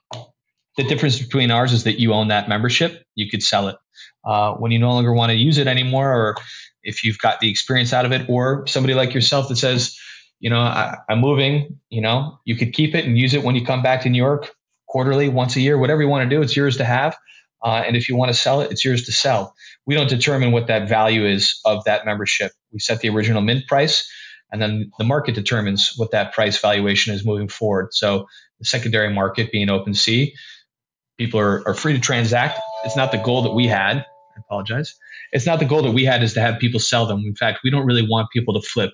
The 0.77 0.85
difference 0.85 1.19
between 1.19 1.51
ours 1.51 1.73
is 1.73 1.85
that 1.85 1.99
you 1.99 2.13
own 2.13 2.29
that 2.29 2.49
membership, 2.49 3.03
you 3.15 3.31
could 3.31 3.43
sell 3.43 3.69
it. 3.69 3.77
Uh, 4.23 4.53
when 4.55 4.73
you 4.73 4.79
no 4.79 4.93
longer 4.93 5.13
want 5.13 5.31
to 5.31 5.37
use 5.37 5.57
it 5.57 5.67
anymore, 5.67 6.13
or 6.13 6.37
if 6.87 7.05
you've 7.05 7.19
got 7.19 7.41
the 7.41 7.51
experience 7.51 7.93
out 7.93 8.07
of 8.07 8.13
it, 8.13 8.29
or 8.29 8.67
somebody 8.67 8.95
like 8.95 9.13
yourself 9.13 9.49
that 9.49 9.57
says, 9.57 9.97
you 10.41 10.51
know, 10.51 10.61
I, 10.61 10.97
I'm 11.09 11.21
moving, 11.21 11.79
you 11.91 12.01
know, 12.01 12.39
you 12.45 12.57
could 12.57 12.73
keep 12.73 12.95
it 12.95 13.05
and 13.05 13.19
use 13.19 13.35
it 13.35 13.43
when 13.43 13.55
you 13.55 13.65
come 13.65 13.83
back 13.83 14.03
to 14.03 14.09
New 14.09 14.23
York 14.23 14.51
quarterly, 14.89 15.29
once 15.29 15.57
a 15.57 15.61
year, 15.61 15.79
whatever 15.79 16.03
you 16.03 16.09
want 16.09 16.29
to 16.29 16.35
do, 16.35 16.41
it's 16.43 16.57
yours 16.57 16.77
to 16.79 16.85
have. 16.85 17.17
Uh, 17.63 17.83
and 17.87 17.97
if 17.97 18.09
you 18.09 18.17
want 18.17 18.29
to 18.29 18.35
sell 18.35 18.61
it, 18.61 18.71
it's 18.71 18.85
yours 18.85 19.05
to 19.07 19.13
sell. 19.13 19.55
We 19.87 19.95
don't 19.95 20.09
determine 20.09 20.53
what 20.53 20.69
that 20.69 20.89
value 20.89 21.27
is 21.27 21.59
of 21.65 21.85
that 21.85 22.05
membership. 22.05 22.53
We 22.73 22.79
set 22.79 23.01
the 23.01 23.09
original 23.09 23.43
mint 23.43 23.67
price, 23.67 24.09
and 24.53 24.63
then 24.63 24.91
the 24.99 25.05
market 25.05 25.35
determines 25.35 25.95
what 25.97 26.13
that 26.13 26.33
price 26.33 26.59
valuation 26.61 27.15
is 27.15 27.25
moving 27.25 27.49
forward. 27.49 27.89
So 27.93 28.27
the 28.59 28.65
secondary 28.65 29.13
market 29.13 29.51
being 29.51 29.69
open 29.69 29.93
OpenSea, 29.93 30.33
people 31.19 31.41
are, 31.41 31.67
are 31.67 31.75
free 31.75 31.95
to 31.95 32.01
transact. 32.01 32.61
It's 32.85 32.97
not 32.97 33.11
the 33.11 33.19
goal 33.19 33.43
that 33.43 33.53
we 33.53 33.67
had. 33.67 34.05
I 34.37 34.41
apologize. 34.41 34.95
It's 35.33 35.47
not 35.47 35.59
the 35.59 35.65
goal 35.65 35.83
that 35.83 35.93
we 35.93 36.05
had 36.05 36.23
is 36.23 36.35
to 36.35 36.41
have 36.41 36.59
people 36.59 36.79
sell 36.79 37.07
them. 37.07 37.25
In 37.27 37.35
fact, 37.35 37.61
we 37.65 37.71
don't 37.71 37.87
really 37.87 38.07
want 38.07 38.29
people 38.33 38.61
to 38.61 38.67
flip. 38.67 38.91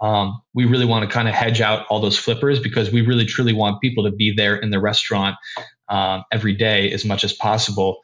Um, 0.00 0.40
we 0.54 0.64
really 0.64 0.86
want 0.86 1.08
to 1.08 1.14
kind 1.14 1.28
of 1.28 1.34
hedge 1.34 1.60
out 1.60 1.86
all 1.88 2.00
those 2.00 2.16
flippers 2.16 2.58
because 2.58 2.90
we 2.90 3.02
really 3.02 3.26
truly 3.26 3.52
want 3.52 3.82
people 3.82 4.04
to 4.04 4.10
be 4.10 4.32
there 4.34 4.56
in 4.56 4.70
the 4.70 4.80
restaurant 4.80 5.36
um, 5.88 6.24
every 6.32 6.54
day 6.54 6.90
as 6.92 7.04
much 7.04 7.22
as 7.22 7.34
possible. 7.34 7.98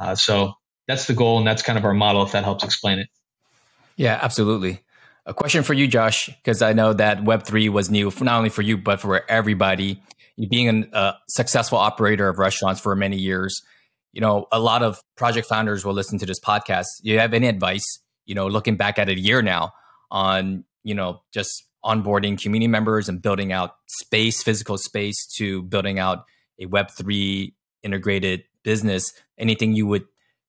Uh, 0.00 0.14
so 0.14 0.54
that's 0.88 1.06
the 1.06 1.12
goal, 1.12 1.38
and 1.38 1.46
that's 1.46 1.62
kind 1.62 1.78
of 1.78 1.84
our 1.84 1.92
model. 1.92 2.22
If 2.22 2.32
that 2.32 2.44
helps 2.44 2.64
explain 2.64 2.98
it. 2.98 3.08
Yeah, 3.96 4.18
absolutely. 4.22 4.80
A 5.26 5.34
question 5.34 5.62
for 5.62 5.74
you, 5.74 5.86
Josh, 5.86 6.26
because 6.28 6.62
I 6.62 6.72
know 6.72 6.94
that 6.94 7.22
Web 7.22 7.44
three 7.44 7.68
was 7.68 7.90
new 7.90 8.10
for 8.10 8.24
not 8.24 8.38
only 8.38 8.50
for 8.50 8.62
you 8.62 8.78
but 8.78 9.00
for 9.00 9.30
everybody. 9.30 10.02
Being 10.48 10.88
a 10.94 11.14
successful 11.28 11.76
operator 11.76 12.26
of 12.28 12.38
restaurants 12.38 12.80
for 12.80 12.96
many 12.96 13.18
years, 13.18 13.62
you 14.12 14.20
know 14.20 14.46
a 14.52 14.58
lot 14.58 14.82
of 14.82 15.02
project 15.16 15.46
founders 15.46 15.84
will 15.84 15.94
listen 15.94 16.18
to 16.18 16.26
this 16.26 16.40
podcast. 16.40 16.86
You 17.02 17.18
have 17.18 17.34
any 17.34 17.48
advice? 17.48 17.98
You 18.24 18.34
know, 18.34 18.46
looking 18.46 18.76
back 18.76 18.98
at 18.98 19.08
a 19.08 19.18
year 19.18 19.42
now 19.42 19.72
on 20.10 20.64
you 20.84 20.94
know 20.94 21.22
just 21.32 21.64
onboarding 21.84 22.40
community 22.40 22.68
members 22.68 23.08
and 23.08 23.20
building 23.20 23.52
out 23.52 23.76
space, 23.86 24.42
physical 24.42 24.78
space, 24.78 25.26
to 25.26 25.62
building 25.62 25.98
out 25.98 26.24
a 26.60 26.66
Web3 26.66 27.52
integrated 27.82 28.44
business, 28.62 29.12
anything 29.38 29.74
you 29.74 29.86
would, 29.86 30.04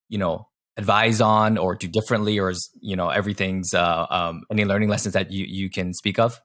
you 0.09 0.17
know, 0.17 0.47
advise 0.77 1.21
on 1.21 1.57
or 1.57 1.75
do 1.75 1.87
differently, 1.87 2.39
or 2.39 2.49
is, 2.49 2.69
you 2.81 2.95
know, 2.95 3.09
everything's, 3.09 3.73
uh, 3.73 4.05
um, 4.09 4.43
any 4.51 4.65
learning 4.65 4.89
lessons 4.89 5.13
that 5.13 5.31
you, 5.31 5.45
you 5.45 5.69
can 5.69 5.93
speak 5.93 6.19
of? 6.19 6.39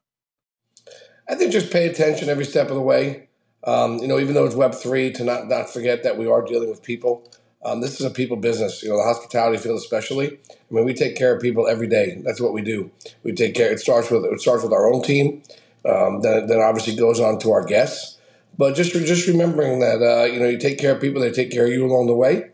I 1.27 1.35
think 1.35 1.51
just 1.51 1.71
pay 1.71 1.87
attention 1.87 2.29
every 2.29 2.45
step 2.45 2.69
of 2.69 2.75
the 2.75 2.81
way. 2.81 3.28
Um, 3.63 3.97
you 3.97 4.07
know, 4.07 4.19
even 4.19 4.33
though 4.33 4.45
it's 4.45 4.55
Web3, 4.55 5.13
to 5.15 5.23
not, 5.23 5.47
not 5.47 5.69
forget 5.69 6.03
that 6.03 6.17
we 6.17 6.27
are 6.27 6.41
dealing 6.41 6.69
with 6.69 6.81
people. 6.81 7.29
Um, 7.63 7.81
this 7.81 7.99
is 7.99 8.05
a 8.05 8.09
people 8.09 8.37
business, 8.37 8.81
you 8.83 8.89
know, 8.89 8.97
the 8.97 9.03
hospitality 9.03 9.57
field 9.57 9.77
especially. 9.77 10.39
I 10.49 10.73
mean, 10.73 10.85
we 10.85 10.93
take 10.93 11.17
care 11.17 11.35
of 11.35 11.41
people 11.41 11.67
every 11.67 11.87
day. 11.87 12.21
That's 12.23 12.39
what 12.39 12.53
we 12.53 12.61
do. 12.61 12.89
We 13.23 13.33
take 13.33 13.53
care. 13.53 13.69
It 13.69 13.79
starts 13.79 14.09
with 14.09 14.23
it 14.23 14.39
starts 14.39 14.63
with 14.63 14.71
our 14.71 14.91
own 14.91 15.03
team. 15.03 15.43
Um, 15.85 16.21
then, 16.21 16.47
then 16.47 16.59
obviously 16.59 16.95
goes 16.95 17.19
on 17.19 17.39
to 17.39 17.51
our 17.51 17.65
guests. 17.65 18.17
But 18.57 18.75
just 18.75 18.91
just 18.91 19.27
remembering 19.27 19.79
that 19.79 20.01
uh, 20.01 20.25
you 20.25 20.39
know 20.39 20.47
you 20.47 20.57
take 20.57 20.79
care 20.79 20.93
of 20.93 21.01
people, 21.01 21.21
they 21.21 21.31
take 21.31 21.51
care 21.51 21.65
of 21.65 21.71
you 21.71 21.85
along 21.85 22.07
the 22.07 22.15
way. 22.15 22.49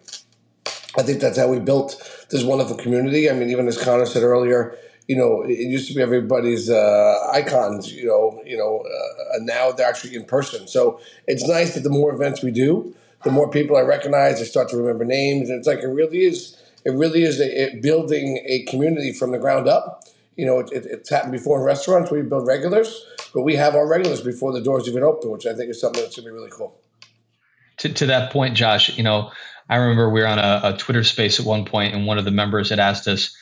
I 0.97 1.03
think 1.03 1.19
that's 1.19 1.37
how 1.37 1.47
we 1.47 1.59
built 1.59 1.97
this 2.29 2.43
wonderful 2.43 2.77
community. 2.77 3.29
I 3.29 3.33
mean, 3.33 3.49
even 3.49 3.67
as 3.67 3.77
Conor 3.77 4.05
said 4.05 4.23
earlier, 4.23 4.77
you 5.07 5.15
know, 5.15 5.43
it 5.43 5.59
used 5.59 5.87
to 5.89 5.93
be 5.93 6.01
everybody's 6.01 6.69
uh, 6.69 7.29
icons, 7.31 7.91
you 7.93 8.05
know, 8.05 8.41
you 8.45 8.57
know, 8.57 8.79
uh, 8.79 9.35
and 9.35 9.45
now 9.45 9.71
they're 9.71 9.87
actually 9.87 10.15
in 10.15 10.25
person. 10.25 10.67
So 10.67 10.99
it's 11.27 11.47
nice 11.47 11.75
that 11.75 11.83
the 11.83 11.89
more 11.89 12.13
events 12.13 12.41
we 12.41 12.51
do, 12.51 12.95
the 13.23 13.31
more 13.31 13.49
people 13.49 13.77
I 13.77 13.81
recognize, 13.81 14.41
I 14.41 14.45
start 14.45 14.69
to 14.69 14.77
remember 14.77 15.05
names, 15.05 15.49
and 15.49 15.57
it's 15.59 15.67
like 15.67 15.79
it 15.79 15.87
really 15.87 16.19
is. 16.19 16.61
It 16.85 16.91
really 16.91 17.23
is 17.23 17.39
a, 17.39 17.63
it 17.63 17.81
building 17.81 18.43
a 18.45 18.63
community 18.63 19.11
from 19.11 19.31
the 19.31 19.39
ground 19.39 19.67
up. 19.67 20.03
You 20.35 20.45
know, 20.45 20.59
it, 20.59 20.71
it, 20.71 20.85
it's 20.85 21.09
happened 21.09 21.31
before 21.31 21.57
in 21.57 21.65
restaurants 21.65 22.11
where 22.11 22.21
you 22.21 22.29
build 22.29 22.45
regulars 22.45 23.05
but 23.35 23.41
we 23.41 23.57
have 23.57 23.75
our 23.75 23.85
regulars 23.85 24.21
before 24.21 24.53
the 24.53 24.61
doors 24.61 24.87
even 24.87 25.03
open, 25.03 25.29
which 25.29 25.45
I 25.45 25.53
think 25.53 25.69
is 25.69 25.81
something 25.81 26.01
that's 26.01 26.15
going 26.15 26.25
to 26.25 26.31
be 26.31 26.33
really 26.33 26.49
cool. 26.49 26.79
To, 27.79 27.89
to 27.89 28.05
that 28.05 28.31
point, 28.31 28.55
Josh, 28.55 28.97
you 28.97 29.03
know, 29.03 29.33
I 29.69 29.75
remember 29.75 30.09
we 30.09 30.21
were 30.21 30.27
on 30.27 30.39
a, 30.39 30.61
a 30.63 30.77
Twitter 30.77 31.03
space 31.03 31.41
at 31.41 31.45
one 31.45 31.65
point, 31.65 31.93
and 31.93 32.07
one 32.07 32.17
of 32.17 32.23
the 32.23 32.31
members 32.31 32.69
had 32.69 32.79
asked 32.79 33.09
us, 33.09 33.35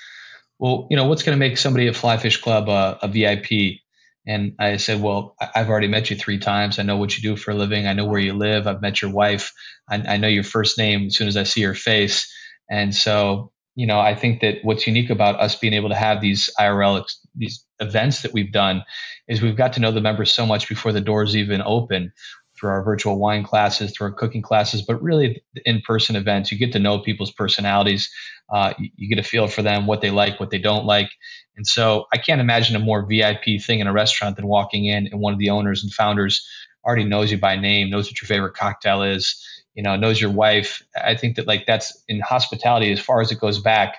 well, 0.64 0.88
you 0.90 0.96
know, 0.96 1.08
what's 1.08 1.24
going 1.24 1.38
to 1.38 1.40
make 1.40 1.58
somebody 1.58 1.90
at 1.90 1.96
Fly 1.96 2.16
Fish 2.16 2.38
Club 2.38 2.70
uh, 2.70 2.98
a, 3.02 3.06
a 3.06 3.10
VIP? 3.10 3.82
And 4.26 4.54
I 4.58 4.78
said, 4.78 5.02
well, 5.02 5.36
I've 5.54 5.70
already 5.70 5.90
met 5.90 6.10
you 6.10 6.16
three 6.16 6.40
times. 6.40 6.80
I 6.80 6.84
know 6.84 6.96
what 6.96 7.18
you 7.18 7.22
do 7.22 7.36
for 7.36 7.52
a 7.52 7.54
living. 7.54 7.86
I 7.86 7.92
know 7.92 8.06
where 8.06 8.22
you 8.22 8.32
live. 8.32 8.66
I've 8.66 8.82
met 8.82 9.02
your 9.02 9.12
wife. 9.12 9.52
I, 9.90 9.96
I 9.96 10.16
know 10.16 10.30
your 10.30 10.46
first 10.46 10.78
name 10.78 11.08
as 11.08 11.18
soon 11.18 11.28
as 11.28 11.36
I 11.36 11.44
see 11.44 11.60
your 11.60 11.74
face. 11.74 12.34
And 12.72 12.96
so, 12.96 13.52
you 13.76 13.86
know, 13.86 14.00
I 14.00 14.16
think 14.16 14.40
that 14.40 14.60
what's 14.64 14.88
unique 14.88 15.10
about 15.10 15.38
us 15.38 15.58
being 15.58 15.74
able 15.74 15.90
to 15.90 15.96
have 15.96 16.22
these 16.22 16.50
IRL, 16.58 17.06
these 17.36 17.66
events 17.82 18.22
that 18.22 18.32
we've 18.32 18.54
done 18.54 18.86
is 19.28 19.42
we've 19.42 19.58
got 19.58 19.74
to 19.74 19.82
know 19.82 19.92
the 19.92 20.00
members 20.00 20.32
so 20.32 20.46
much 20.46 20.70
before 20.70 20.94
the 20.94 21.02
doors 21.02 21.36
even 21.36 21.62
open 21.62 22.14
through 22.58 22.70
our 22.70 22.84
virtual 22.84 23.18
wine 23.18 23.44
classes, 23.44 23.92
through 23.92 24.08
our 24.08 24.14
cooking 24.14 24.42
classes, 24.42 24.82
but 24.82 25.02
really 25.02 25.44
in-person 25.66 26.16
events. 26.16 26.52
You 26.52 26.58
get 26.58 26.72
to 26.74 26.80
know 26.80 27.00
people's 27.00 27.32
personalities. 27.32 28.10
Uh, 28.52 28.74
you, 28.78 28.90
you, 28.96 29.10
get 29.10 29.18
a 29.18 29.28
feel 29.28 29.48
for 29.48 29.62
them, 29.62 29.88
what 29.88 30.02
they 30.02 30.12
like, 30.12 30.40
what 30.40 30.52
they 30.52 30.60
don't 30.60 30.86
like. 30.86 31.10
And 31.56 31.66
so 31.66 32.06
I 32.14 32.18
can't 32.18 32.42
imagine 32.42 32.76
a 32.76 32.80
more 32.80 33.06
VIP 33.06 33.62
thing 33.62 33.80
in 33.80 33.88
a 33.88 33.94
restaurant 33.94 34.36
than 34.36 34.48
walking 34.48 34.86
in 34.86 35.08
and 35.08 35.20
one 35.20 35.34
of 35.34 35.40
the 35.40 35.50
owners 35.50 35.84
and 35.84 35.92
founders 35.92 36.48
already 36.86 37.06
knows 37.06 37.32
you 37.32 37.38
by 37.38 37.56
name, 37.56 37.90
knows 37.90 38.08
what 38.08 38.22
your 38.22 38.28
favorite 38.28 38.54
cocktail 38.54 39.02
is, 39.02 39.42
you 39.74 39.82
know, 39.82 39.96
knows 39.96 40.22
your 40.22 40.30
wife. 40.30 40.84
I 40.96 41.16
think 41.16 41.38
that 41.38 41.48
like 41.48 41.66
that's 41.66 42.04
in 42.08 42.20
hospitality 42.20 42.92
as 42.92 43.00
far 43.00 43.22
as 43.22 43.32
it 43.32 43.40
goes 43.40 43.60
back 43.60 43.96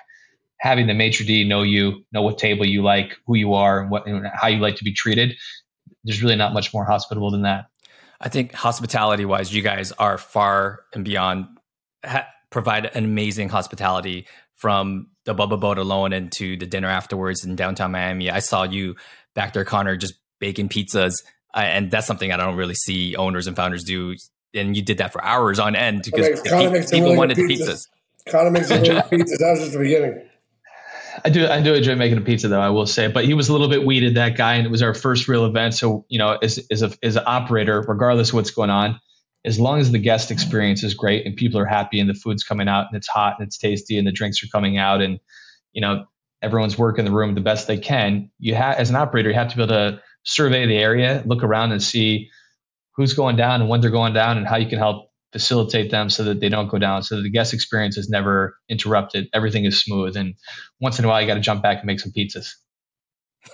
having 0.57 0.87
the 0.87 0.93
maitre 0.93 1.25
d 1.25 1.43
know 1.47 1.61
you, 1.61 2.03
know 2.11 2.21
what 2.21 2.37
table 2.37 2.65
you 2.65 2.81
like, 2.81 3.17
who 3.25 3.35
you 3.35 3.53
are, 3.53 3.81
and 3.81 3.91
what 3.91 4.07
and 4.07 4.25
how 4.33 4.47
you 4.47 4.59
like 4.59 4.75
to 4.77 4.83
be 4.83 4.93
treated. 4.93 5.35
There's 6.03 6.21
really 6.21 6.35
not 6.35 6.53
much 6.53 6.73
more 6.73 6.85
hospitable 6.85 7.31
than 7.31 7.43
that. 7.43 7.65
I 8.19 8.29
think 8.29 8.53
hospitality 8.53 9.25
wise, 9.25 9.53
you 9.53 9.61
guys 9.61 9.91
are 9.93 10.17
far 10.17 10.81
and 10.93 11.03
beyond. 11.03 11.47
Ha- 12.05 12.27
provide 12.55 12.85
an 12.85 13.03
amazing 13.03 13.49
hospitality 13.49 14.25
from 14.53 15.07
the 15.25 15.33
Bubble 15.33 15.57
Boat 15.57 15.77
alone 15.77 16.13
into 16.13 16.55
the 16.55 16.65
dinner 16.65 16.87
afterwards 16.87 17.43
in 17.43 17.57
downtown 17.57 17.91
Miami. 17.91 18.31
I 18.31 18.39
saw 18.39 18.63
you 18.63 18.95
back 19.33 19.51
there, 19.51 19.65
Conor, 19.65 19.97
just 19.97 20.13
baking 20.39 20.69
pizzas, 20.69 21.15
uh, 21.53 21.59
and 21.59 21.91
that's 21.91 22.07
something 22.07 22.31
I 22.31 22.37
don't 22.37 22.55
really 22.55 22.73
see 22.75 23.13
owners 23.17 23.47
and 23.47 23.57
founders 23.57 23.83
do. 23.83 24.15
And 24.53 24.77
you 24.77 24.81
did 24.81 24.99
that 24.99 25.11
for 25.11 25.21
hours 25.21 25.59
on 25.59 25.75
end 25.75 26.03
because 26.03 26.29
makes, 26.29 26.91
people 26.91 27.07
really 27.07 27.17
wanted 27.17 27.35
the 27.35 27.43
pizzas. 27.43 27.81
Conor 28.29 28.51
makes 28.51 28.71
really 28.71 28.87
pizzas. 28.89 29.37
That 29.37 29.49
was 29.51 29.59
just 29.59 29.73
the 29.73 29.79
beginning. 29.79 30.21
I 31.25 31.29
do 31.29 31.47
I 31.47 31.59
do 31.59 31.73
enjoy 31.73 31.95
making 31.95 32.19
a 32.19 32.21
pizza 32.21 32.47
though 32.47 32.61
I 32.61 32.69
will 32.69 32.85
say, 32.85 33.07
but 33.07 33.25
he 33.25 33.33
was 33.33 33.49
a 33.49 33.51
little 33.51 33.67
bit 33.67 33.83
weeded 33.83 34.13
that 34.15 34.37
guy, 34.37 34.55
and 34.55 34.65
it 34.67 34.69
was 34.69 34.83
our 34.83 34.93
first 34.93 35.27
real 35.27 35.45
event. 35.45 35.73
So 35.73 36.05
you 36.07 36.19
know, 36.19 36.33
as 36.33 36.63
as 36.69 36.83
a 36.83 36.91
as 37.01 37.15
an 37.15 37.23
operator, 37.25 37.81
regardless 37.81 38.29
of 38.29 38.35
what's 38.35 38.51
going 38.51 38.69
on, 38.69 38.99
as 39.43 39.59
long 39.59 39.79
as 39.79 39.91
the 39.91 39.97
guest 39.97 40.29
experience 40.29 40.83
is 40.83 40.93
great 40.93 41.25
and 41.25 41.35
people 41.35 41.59
are 41.59 41.65
happy 41.65 41.99
and 41.99 42.07
the 42.07 42.13
food's 42.13 42.43
coming 42.43 42.67
out 42.67 42.85
and 42.87 42.95
it's 42.95 43.07
hot 43.07 43.37
and 43.39 43.47
it's 43.47 43.57
tasty 43.57 43.97
and 43.97 44.05
the 44.05 44.11
drinks 44.11 44.43
are 44.43 44.47
coming 44.47 44.77
out 44.77 45.01
and 45.01 45.19
you 45.73 45.81
know 45.81 46.05
everyone's 46.43 46.77
working 46.77 47.05
the 47.05 47.11
room 47.11 47.33
the 47.33 47.41
best 47.41 47.65
they 47.65 47.79
can, 47.79 48.29
you 48.37 48.53
have 48.53 48.75
as 48.75 48.91
an 48.91 48.95
operator 48.95 49.29
you 49.29 49.35
have 49.35 49.49
to 49.49 49.57
be 49.57 49.63
able 49.63 49.73
to 49.73 50.01
survey 50.21 50.67
the 50.67 50.77
area, 50.77 51.23
look 51.25 51.43
around 51.43 51.71
and 51.71 51.81
see 51.81 52.29
who's 52.95 53.15
going 53.15 53.35
down 53.35 53.61
and 53.61 53.69
when 53.69 53.81
they're 53.81 53.89
going 53.89 54.13
down 54.13 54.37
and 54.37 54.47
how 54.47 54.57
you 54.57 54.67
can 54.67 54.77
help 54.77 55.09
facilitate 55.35 55.91
them 55.91 56.09
so 56.09 56.23
that 56.23 56.39
they 56.39 56.47
don't 56.47 56.69
go 56.69 56.79
down, 56.79 57.03
so 57.03 57.17
that 57.17 57.23
the 57.23 57.29
guest 57.29 57.53
experience 57.53 57.97
is 57.97 58.07
never 58.07 58.57
interrupted. 58.69 59.27
Everything 59.33 59.65
is 59.65 59.83
smooth. 59.83 60.15
And 60.15 60.35
once 60.79 60.97
in 60.97 61.03
a 61.03 61.09
while, 61.09 61.19
you 61.19 61.27
got 61.27 61.33
to 61.33 61.41
jump 61.41 61.61
back 61.61 61.79
and 61.79 61.85
make 61.85 61.99
some 61.99 62.13
pizzas. 62.13 62.53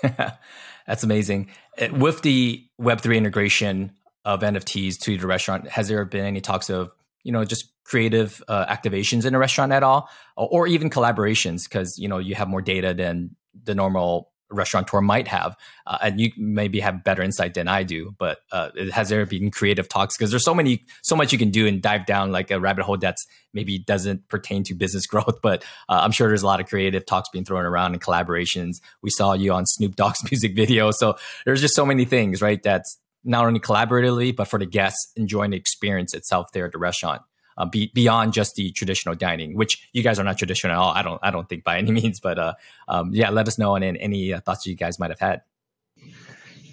That's 0.86 1.04
amazing. 1.04 1.50
Uh, 1.82 1.88
with 1.94 2.22
the 2.22 2.64
Web3 2.80 3.18
integration 3.18 3.94
of 4.26 4.42
NFTs 4.42 5.00
to 5.00 5.18
the 5.18 5.26
restaurant, 5.26 5.70
has 5.70 5.88
there 5.88 6.06
been 6.06 6.24
any 6.24 6.40
talks 6.40 6.70
of, 6.70 6.92
you 7.24 7.32
know, 7.32 7.44
just 7.46 7.72
creative 7.84 8.44
uh, 8.48 8.68
activations 8.68 9.26
in 9.26 9.34
a 9.34 9.40
restaurant 9.40 9.72
at 9.72 9.82
all, 9.82 10.08
or 10.38 10.68
even 10.68 10.92
collaborations? 10.92 11.64
Because, 11.64 11.98
you 11.98 12.08
know, 12.08 12.20
you 12.20 12.36
have 12.36 12.48
more 12.48 12.62
data 12.62 12.94
than 12.94 13.36
the 13.64 13.74
normal 13.74 14.31
restaurateur 14.52 15.02
might 15.02 15.28
have, 15.28 15.56
uh, 15.88 15.98
and 16.02 16.20
you 16.20 16.32
maybe 16.38 16.80
have 16.80 17.04
better 17.04 17.22
insight 17.22 17.54
than 17.54 17.68
I 17.68 17.84
do. 17.84 18.14
But 18.18 18.40
uh, 18.52 18.70
has 18.92 19.10
there 19.10 19.26
been 19.26 19.52
creative 19.52 19.88
talks? 19.88 20.18
Because 20.18 20.30
there's 20.32 20.44
so 20.44 20.54
many, 20.54 20.86
so 21.02 21.16
much 21.16 21.32
you 21.32 21.38
can 21.38 21.50
do 21.50 21.68
and 21.68 21.82
dive 21.82 22.06
down 22.06 22.32
like 22.32 22.52
a 22.52 22.60
rabbit 22.60 22.84
hole 22.84 22.98
that's 22.98 23.26
maybe 23.54 23.80
doesn't 23.80 24.28
pertain 24.28 24.64
to 24.66 24.74
business 24.74 25.06
growth. 25.08 25.40
But 25.42 25.64
uh, 25.90 26.02
I'm 26.04 26.12
sure 26.12 26.28
there's 26.28 26.44
a 26.44 26.48
lot 26.48 26.60
of 26.60 26.68
creative 26.68 27.06
talks 27.06 27.30
being 27.30 27.46
thrown 27.46 27.66
around 27.66 27.94
and 27.94 28.02
collaborations. 28.02 28.82
We 29.02 29.10
saw 29.10 29.34
you 29.34 29.54
on 29.54 29.66
Snoop 29.66 29.96
Dogg's 29.96 30.24
music 30.32 30.56
video, 30.56 30.92
so 30.92 31.16
there's 31.46 31.62
just 31.62 31.76
so 31.76 31.86
many 31.86 32.06
things, 32.06 32.42
right? 32.42 32.62
That's 32.62 32.98
not 33.24 33.46
only 33.46 33.60
collaboratively, 33.60 34.36
but 34.36 34.48
for 34.48 34.58
the 34.58 34.66
guests 34.66 35.12
enjoying 35.16 35.52
the 35.52 35.58
experience 35.58 36.14
itself 36.14 36.52
there 36.54 36.66
at 36.66 36.72
the 36.72 36.80
restaurant 36.80 37.22
uh, 37.58 37.66
be, 37.66 37.92
beyond 37.94 38.34
just 38.34 38.56
the 38.56 38.72
traditional 38.72 39.16
dining, 39.16 39.56
which 39.56 39.88
you 39.94 40.04
guys 40.04 40.20
are 40.20 40.24
not 40.24 40.38
traditional 40.38 40.74
at 40.74 40.80
all. 40.80 40.92
I 40.94 41.02
don't, 41.02 41.20
I 41.24 41.32
don't 41.32 41.48
think 41.48 41.64
by 41.64 41.78
any 41.78 41.92
means, 42.02 42.20
but 42.20 42.40
uh, 42.40 42.54
um, 42.88 43.12
yeah, 43.14 43.30
let 43.30 43.48
us 43.48 43.58
know 43.58 43.76
on 43.76 43.84
any 43.84 44.34
uh, 44.34 44.40
thoughts 44.42 44.66
you 44.66 44.76
guys 44.76 45.00
might 45.00 45.12
have 45.12 45.20
had. 45.20 45.42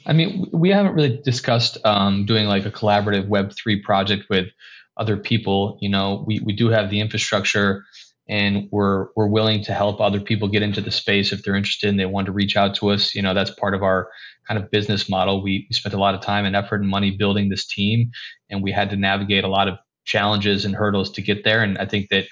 I 0.09 0.15
mean, 0.15 0.47
we 0.53 0.71
haven't 0.71 0.95
really 0.95 1.21
discussed 1.23 1.77
um, 1.85 2.25
doing 2.25 2.47
like 2.49 2.65
a 2.65 2.71
collaborative 2.71 3.29
Web 3.29 3.53
three 3.53 3.81
project 3.83 4.25
with 4.31 4.47
other 4.97 5.19
people. 5.19 5.79
You 5.83 5.91
know, 5.91 6.25
we 6.27 6.41
we 6.41 6.55
do 6.55 6.71
have 6.71 6.89
the 6.89 7.01
infrastructure, 7.01 7.85
and 8.27 8.69
we're 8.73 9.09
we're 9.17 9.29
willing 9.29 9.63
to 9.65 9.75
help 9.75 10.01
other 10.01 10.21
people 10.21 10.49
get 10.49 10.63
into 10.63 10.81
the 10.81 10.91
space 10.91 11.31
if 11.31 11.43
they're 11.43 11.55
interested 11.55 11.91
and 11.91 12.01
they 12.01 12.07
want 12.07 12.25
to 12.27 12.33
reach 12.33 12.57
out 12.57 12.75
to 12.77 12.89
us. 12.89 13.15
You 13.15 13.21
know, 13.21 13.35
that's 13.35 13.51
part 13.51 13.75
of 13.75 13.83
our 13.83 14.09
kind 14.49 14.59
of 14.63 14.71
business 14.71 15.11
model. 15.11 15.43
We, 15.43 15.67
we 15.69 15.75
spent 15.75 15.95
a 15.95 15.99
lot 15.99 16.15
of 16.15 16.23
time 16.23 16.47
and 16.47 16.57
effort 16.57 16.81
and 16.81 16.89
money 16.89 17.11
building 17.11 17.51
this 17.51 17.67
team, 17.67 18.11
and 18.49 18.63
we 18.63 18.73
had 18.73 18.89
to 18.91 18.97
navigate 18.97 19.45
a 19.45 19.49
lot 19.49 19.69
of 19.69 19.77
challenges 20.09 20.65
and 20.65 20.75
hurdles 20.75 21.11
to 21.13 21.23
get 21.23 21.45
there. 21.45 21.63
And 21.63 21.79
I 21.79 21.87
think 21.87 22.09
that, 22.09 22.25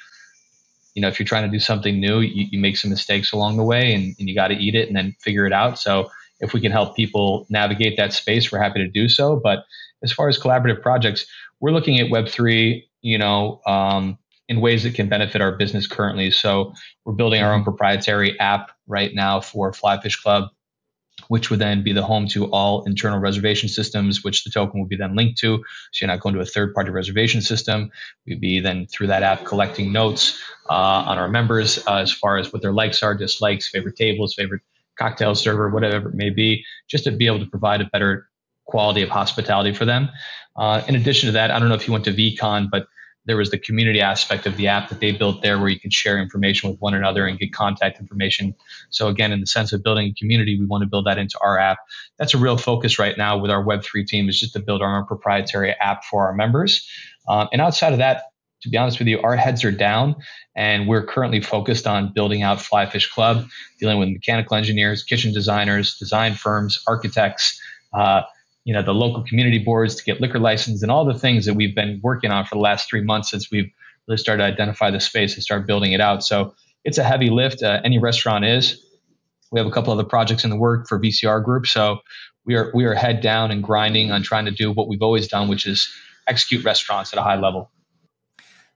you 0.95 1.03
know, 1.03 1.09
if 1.09 1.21
you're 1.21 1.27
trying 1.27 1.45
to 1.45 1.51
do 1.51 1.61
something 1.61 2.01
new, 2.01 2.21
you, 2.21 2.47
you 2.51 2.59
make 2.59 2.77
some 2.77 2.91
mistakes 2.91 3.33
along 3.33 3.59
the 3.59 3.62
way 3.62 3.95
and, 3.95 4.17
and 4.19 4.29
you 4.29 4.35
got 4.35 4.49
to 4.49 4.55
eat 4.55 4.75
it 4.75 4.89
and 4.89 4.97
then 4.97 5.15
figure 5.21 5.47
it 5.47 5.53
out. 5.53 5.79
So 5.79 6.11
if 6.41 6.55
we 6.55 6.61
can 6.61 6.73
help 6.73 6.97
people 6.97 7.47
navigate 7.51 7.97
that 7.99 8.12
space, 8.12 8.51
we're 8.51 8.62
happy 8.62 8.81
to 8.81 8.89
do 8.89 9.09
so. 9.09 9.37
But 9.37 9.65
as 10.03 10.11
far 10.11 10.29
as 10.29 10.39
collaborative 10.39 10.81
projects, 10.83 11.27
we're 11.61 11.71
looking 11.71 12.01
at 12.01 12.07
Web3, 12.07 12.83
you 13.03 13.19
know, 13.19 13.61
um, 13.67 14.19
in 14.49 14.61
ways 14.61 14.83
that 14.85 14.95
can 14.95 15.09
benefit 15.09 15.41
our 15.41 15.53
business 15.53 15.87
currently. 15.87 16.31
So 16.31 16.73
we're 17.05 17.15
building 17.15 17.43
our 17.43 17.53
own 17.53 17.65
proprietary 17.65 18.39
app 18.41 18.71
right 18.87 19.15
now 19.15 19.41
for 19.41 19.73
Flyfish 19.73 20.23
Club 20.23 20.49
which 21.29 21.51
would 21.51 21.59
then 21.59 21.83
be 21.83 21.93
the 21.93 22.03
home 22.03 22.27
to 22.29 22.47
all 22.51 22.85
internal 22.85 23.19
reservation 23.19 23.69
systems, 23.69 24.23
which 24.25 24.45
the 24.45 24.51
token 24.51 24.81
would 24.81 24.89
be 24.89 24.97
then 24.97 25.15
linked 25.15 25.39
to. 25.39 25.59
So 25.93 26.05
you're 26.05 26.09
not 26.09 26.21
going 26.21 26.35
to 26.35 26.41
a 26.41 26.47
third 26.47 26.75
party 26.75 26.91
reservation 26.91 27.41
system. 27.41 27.91
We'd 28.27 28.41
be 28.41 28.61
then 28.61 28.87
through 28.87 29.09
that 29.09 29.23
app 29.23 29.45
collecting 29.45 29.93
notes 29.93 30.41
uh, 30.69 30.73
on 30.73 31.19
our 31.19 31.29
members 31.29 31.79
uh, 31.87 31.97
as 31.97 32.12
far 32.12 32.37
as 32.37 32.53
what 32.53 32.62
their 32.62 32.73
likes 32.73 33.03
are, 33.03 33.15
dislikes, 33.15 33.69
favorite 33.69 33.97
tables, 33.97 34.35
favorite 34.35 34.62
cocktail 34.99 35.35
server, 35.35 35.69
whatever 35.69 36.09
it 36.09 36.15
may 36.15 36.31
be, 36.31 36.65
just 36.89 37.05
to 37.05 37.12
be 37.12 37.27
able 37.27 37.39
to 37.39 37.47
provide 37.47 37.81
a 37.81 37.85
better 37.87 38.29
quality 38.65 39.03
of 39.03 39.09
hospitality 39.09 39.73
for 39.73 39.85
them. 39.85 40.09
Uh, 40.57 40.83
in 40.89 40.97
addition 40.97 41.27
to 41.29 41.33
that, 41.33 41.51
I 41.51 41.59
don't 41.59 41.69
know 41.69 41.75
if 41.75 41.87
you 41.87 41.93
went 41.93 42.05
to 42.07 42.12
VeeCon, 42.12 42.69
but 42.71 42.87
there 43.27 43.37
was 43.37 43.51
the 43.51 43.59
community 43.59 44.01
aspect 44.01 44.47
of 44.47 44.57
the 44.57 44.69
app 44.69 44.89
that 44.89 45.01
they 45.01 45.12
built 45.12 45.43
there 45.43 45.59
where 45.59 45.69
you 45.69 45.79
can 45.79 45.91
share 45.91 46.19
information 46.19 46.71
with 46.71 46.81
one 46.81 46.95
another 46.95 47.27
and 47.27 47.39
get 47.39 47.53
contact 47.53 48.01
information. 48.01 48.55
So 48.91 49.09
again, 49.09 49.33
in 49.33 49.41
the 49.41 49.47
sense 49.47 49.73
of 49.73 49.83
building 49.83 50.09
a 50.09 50.15
community, 50.15 50.59
we 50.59 50.67
want 50.67 50.83
to 50.83 50.89
build 50.89 51.07
that 51.07 51.19
into 51.19 51.39
our 51.41 51.59
app. 51.59 51.79
That's 52.19 52.35
a 52.35 52.39
real 52.39 52.57
focus 52.57 52.99
right 52.99 53.19
now 53.19 53.37
with 53.37 53.51
our 53.51 53.65
Web3 53.65 54.07
team 54.07 54.29
is 54.29 54.39
just 54.39 54.53
to 54.55 54.61
build 54.61 54.81
our 54.81 54.99
own 54.99 55.07
proprietary 55.07 55.73
app 55.73 56.05
for 56.05 56.27
our 56.27 56.35
members. 56.35 56.89
Um, 57.29 57.49
and 57.53 57.61
outside 57.61 57.93
of 57.93 57.99
that, 57.99 58.23
to 58.62 58.71
be 58.71 58.79
honest 58.79 58.99
with 58.99 59.09
you, 59.09 59.21
our 59.21 59.37
heads 59.37 59.65
are 59.65 59.73
down 59.73 60.17
and 60.55 60.89
we're 60.89 61.05
currently 61.05 61.41
focused 61.41 61.87
on 61.87 62.12
building 62.12 62.43
out 62.43 62.59
Flyfish 62.59 63.11
Club, 63.11 63.47
dealing 63.79 63.99
with 63.99 64.09
mechanical 64.09 64.57
engineers, 64.57 65.03
kitchen 65.03 65.33
designers, 65.33 65.97
design 65.99 66.35
firms, 66.35 66.83
architects, 66.87 67.61
uh, 67.93 68.23
you 68.66 68.72
know 68.72 68.83
the 68.83 68.92
local 68.92 69.22
community 69.22 69.59
boards 69.59 69.94
to 69.94 70.02
get 70.02 70.20
liquor 70.20 70.40
license 70.40 70.83
and 70.83 70.90
all 70.90 71.05
the 71.05 71.14
things 71.14 71.46
that 71.46 71.55
we've 71.55 71.74
been 71.74 72.00
working 72.02 72.33
on 72.33 72.44
for 72.44 72.57
the 72.57 72.61
last 72.61 72.90
three 72.90 73.00
months 73.00 73.31
since 73.31 73.48
we've 73.48 73.70
really 74.09 74.18
started 74.18 74.42
to 74.42 74.52
identify 74.52 74.90
the 74.90 74.98
space 74.98 75.35
and 75.35 75.42
start 75.42 75.68
building 75.68 75.92
it 75.92 76.00
out. 76.00 76.24
So 76.24 76.52
it's 76.85 76.98
a 76.98 77.05
heavy 77.05 77.31
lift. 77.31 77.62
Uh, 77.62 77.81
any 77.85 77.98
restaurant 77.98 78.44
is. 78.44 78.83
We 79.52 79.61
have 79.61 79.68
a 79.68 79.70
couple 79.70 79.92
other 79.92 80.05
projects 80.05 80.42
in 80.42 80.50
the 80.50 80.57
work 80.57 80.88
for 80.88 80.98
VCR 80.98 81.44
Group, 81.44 81.68
so 81.68 82.00
we 82.44 82.57
are 82.57 82.72
we 82.74 82.85
are 82.85 82.94
head 82.94 83.20
down 83.20 83.52
and 83.52 83.62
grinding 83.62 84.11
on 84.11 84.24
trying 84.24 84.46
to 84.46 84.50
do 84.50 84.72
what 84.72 84.88
we've 84.88 85.02
always 85.02 85.29
done, 85.29 85.46
which 85.46 85.64
is 85.64 85.88
execute 86.26 86.64
restaurants 86.64 87.12
at 87.12 87.20
a 87.20 87.22
high 87.22 87.38
level. 87.38 87.70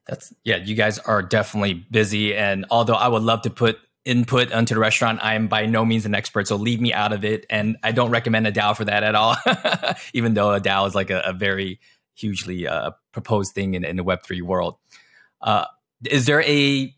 That's 0.07 0.33
yeah, 0.45 0.59
you 0.59 0.77
guys 0.77 1.01
are 1.01 1.21
definitely 1.21 1.75
busy, 1.75 2.37
and 2.37 2.65
although 2.71 2.95
I 2.95 3.09
would 3.09 3.25
love 3.25 3.43
to 3.43 3.51
put 3.51 3.81
input 4.05 4.53
onto 4.53 4.75
the 4.75 4.81
restaurant. 4.81 5.21
I 5.23 5.35
am 5.35 5.49
by 5.49 5.67
no 5.67 5.85
means 5.85 6.07
an 6.07 6.15
expert, 6.15 6.49
so 6.49 6.57
leave 6.57 6.81
me 6.81 6.93
out 6.93 7.13
of 7.13 7.25
it. 7.25 7.47
And 7.51 7.77
I 7.83 7.93
don't 7.93 8.11
recommend 8.11 8.47
a 8.47 8.53
DAO 8.53 8.77
for 8.77 8.85
that 8.85 9.03
at 9.03 9.15
all, 9.15 9.37
even 10.15 10.35
though 10.35 10.53
a 10.53 10.61
DAO 10.61 10.87
is 10.87 10.95
like 10.95 11.11
a, 11.11 11.21
a 11.21 11.33
very 11.33 11.81
hugely 12.15 12.67
uh, 12.67 12.93
proposed 13.13 13.55
thing 13.55 13.75
in, 13.75 13.85
in 13.85 13.97
the 13.97 14.05
Web3 14.05 14.43
world. 14.43 14.77
Uh, 15.41 15.65
is 16.05 16.27
there 16.27 16.43
a 16.43 16.95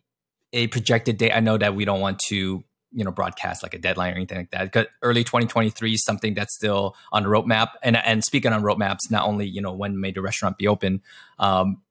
a 0.52 0.66
projected 0.68 1.16
date? 1.16 1.32
I 1.32 1.40
know 1.40 1.58
that 1.58 1.74
we 1.74 1.84
don't 1.84 2.00
want 2.00 2.18
to 2.28 2.64
you 2.94 3.04
know 3.04 3.10
broadcast 3.10 3.62
like 3.62 3.74
a 3.74 3.78
deadline 3.78 4.12
or 4.12 4.16
anything 4.16 4.38
like 4.38 4.50
that. 4.50 4.64
Because 4.64 4.86
early 5.02 5.24
2023 5.24 5.94
is 5.94 6.04
something 6.04 6.34
that's 6.34 6.54
still 6.54 6.94
on 7.10 7.22
the 7.22 7.28
roadmap. 7.28 7.68
And 7.82 7.96
and 7.96 8.22
speaking 8.22 8.52
on 8.52 8.62
roadmaps, 8.62 9.10
not 9.10 9.26
only 9.26 9.46
you 9.46 9.60
know 9.60 9.72
when 9.72 10.00
may 10.00 10.12
the 10.12 10.22
restaurant 10.22 10.58
be 10.58 10.68
open, 10.68 11.02
um, 11.38 11.82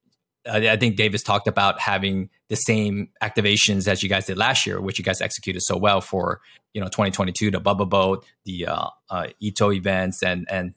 I 0.50 0.76
think 0.76 0.96
Davis 0.96 1.22
talked 1.22 1.48
about 1.48 1.80
having 1.80 2.30
the 2.52 2.56
same 2.56 3.08
activations 3.22 3.88
as 3.88 4.02
you 4.02 4.10
guys 4.10 4.26
did 4.26 4.36
last 4.36 4.66
year, 4.66 4.78
which 4.78 4.98
you 4.98 5.04
guys 5.04 5.22
executed 5.22 5.62
so 5.62 5.74
well 5.74 6.02
for 6.02 6.42
you 6.74 6.82
know 6.82 6.86
2022, 6.86 7.50
the 7.50 7.58
Bubble 7.58 7.86
Boat, 7.86 8.26
the 8.44 8.66
uh, 8.66 8.88
uh, 9.08 9.28
Ito 9.40 9.72
events, 9.72 10.22
and 10.22 10.46
and 10.50 10.74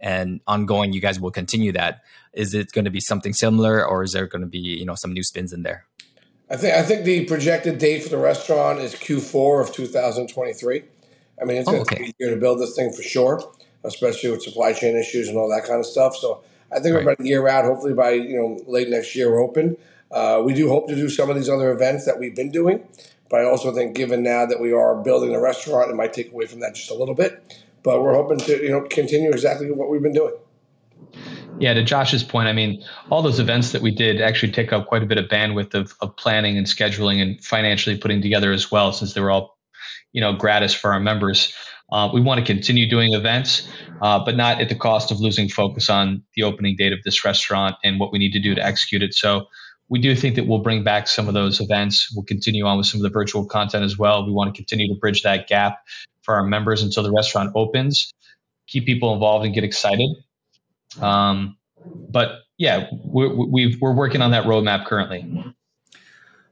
and 0.00 0.40
ongoing. 0.46 0.94
You 0.94 1.02
guys 1.02 1.20
will 1.20 1.30
continue 1.30 1.70
that. 1.72 2.00
Is 2.32 2.54
it 2.54 2.72
going 2.72 2.86
to 2.86 2.90
be 2.90 3.00
something 3.00 3.34
similar, 3.34 3.86
or 3.86 4.02
is 4.02 4.12
there 4.12 4.26
going 4.26 4.40
to 4.40 4.48
be 4.48 4.58
you 4.58 4.86
know 4.86 4.94
some 4.94 5.12
new 5.12 5.22
spins 5.22 5.52
in 5.52 5.64
there? 5.64 5.84
I 6.50 6.56
think 6.56 6.74
I 6.74 6.82
think 6.82 7.04
the 7.04 7.26
projected 7.26 7.76
date 7.76 8.04
for 8.04 8.08
the 8.08 8.16
restaurant 8.16 8.78
is 8.78 8.94
Q4 8.94 9.68
of 9.68 9.74
2023. 9.74 10.82
I 11.40 11.44
mean, 11.44 11.58
it's 11.58 11.68
oh, 11.68 11.72
going 11.72 11.84
to 11.84 11.92
okay. 11.92 12.04
take 12.06 12.14
a 12.14 12.24
year 12.24 12.30
to 12.34 12.40
build 12.40 12.58
this 12.58 12.74
thing 12.74 12.90
for 12.90 13.02
sure, 13.02 13.42
especially 13.84 14.30
with 14.30 14.40
supply 14.40 14.72
chain 14.72 14.96
issues 14.96 15.28
and 15.28 15.36
all 15.36 15.50
that 15.50 15.68
kind 15.68 15.78
of 15.78 15.84
stuff. 15.84 16.16
So 16.16 16.42
I 16.72 16.80
think 16.80 16.94
right. 16.94 17.04
we're 17.04 17.12
about 17.12 17.20
a 17.20 17.28
year 17.28 17.46
out. 17.48 17.66
Hopefully 17.66 17.92
by 17.92 18.12
you 18.12 18.34
know 18.34 18.58
late 18.66 18.88
next 18.88 19.14
year 19.14 19.30
we're 19.30 19.42
open. 19.42 19.76
Uh, 20.10 20.42
we 20.44 20.54
do 20.54 20.68
hope 20.68 20.88
to 20.88 20.94
do 20.94 21.08
some 21.08 21.28
of 21.28 21.36
these 21.36 21.48
other 21.48 21.70
events 21.72 22.06
that 22.06 22.18
we've 22.18 22.34
been 22.34 22.50
doing, 22.50 22.86
but 23.28 23.40
I 23.40 23.44
also 23.44 23.72
think 23.74 23.94
given 23.94 24.22
now 24.22 24.46
that 24.46 24.60
we 24.60 24.72
are 24.72 24.96
building 25.02 25.34
a 25.34 25.40
restaurant, 25.40 25.90
it 25.90 25.94
might 25.94 26.12
take 26.12 26.32
away 26.32 26.46
from 26.46 26.60
that 26.60 26.74
just 26.74 26.90
a 26.90 26.94
little 26.94 27.14
bit. 27.14 27.62
But 27.82 28.02
we're 28.02 28.14
hoping 28.14 28.38
to 28.38 28.62
you 28.62 28.70
know 28.70 28.82
continue 28.82 29.30
exactly 29.30 29.70
what 29.70 29.90
we've 29.90 30.02
been 30.02 30.14
doing. 30.14 30.34
Yeah, 31.58 31.74
to 31.74 31.82
Josh's 31.82 32.22
point, 32.22 32.48
I 32.48 32.52
mean, 32.52 32.84
all 33.10 33.22
those 33.22 33.40
events 33.40 33.72
that 33.72 33.82
we 33.82 33.90
did 33.90 34.20
actually 34.20 34.52
take 34.52 34.72
up 34.72 34.86
quite 34.86 35.02
a 35.02 35.06
bit 35.06 35.18
of 35.18 35.26
bandwidth 35.26 35.74
of, 35.74 35.94
of 36.00 36.16
planning 36.16 36.56
and 36.56 36.66
scheduling 36.66 37.20
and 37.20 37.42
financially 37.42 37.96
putting 37.96 38.22
together 38.22 38.52
as 38.52 38.70
well, 38.70 38.92
since 38.92 39.14
they 39.14 39.20
were 39.20 39.30
all, 39.30 39.58
you 40.12 40.20
know, 40.20 40.34
gratis 40.34 40.72
for 40.72 40.92
our 40.92 41.00
members. 41.00 41.52
Uh, 41.90 42.10
we 42.12 42.20
want 42.20 42.38
to 42.38 42.44
continue 42.44 42.88
doing 42.88 43.14
events, 43.14 43.66
uh, 44.02 44.22
but 44.24 44.36
not 44.36 44.60
at 44.60 44.68
the 44.68 44.74
cost 44.74 45.10
of 45.10 45.20
losing 45.20 45.48
focus 45.48 45.88
on 45.88 46.22
the 46.36 46.42
opening 46.42 46.76
date 46.76 46.92
of 46.92 47.02
this 47.02 47.24
restaurant 47.24 47.76
and 47.82 47.98
what 47.98 48.12
we 48.12 48.18
need 48.18 48.32
to 48.32 48.40
do 48.40 48.54
to 48.54 48.64
execute 48.64 49.02
it. 49.02 49.14
So 49.14 49.46
we 49.88 50.00
do 50.00 50.14
think 50.14 50.36
that 50.36 50.46
we'll 50.46 50.58
bring 50.58 50.84
back 50.84 51.08
some 51.08 51.28
of 51.28 51.34
those 51.34 51.60
events. 51.60 52.12
We'll 52.14 52.24
continue 52.24 52.66
on 52.66 52.76
with 52.76 52.86
some 52.86 53.00
of 53.00 53.02
the 53.02 53.10
virtual 53.10 53.46
content 53.46 53.84
as 53.84 53.98
well. 53.98 54.26
We 54.26 54.32
want 54.32 54.54
to 54.54 54.58
continue 54.58 54.88
to 54.88 54.98
bridge 54.98 55.22
that 55.22 55.48
gap 55.48 55.78
for 56.22 56.34
our 56.34 56.44
members 56.44 56.82
until 56.82 57.02
the 57.02 57.10
restaurant 57.10 57.52
opens, 57.54 58.12
keep 58.66 58.84
people 58.84 59.14
involved 59.14 59.46
and 59.46 59.54
get 59.54 59.64
excited. 59.64 60.10
Um, 61.00 61.56
but 62.10 62.40
yeah, 62.58 62.88
we're, 62.92 63.34
we 63.34 63.78
are 63.82 63.94
working 63.94 64.20
on 64.20 64.32
that 64.32 64.44
roadmap 64.44 64.86
currently. 64.86 65.54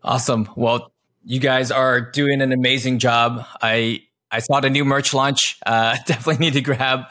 Awesome. 0.03 0.49
Well, 0.57 0.93
you 1.25 1.41
guys 1.41 1.71
are 1.71 2.01
doing 2.01 2.41
an 2.41 2.53
amazing 2.53 3.01
job. 3.01 3.45
I 3.61 4.03
I 4.31 4.39
saw 4.39 4.61
the 4.61 4.71
new 4.71 4.85
merch 4.85 5.13
launch. 5.13 5.59
Uh, 5.65 5.97
definitely 6.07 6.45
need 6.45 6.55
to 6.55 6.61
grab. 6.61 7.05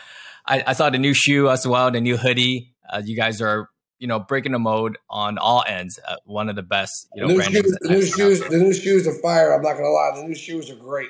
I, 0.48 0.64
I, 0.68 0.74
saw 0.74 0.90
the 0.90 1.00
new 1.00 1.14
shoe 1.14 1.50
as 1.50 1.68
well, 1.68 1.90
the 1.90 2.00
new 2.00 2.18
hoodie. 2.18 2.76
Uh, 2.88 3.02
you 3.04 3.16
guys 3.16 3.42
are 3.42 3.68
you 4.00 4.08
know 4.08 4.20
breaking 4.20 4.52
the 4.52 4.60
mode 4.60 4.98
on 5.10 5.38
all 5.38 5.64
ends. 5.68 6.00
Uh, 6.08 6.16
one 6.26 6.50
of 6.50 6.56
the 6.56 6.64
best. 6.64 7.08
You 7.16 7.28
know, 7.28 7.34
new 7.34 7.42
shoes, 7.42 7.78
the 7.82 7.90
new 7.90 8.06
shoes. 8.06 8.40
The 8.42 8.58
new 8.58 8.74
shoes 8.74 9.08
are 9.08 9.14
fire. 9.14 9.54
I'm 9.54 9.62
not 9.62 9.74
gonna 9.74 9.90
lie. 9.90 10.12
The 10.16 10.24
new 10.24 10.36
shoes 10.36 10.70
are 10.70 10.76
great. 10.76 11.10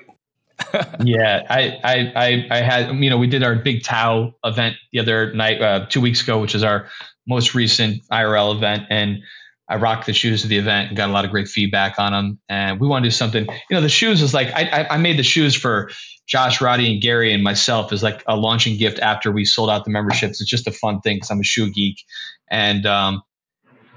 yeah, 1.04 1.46
I, 1.50 1.80
I, 1.84 2.14
I, 2.16 2.48
I 2.50 2.58
had, 2.62 2.96
you 2.96 3.10
know, 3.10 3.18
we 3.18 3.28
did 3.28 3.44
our 3.44 3.56
big 3.56 3.84
Tau 3.84 4.36
event 4.44 4.78
the 4.92 5.00
other 5.00 5.34
night, 5.34 5.62
uh, 5.62 5.86
two 5.88 6.02
weeks 6.02 6.22
ago, 6.22 6.40
which 6.40 6.56
is 6.56 6.64
our 6.64 6.88
most 7.28 7.56
recent 7.56 8.04
IRL 8.12 8.56
event. 8.56 8.84
And 8.90 9.20
I 9.68 9.78
rocked 9.78 10.06
the 10.06 10.14
shoes 10.14 10.44
to 10.44 10.48
the 10.48 10.58
event 10.58 10.90
and 10.90 10.98
got 10.98 11.10
a 11.10 11.12
lot 11.12 11.26
of 11.26 11.32
great 11.32 11.48
feedback 11.48 12.00
on 12.00 12.14
them. 12.14 12.40
And 12.48 12.80
we 12.80 12.88
want 12.88 13.04
to 13.04 13.10
do 13.10 13.12
something, 13.12 13.46
you 13.46 13.76
know, 13.76 13.82
the 13.82 13.90
shoes 13.90 14.22
is 14.22 14.34
like, 14.34 14.48
I, 14.54 14.88
I 14.92 14.98
made 14.98 15.18
the 15.18 15.24
shoes 15.24 15.56
for 15.56 15.90
Josh, 16.28 16.60
Roddy, 16.62 16.92
and 16.92 17.02
Gary 17.02 17.34
and 17.34 17.44
myself 17.44 17.92
as 17.94 18.02
like 18.02 18.24
a 18.28 18.36
launching 18.36 18.78
gift 18.78 19.00
after 19.00 19.32
we 19.32 19.46
sold 19.46 19.70
out 19.70 19.86
the 19.86 19.92
memberships. 19.92 20.42
It's 20.42 20.50
just 20.50 20.68
a 20.68 20.72
fun 20.72 21.02
thing 21.02 21.18
because 21.18 21.30
I'm 21.30 21.40
a 21.40 21.44
shoe 21.44 21.72
geek. 21.72 22.04
And, 22.50 22.86
um, 22.86 23.22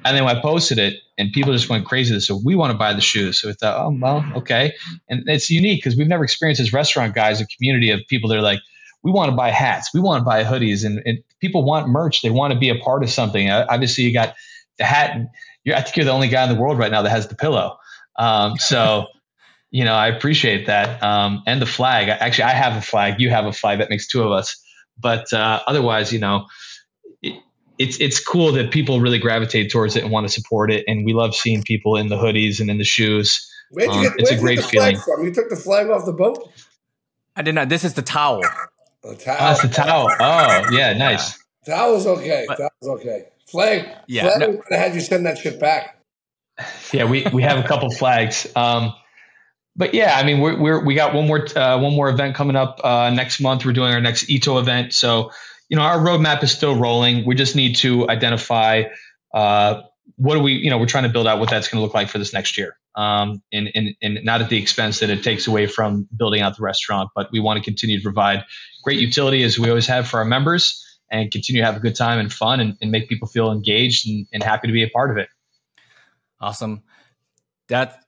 and 0.04 0.16
then 0.16 0.24
I 0.24 0.40
posted 0.40 0.78
it 0.78 0.94
and 1.16 1.32
people 1.32 1.52
just 1.52 1.68
went 1.68 1.86
crazy. 1.86 2.18
So 2.20 2.38
we 2.44 2.54
want 2.54 2.72
to 2.72 2.78
buy 2.78 2.92
the 2.92 3.00
shoes. 3.00 3.40
So 3.40 3.48
we 3.48 3.54
thought, 3.54 3.84
oh, 3.84 3.96
well, 4.00 4.24
okay. 4.36 4.74
And 5.08 5.24
it's 5.26 5.50
unique 5.50 5.82
because 5.82 5.96
we've 5.96 6.06
never 6.06 6.24
experienced 6.24 6.60
as 6.60 6.72
restaurant 6.72 7.14
guys, 7.14 7.40
a 7.40 7.46
community 7.46 7.90
of 7.90 8.00
people 8.08 8.28
that 8.30 8.38
are 8.38 8.42
like, 8.42 8.60
we 9.02 9.12
want 9.12 9.30
to 9.30 9.36
buy 9.36 9.50
hats, 9.50 9.94
we 9.94 10.00
want 10.00 10.20
to 10.20 10.24
buy 10.24 10.44
hoodies, 10.44 10.84
and, 10.84 11.00
and 11.06 11.18
people 11.40 11.64
want 11.64 11.88
merch. 11.88 12.22
They 12.22 12.30
want 12.30 12.52
to 12.52 12.58
be 12.58 12.68
a 12.68 12.74
part 12.76 13.02
of 13.02 13.10
something. 13.10 13.48
Uh, 13.48 13.64
obviously, 13.68 14.04
you 14.04 14.12
got 14.12 14.34
the 14.78 14.84
hat. 14.84 15.16
You're, 15.64 15.76
I 15.76 15.82
think 15.82 15.96
you're 15.96 16.04
the 16.04 16.12
only 16.12 16.28
guy 16.28 16.42
in 16.42 16.48
the 16.48 16.60
world 16.60 16.78
right 16.78 16.90
now 16.90 17.02
that 17.02 17.10
has 17.10 17.28
the 17.28 17.36
pillow. 17.36 17.78
Um, 18.18 18.56
so, 18.58 19.06
you 19.70 19.84
know, 19.84 19.94
I 19.94 20.08
appreciate 20.08 20.66
that. 20.66 21.02
Um, 21.02 21.42
and 21.46 21.60
the 21.60 21.66
flag. 21.66 22.08
Actually, 22.08 22.44
I 22.44 22.52
have 22.52 22.76
a 22.76 22.80
flag. 22.80 23.20
You 23.20 23.30
have 23.30 23.46
a 23.46 23.52
flag. 23.52 23.78
That 23.78 23.90
makes 23.90 24.06
two 24.06 24.22
of 24.22 24.32
us. 24.32 24.56
But 24.98 25.32
uh, 25.32 25.60
otherwise, 25.66 26.12
you 26.12 26.18
know, 26.18 26.46
it, 27.22 27.40
it's 27.78 28.00
it's 28.00 28.24
cool 28.24 28.52
that 28.52 28.70
people 28.70 29.00
really 29.00 29.18
gravitate 29.18 29.70
towards 29.70 29.96
it 29.96 30.02
and 30.02 30.12
want 30.12 30.26
to 30.26 30.32
support 30.32 30.70
it. 30.70 30.84
And 30.88 31.04
we 31.04 31.12
love 31.12 31.34
seeing 31.34 31.62
people 31.62 31.96
in 31.96 32.08
the 32.08 32.16
hoodies 32.16 32.60
and 32.60 32.70
in 32.70 32.78
the 32.78 32.84
shoes. 32.84 33.48
Where'd 33.70 33.92
you 33.92 33.98
um, 33.98 34.02
get, 34.04 34.12
it's 34.18 34.30
a 34.30 34.36
great 34.36 34.64
feeling. 34.64 34.96
From? 34.96 35.24
You 35.24 35.32
took 35.32 35.50
the 35.50 35.56
flag 35.56 35.88
off 35.90 36.06
the 36.06 36.12
boat. 36.12 36.50
I 37.36 37.42
did 37.42 37.54
not. 37.54 37.68
This 37.68 37.84
is 37.84 37.94
the 37.94 38.02
towel. 38.02 38.42
The 39.02 39.14
towel. 39.14 39.36
Oh, 39.38 39.44
that's 39.44 39.62
the 39.62 39.68
towel. 39.68 40.08
Oh, 40.18 40.70
yeah, 40.72 40.94
nice. 40.94 41.38
Yeah. 41.66 41.76
Towel's 41.76 42.06
okay. 42.06 42.46
But, 42.48 42.56
Towel's 42.56 43.00
okay. 43.00 43.26
Flag. 43.46 43.86
Yeah. 44.08 44.36
Flag 44.36 44.40
no. 44.70 44.76
had 44.76 44.94
you 44.94 45.00
send 45.00 45.26
that 45.26 45.38
shit 45.38 45.60
back. 45.60 46.02
Yeah, 46.92 47.04
we, 47.04 47.24
we 47.32 47.42
have 47.42 47.64
a 47.64 47.68
couple 47.68 47.90
flags. 47.90 48.50
Um, 48.56 48.92
but 49.78 49.94
yeah, 49.94 50.16
I 50.16 50.24
mean, 50.24 50.40
we're, 50.40 50.58
we're 50.60 50.84
we 50.84 50.94
got 50.94 51.14
one 51.14 51.26
more 51.26 51.46
uh, 51.56 51.78
one 51.78 51.94
more 51.94 52.10
event 52.10 52.34
coming 52.34 52.56
up 52.56 52.80
uh, 52.84 53.10
next 53.10 53.40
month. 53.40 53.64
We're 53.64 53.72
doing 53.72 53.94
our 53.94 54.00
next 54.00 54.28
Ito 54.28 54.58
event, 54.58 54.92
so 54.92 55.30
you 55.68 55.76
know 55.76 55.82
our 55.82 55.98
roadmap 55.98 56.42
is 56.42 56.52
still 56.52 56.74
rolling. 56.74 57.24
We 57.24 57.36
just 57.36 57.56
need 57.56 57.76
to 57.76 58.10
identify 58.10 58.84
uh, 59.32 59.82
what 60.16 60.34
do 60.34 60.40
we 60.40 60.54
you 60.54 60.68
know 60.68 60.78
we're 60.78 60.86
trying 60.86 61.04
to 61.04 61.08
build 61.08 61.26
out 61.26 61.38
what 61.38 61.48
that's 61.48 61.68
going 61.68 61.78
to 61.78 61.82
look 61.82 61.94
like 61.94 62.08
for 62.08 62.18
this 62.18 62.34
next 62.34 62.58
year 62.58 62.76
um, 62.98 63.40
and, 63.52 63.70
and, 63.76 63.94
and 64.02 64.18
not 64.24 64.42
at 64.42 64.48
the 64.48 64.58
expense 64.58 64.98
that 64.98 65.08
it 65.08 65.22
takes 65.22 65.46
away 65.46 65.68
from 65.68 66.08
building 66.16 66.42
out 66.42 66.56
the 66.56 66.62
restaurant. 66.64 67.10
But 67.14 67.30
we 67.30 67.38
want 67.38 67.58
to 67.58 67.64
continue 67.64 67.96
to 67.96 68.02
provide 68.02 68.44
great 68.82 68.98
utility 68.98 69.44
as 69.44 69.56
we 69.56 69.68
always 69.68 69.86
have 69.86 70.08
for 70.08 70.18
our 70.18 70.24
members 70.24 70.84
and 71.08 71.30
continue 71.30 71.62
to 71.62 71.66
have 71.66 71.76
a 71.76 71.80
good 71.80 71.94
time 71.94 72.18
and 72.18 72.32
fun 72.32 72.58
and, 72.58 72.76
and 72.82 72.90
make 72.90 73.08
people 73.08 73.28
feel 73.28 73.52
engaged 73.52 74.08
and, 74.08 74.26
and 74.32 74.42
happy 74.42 74.66
to 74.66 74.72
be 74.72 74.82
a 74.82 74.90
part 74.90 75.12
of 75.12 75.16
it. 75.16 75.28
Awesome. 76.40 76.82
That 77.68 78.02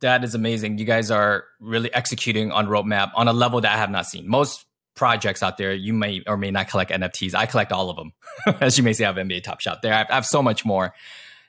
that 0.00 0.24
is 0.24 0.34
amazing. 0.34 0.78
You 0.78 0.84
guys 0.84 1.10
are 1.10 1.44
really 1.60 1.92
executing 1.92 2.52
on 2.52 2.66
roadmap 2.66 3.10
on 3.14 3.28
a 3.28 3.32
level 3.32 3.60
that 3.60 3.72
I 3.72 3.76
have 3.76 3.90
not 3.90 4.06
seen. 4.06 4.28
Most 4.28 4.64
projects 4.94 5.42
out 5.42 5.58
there, 5.58 5.72
you 5.74 5.92
may 5.92 6.22
or 6.26 6.36
may 6.36 6.50
not 6.50 6.68
collect 6.68 6.90
NFTs. 6.90 7.34
I 7.34 7.46
collect 7.46 7.72
all 7.72 7.90
of 7.90 7.96
them. 7.96 8.12
As 8.60 8.78
you 8.78 8.84
may 8.84 8.92
see, 8.92 9.04
I 9.04 9.08
have 9.08 9.16
NBA 9.16 9.42
Top 9.42 9.60
Shot 9.60 9.82
there. 9.82 9.92
I 9.92 10.14
have 10.14 10.26
so 10.26 10.42
much 10.42 10.64
more 10.64 10.94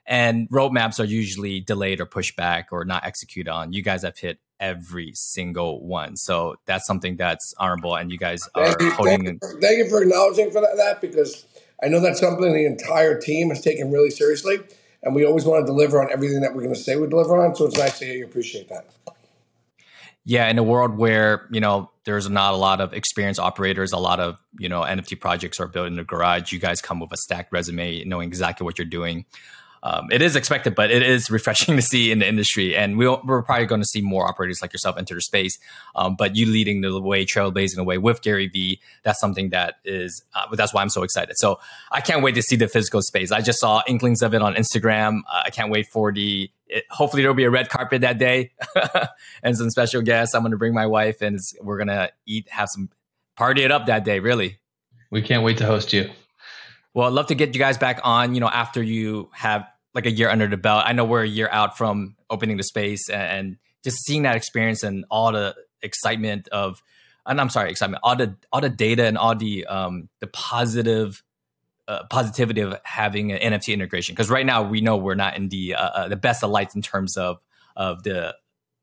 and 0.08 0.50
roadmaps 0.50 1.00
are 1.00 1.06
usually 1.06 1.60
delayed 1.60 2.00
or 2.00 2.06
pushed 2.06 2.36
back 2.38 2.70
or 2.72 2.86
not 2.86 3.06
executed 3.06 3.52
on. 3.52 3.74
You 3.74 3.84
guys 3.84 4.04
have 4.04 4.18
hit 4.18 4.40
every 4.60 5.12
single 5.14 5.86
one, 5.86 6.16
so 6.16 6.56
that's 6.66 6.88
something 6.88 7.18
that's 7.18 7.54
honorable, 7.60 7.96
and 7.96 8.10
you 8.10 8.18
guys 8.18 8.42
are 8.56 8.68
thank 8.68 8.82
you, 8.82 8.92
holding. 8.92 9.26
Thank 9.26 9.44
you, 9.44 9.60
thank 9.62 9.78
you 9.78 9.90
for 9.90 10.02
acknowledging 10.02 10.50
for 10.50 10.62
that, 10.62 10.78
that 10.78 11.02
because 11.02 11.46
I 11.84 11.90
know 11.90 12.00
that's 12.00 12.22
something 12.22 12.54
the 12.54 12.66
entire 12.66 13.20
team 13.20 13.50
has 13.50 13.62
taken 13.62 13.92
really 13.92 14.10
seriously, 14.10 14.60
and 15.08 15.16
we 15.16 15.26
always 15.26 15.46
want 15.46 15.66
to 15.66 15.66
deliver 15.66 16.02
on 16.02 16.12
everything 16.12 16.42
that 16.42 16.54
we're 16.54 16.62
going 16.62 16.76
to 16.76 16.80
say 16.80 16.96
we 16.96 17.08
deliver 17.08 17.44
on. 17.44 17.56
So 17.56 17.66
it's 17.66 17.78
nice 17.78 17.98
to 18.00 18.06
hear 18.06 18.16
you 18.16 18.26
appreciate 18.26 18.70
that. 18.70 18.86
Yeah, 20.24 20.50
in 20.50 20.58
a 20.58 20.64
world 20.64 20.98
where 20.98 21.48
you 21.52 21.62
know 21.62 21.90
there's 22.04 22.30
not 22.30 22.54
a 22.54 22.58
lot 22.58 22.82
of 22.82 22.94
experienced 22.94 23.40
operators, 23.40 23.94
a 23.94 23.98
lot 23.98 24.20
of 24.20 24.38
you 24.60 24.70
know 24.70 24.82
NFT 24.82 25.20
projects 25.20 25.60
are 25.60 25.68
built 25.68 25.88
in 25.88 25.96
the 25.96 26.04
garage. 26.04 26.52
You 26.52 26.60
guys 26.60 26.82
come 26.82 27.00
with 27.00 27.12
a 27.14 27.18
stacked 27.18 27.52
resume, 27.52 28.04
knowing 28.04 28.28
exactly 28.28 28.66
what 28.66 28.78
you're 28.78 28.86
doing 28.86 29.26
um, 29.84 30.08
it 30.12 30.22
is 30.22 30.36
expected, 30.36 30.76
but 30.76 30.92
it 30.92 31.02
is 31.02 31.30
refreshing 31.32 31.76
to 31.76 31.82
see 31.82 32.12
in 32.12 32.20
the 32.20 32.28
industry. 32.28 32.76
And 32.76 32.98
we 32.98 33.08
we're 33.08 33.42
probably 33.42 33.66
going 33.66 33.82
to 33.82 33.88
see 33.88 34.02
more 34.02 34.28
operators 34.28 34.62
like 34.62 34.74
yourself 34.74 34.98
enter 34.98 35.16
the 35.16 35.22
space. 35.22 35.58
Um, 35.96 36.16
but 36.18 36.36
you 36.36 36.46
leading 36.46 36.82
the 36.82 37.00
way, 37.00 37.26
trailblazing 37.26 37.76
the 37.76 37.84
way 37.84 37.98
with 37.98 38.22
Gary 38.22 38.48
Vee, 38.48 38.80
that's 39.04 39.20
something 39.20 39.50
that 39.50 39.76
is, 39.86 40.24
uh, 40.36 40.56
that's 40.56 40.74
why 40.74 40.82
I'm 40.82 40.90
so 40.90 41.04
excited. 41.04 41.38
So 41.38 41.60
I 41.92 42.02
can't 42.02 42.24
wait 42.24 42.36
to 42.36 42.42
see 42.42 42.56
the 42.56 42.68
physical 42.68 43.02
space. 43.02 43.32
I 43.32 43.42
just 43.42 43.60
saw 43.60 43.82
inklings 43.88 44.22
of 44.22 44.34
it 44.34 44.42
on 44.42 44.56
Instagram. 44.56 45.22
Uh, 45.32 45.44
I 45.46 45.50
can't 45.50 45.72
wait 45.72 45.88
for 45.88 46.12
the, 46.12 46.50
it, 46.68 46.84
hopefully 46.90 47.22
there'll 47.22 47.36
be 47.36 47.46
a 47.46 47.50
red 47.50 47.70
carpet 47.70 48.02
that 48.02 48.18
day 48.18 48.52
and 49.44 49.58
some 49.58 49.70
special 49.70 50.02
guests. 50.02 50.36
I'm 50.36 50.42
going 50.42 50.52
to 50.52 50.58
bring 50.58 50.74
my 50.74 50.86
wife 50.86 51.22
and 51.22 51.40
we're 51.62 51.78
going 51.78 51.88
to 51.88 52.12
eat, 52.26 52.48
have 52.50 52.70
some 52.70 52.90
party 53.36 53.64
it 53.64 53.72
up 53.72 53.86
that 53.86 54.04
day, 54.04 54.20
really. 54.20 54.58
We 55.10 55.22
can't 55.22 55.44
wait 55.44 55.58
to 55.60 55.66
host 55.66 55.94
you. 55.94 56.10
Well, 56.98 57.06
I'd 57.06 57.14
love 57.14 57.28
to 57.28 57.36
get 57.36 57.54
you 57.54 57.60
guys 57.60 57.78
back 57.78 58.00
on, 58.04 58.34
you 58.34 58.42
know, 58.42 58.50
after 58.50 58.82
you 58.82 59.30
have 59.32 59.68
like 59.94 60.08
a 60.08 60.12
year 60.12 60.32
under 60.32 60.48
the 60.48 60.58
belt. 60.58 60.82
I 60.84 60.94
know 60.94 61.06
we're 61.06 61.22
a 61.22 61.28
year 61.28 61.48
out 61.52 61.78
from 61.78 62.16
opening 62.28 62.58
the 62.58 62.64
space 62.64 63.08
and, 63.08 63.58
just 63.84 64.04
seeing 64.04 64.24
that 64.24 64.36
experience 64.36 64.82
and 64.82 65.06
all 65.10 65.32
the 65.32 65.56
excitement 65.84 66.48
of 66.50 66.82
and 67.28 67.40
I'm 67.40 67.50
sorry, 67.50 67.70
excitement, 67.70 68.02
all 68.04 68.16
the 68.16 68.36
all 68.52 68.60
the 68.60 68.70
data 68.70 69.06
and 69.06 69.18
all 69.18 69.36
the 69.36 69.66
um 69.68 70.10
the 70.20 70.28
positive 70.28 71.24
uh, 71.88 72.04
positivity 72.10 72.62
of 72.62 72.78
having 72.84 73.32
an 73.32 73.54
NFT 73.54 73.74
integration. 73.74 74.14
Because 74.14 74.32
right 74.32 74.46
now 74.46 74.64
we 74.64 74.82
know 74.82 74.98
we're 74.98 75.16
not 75.16 75.38
in 75.38 75.50
the 75.50 75.76
uh, 75.76 75.90
uh, 75.90 76.08
the 76.08 76.18
best 76.18 76.44
of 76.44 76.50
lights 76.50 76.76
in 76.76 76.82
terms 76.82 77.16
of 77.16 77.38
of 77.76 78.02
the 78.04 78.36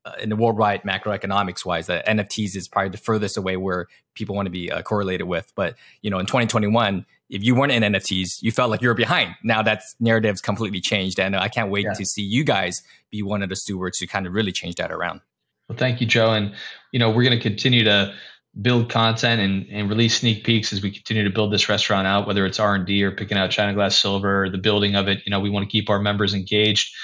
uh, 0.05 0.12
in 0.21 0.29
the 0.29 0.37
worldwide 0.37 0.83
macroeconomics 0.83 1.64
wise, 1.64 1.87
that 1.87 2.07
NFTs 2.07 2.57
is 2.57 2.69
probably 2.69 2.90
the 2.90 2.99
furthest 2.99 3.37
away 3.37 3.57
where 3.57 3.87
people 4.14 4.35
want 4.35 4.47
to 4.47 4.51
be 4.51 4.71
uh, 4.71 4.83
correlated 4.83 5.27
with. 5.27 5.53
But 5.55 5.77
you 6.03 6.11
know, 6.11 6.19
in 6.19 6.27
2021, 6.27 7.07
if 7.31 7.43
you 7.43 7.55
weren't 7.55 7.73
in 7.73 7.83
NFTs, 7.83 8.43
you 8.43 8.53
felt 8.53 8.71
like 8.71 8.83
you 8.83 8.88
were 8.88 8.95
behind. 8.95 9.35
Now 9.43 9.62
that 9.62 9.83
narrative's 10.01 10.40
completely 10.40 10.81
changed, 10.81 11.19
and 11.19 11.35
I 11.35 11.49
can't 11.49 11.71
wait 11.71 11.85
yeah. 11.85 11.95
to 11.95 12.05
see 12.05 12.23
you 12.23 12.45
guys 12.45 12.83
be 13.11 13.23
one 13.23 13.43
of 13.43 13.49
the 13.49 13.57
stewards 13.57 13.99
to 13.99 14.07
kind 14.07 14.27
of 14.27 14.35
really 14.35 14.53
change 14.53 14.77
that 14.77 14.93
around. 14.93 15.21
Well, 15.69 15.79
thank 15.79 16.01
you, 16.01 16.07
Joe, 16.07 16.33
and 16.33 16.55
you 16.93 16.99
know 16.99 17.11
we're 17.11 17.25
going 17.25 17.38
to 17.38 17.43
continue 17.43 17.85
to 17.85 18.14
build 18.61 18.88
content 18.88 19.40
and, 19.40 19.67
and 19.71 19.88
release 19.88 20.21
sneak 20.21 20.45
peeks 20.45 20.73
as 20.73 20.81
we 20.81 20.90
continue 20.90 21.25
to 21.25 21.31
build 21.31 21.53
this 21.53 21.69
restaurant 21.69 22.07
out, 22.07 22.27
whether 22.27 22.47
it's 22.47 22.61
R 22.61 22.75
and 22.75 22.87
D 22.87 23.03
or 23.03 23.11
picking 23.11 23.37
out 23.37 23.51
China 23.51 23.75
Glass 23.75 23.97
Silver 23.97 24.45
or 24.45 24.51
the 24.51 24.59
building 24.59 24.95
of 24.95 25.09
it. 25.09 25.23
You 25.27 25.31
know, 25.31 25.40
we 25.40 25.51
want 25.51 25.64
to 25.64 25.71
keep 25.71 25.90
our 25.90 25.99
members 25.99 26.35
engaged 26.35 26.95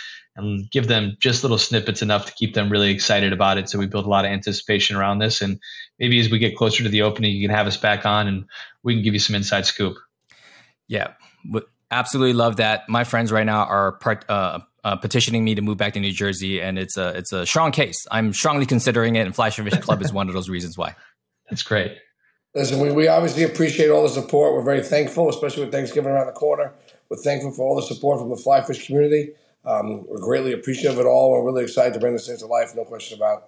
and 0.43 0.71
give 0.71 0.89
them 0.89 1.17
just 1.21 1.43
little 1.43 1.59
snippets 1.59 2.03
enough 2.03 2.27
to 2.27 2.33
keep 2.33 2.55
them 2.55 2.71
really 2.71 2.91
excited 2.91 3.33
about 3.33 3.59
it. 3.59 3.69
So 3.69 3.79
we 3.79 3.87
build 3.87 4.07
a 4.07 4.09
lot 4.09 4.25
of 4.25 4.31
anticipation 4.31 4.97
around 4.97 5.19
this. 5.19 5.41
And 5.41 5.59
maybe 5.99 6.19
as 6.21 6.31
we 6.31 6.39
get 6.39 6.57
closer 6.57 6.83
to 6.83 6.89
the 6.89 7.03
opening, 7.03 7.33
you 7.33 7.47
can 7.47 7.55
have 7.55 7.67
us 7.67 7.77
back 7.77 8.07
on 8.07 8.29
and 8.29 8.45
we 8.83 8.95
can 8.95 9.03
give 9.03 9.15
you 9.15 9.21
some 9.21 9.37
inside 9.37 9.67
scoop. 9.67 9.97
Yeah, 10.89 11.13
absolutely 11.91 12.33
love 12.33 12.57
that. 12.57 12.89
My 12.89 13.05
friends 13.05 13.31
right 13.31 13.47
now 13.47 13.65
are 13.65 13.93
part, 13.93 14.25
uh, 14.29 14.61
uh, 14.83 14.97
petitioning 14.97 15.45
me 15.45 15.55
to 15.55 15.63
move 15.63 15.77
back 15.77 15.93
to 15.93 16.01
New 16.01 16.13
Jersey, 16.13 16.61
and 16.61 16.79
it's 16.79 16.97
a 16.97 17.09
it's 17.11 17.33
a 17.33 17.45
strong 17.45 17.71
case. 17.71 18.07
I'm 18.11 18.33
strongly 18.33 18.67
considering 18.67 19.17
it, 19.17 19.27
and 19.27 19.35
Flash 19.35 19.57
Fish 19.57 19.75
Club 19.75 20.01
is 20.03 20.13
one 20.13 20.29
of 20.29 20.35
those 20.35 20.49
reasons 20.49 20.79
why. 20.79 20.95
That's 21.51 21.63
great. 21.63 21.99
Listen, 22.55 22.81
we, 22.81 22.91
we 22.91 23.07
obviously 23.07 23.45
appreciate 23.45 23.91
all 23.91 24.03
the 24.03 24.09
support. 24.09 24.55
We're 24.55 24.63
very 24.63 24.83
thankful, 24.83 25.29
especially 25.29 25.65
with 25.65 25.73
Thanksgiving 25.73 26.11
around 26.11 26.27
the 26.27 26.33
corner. 26.33 26.73
We're 27.09 27.19
thankful 27.19 27.53
for 27.53 27.63
all 27.63 27.77
the 27.77 27.83
support 27.83 28.21
from 28.21 28.31
the 28.31 28.37
fly 28.37 28.63
fish 28.63 28.87
community. 28.87 29.31
Um, 29.65 30.07
we're 30.07 30.21
greatly 30.21 30.53
appreciative 30.53 30.99
of 30.99 31.07
it 31.07 31.09
all. 31.09 31.31
We're 31.31 31.45
really 31.45 31.63
excited 31.63 31.95
to 31.95 32.01
bring 32.01 32.15
this 32.15 32.29
into 32.29 32.47
life, 32.47 32.73
no 32.75 32.85
question 32.85 33.19
about 33.19 33.39
it. 33.39 33.45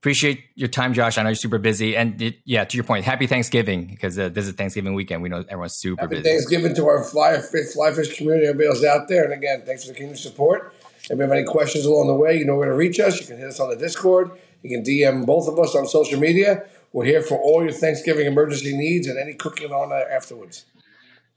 Appreciate 0.00 0.44
your 0.54 0.68
time, 0.68 0.94
Josh. 0.94 1.18
I 1.18 1.22
know 1.24 1.30
you're 1.30 1.34
super 1.34 1.58
busy, 1.58 1.96
and 1.96 2.22
it, 2.22 2.38
yeah, 2.44 2.64
to 2.64 2.76
your 2.76 2.84
point, 2.84 3.04
happy 3.04 3.26
Thanksgiving 3.26 3.86
because 3.86 4.16
uh, 4.16 4.28
this 4.28 4.46
is 4.46 4.52
Thanksgiving 4.52 4.94
weekend. 4.94 5.22
We 5.22 5.28
know 5.28 5.38
everyone's 5.48 5.74
super 5.74 6.02
happy 6.02 6.16
busy. 6.16 6.28
Thanksgiving 6.28 6.74
to 6.76 6.86
our 6.86 7.02
fly, 7.02 7.40
fly 7.40 7.92
fish 7.92 8.16
community, 8.16 8.46
everybody 8.46 8.68
else 8.68 8.84
out 8.84 9.08
there, 9.08 9.24
and 9.24 9.32
again, 9.32 9.62
thanks 9.66 9.84
for 9.84 9.88
the 9.88 9.94
continued 9.94 10.18
support. 10.18 10.72
If 11.02 11.10
you 11.10 11.20
have 11.20 11.32
any 11.32 11.44
questions 11.44 11.84
along 11.84 12.06
the 12.06 12.14
way, 12.14 12.38
you 12.38 12.44
know 12.44 12.54
where 12.54 12.68
to 12.68 12.76
reach 12.76 13.00
us. 13.00 13.20
You 13.20 13.26
can 13.26 13.38
hit 13.38 13.48
us 13.48 13.58
on 13.58 13.70
the 13.70 13.76
Discord. 13.76 14.30
You 14.62 14.70
can 14.70 14.84
DM 14.84 15.26
both 15.26 15.48
of 15.48 15.58
us 15.58 15.74
on 15.74 15.86
social 15.86 16.20
media. 16.20 16.64
We're 16.92 17.04
here 17.04 17.22
for 17.22 17.36
all 17.38 17.62
your 17.62 17.72
Thanksgiving 17.72 18.26
emergency 18.26 18.76
needs 18.76 19.08
and 19.08 19.18
any 19.18 19.34
cooking 19.34 19.72
on 19.72 19.92
afterwards. 19.92 20.64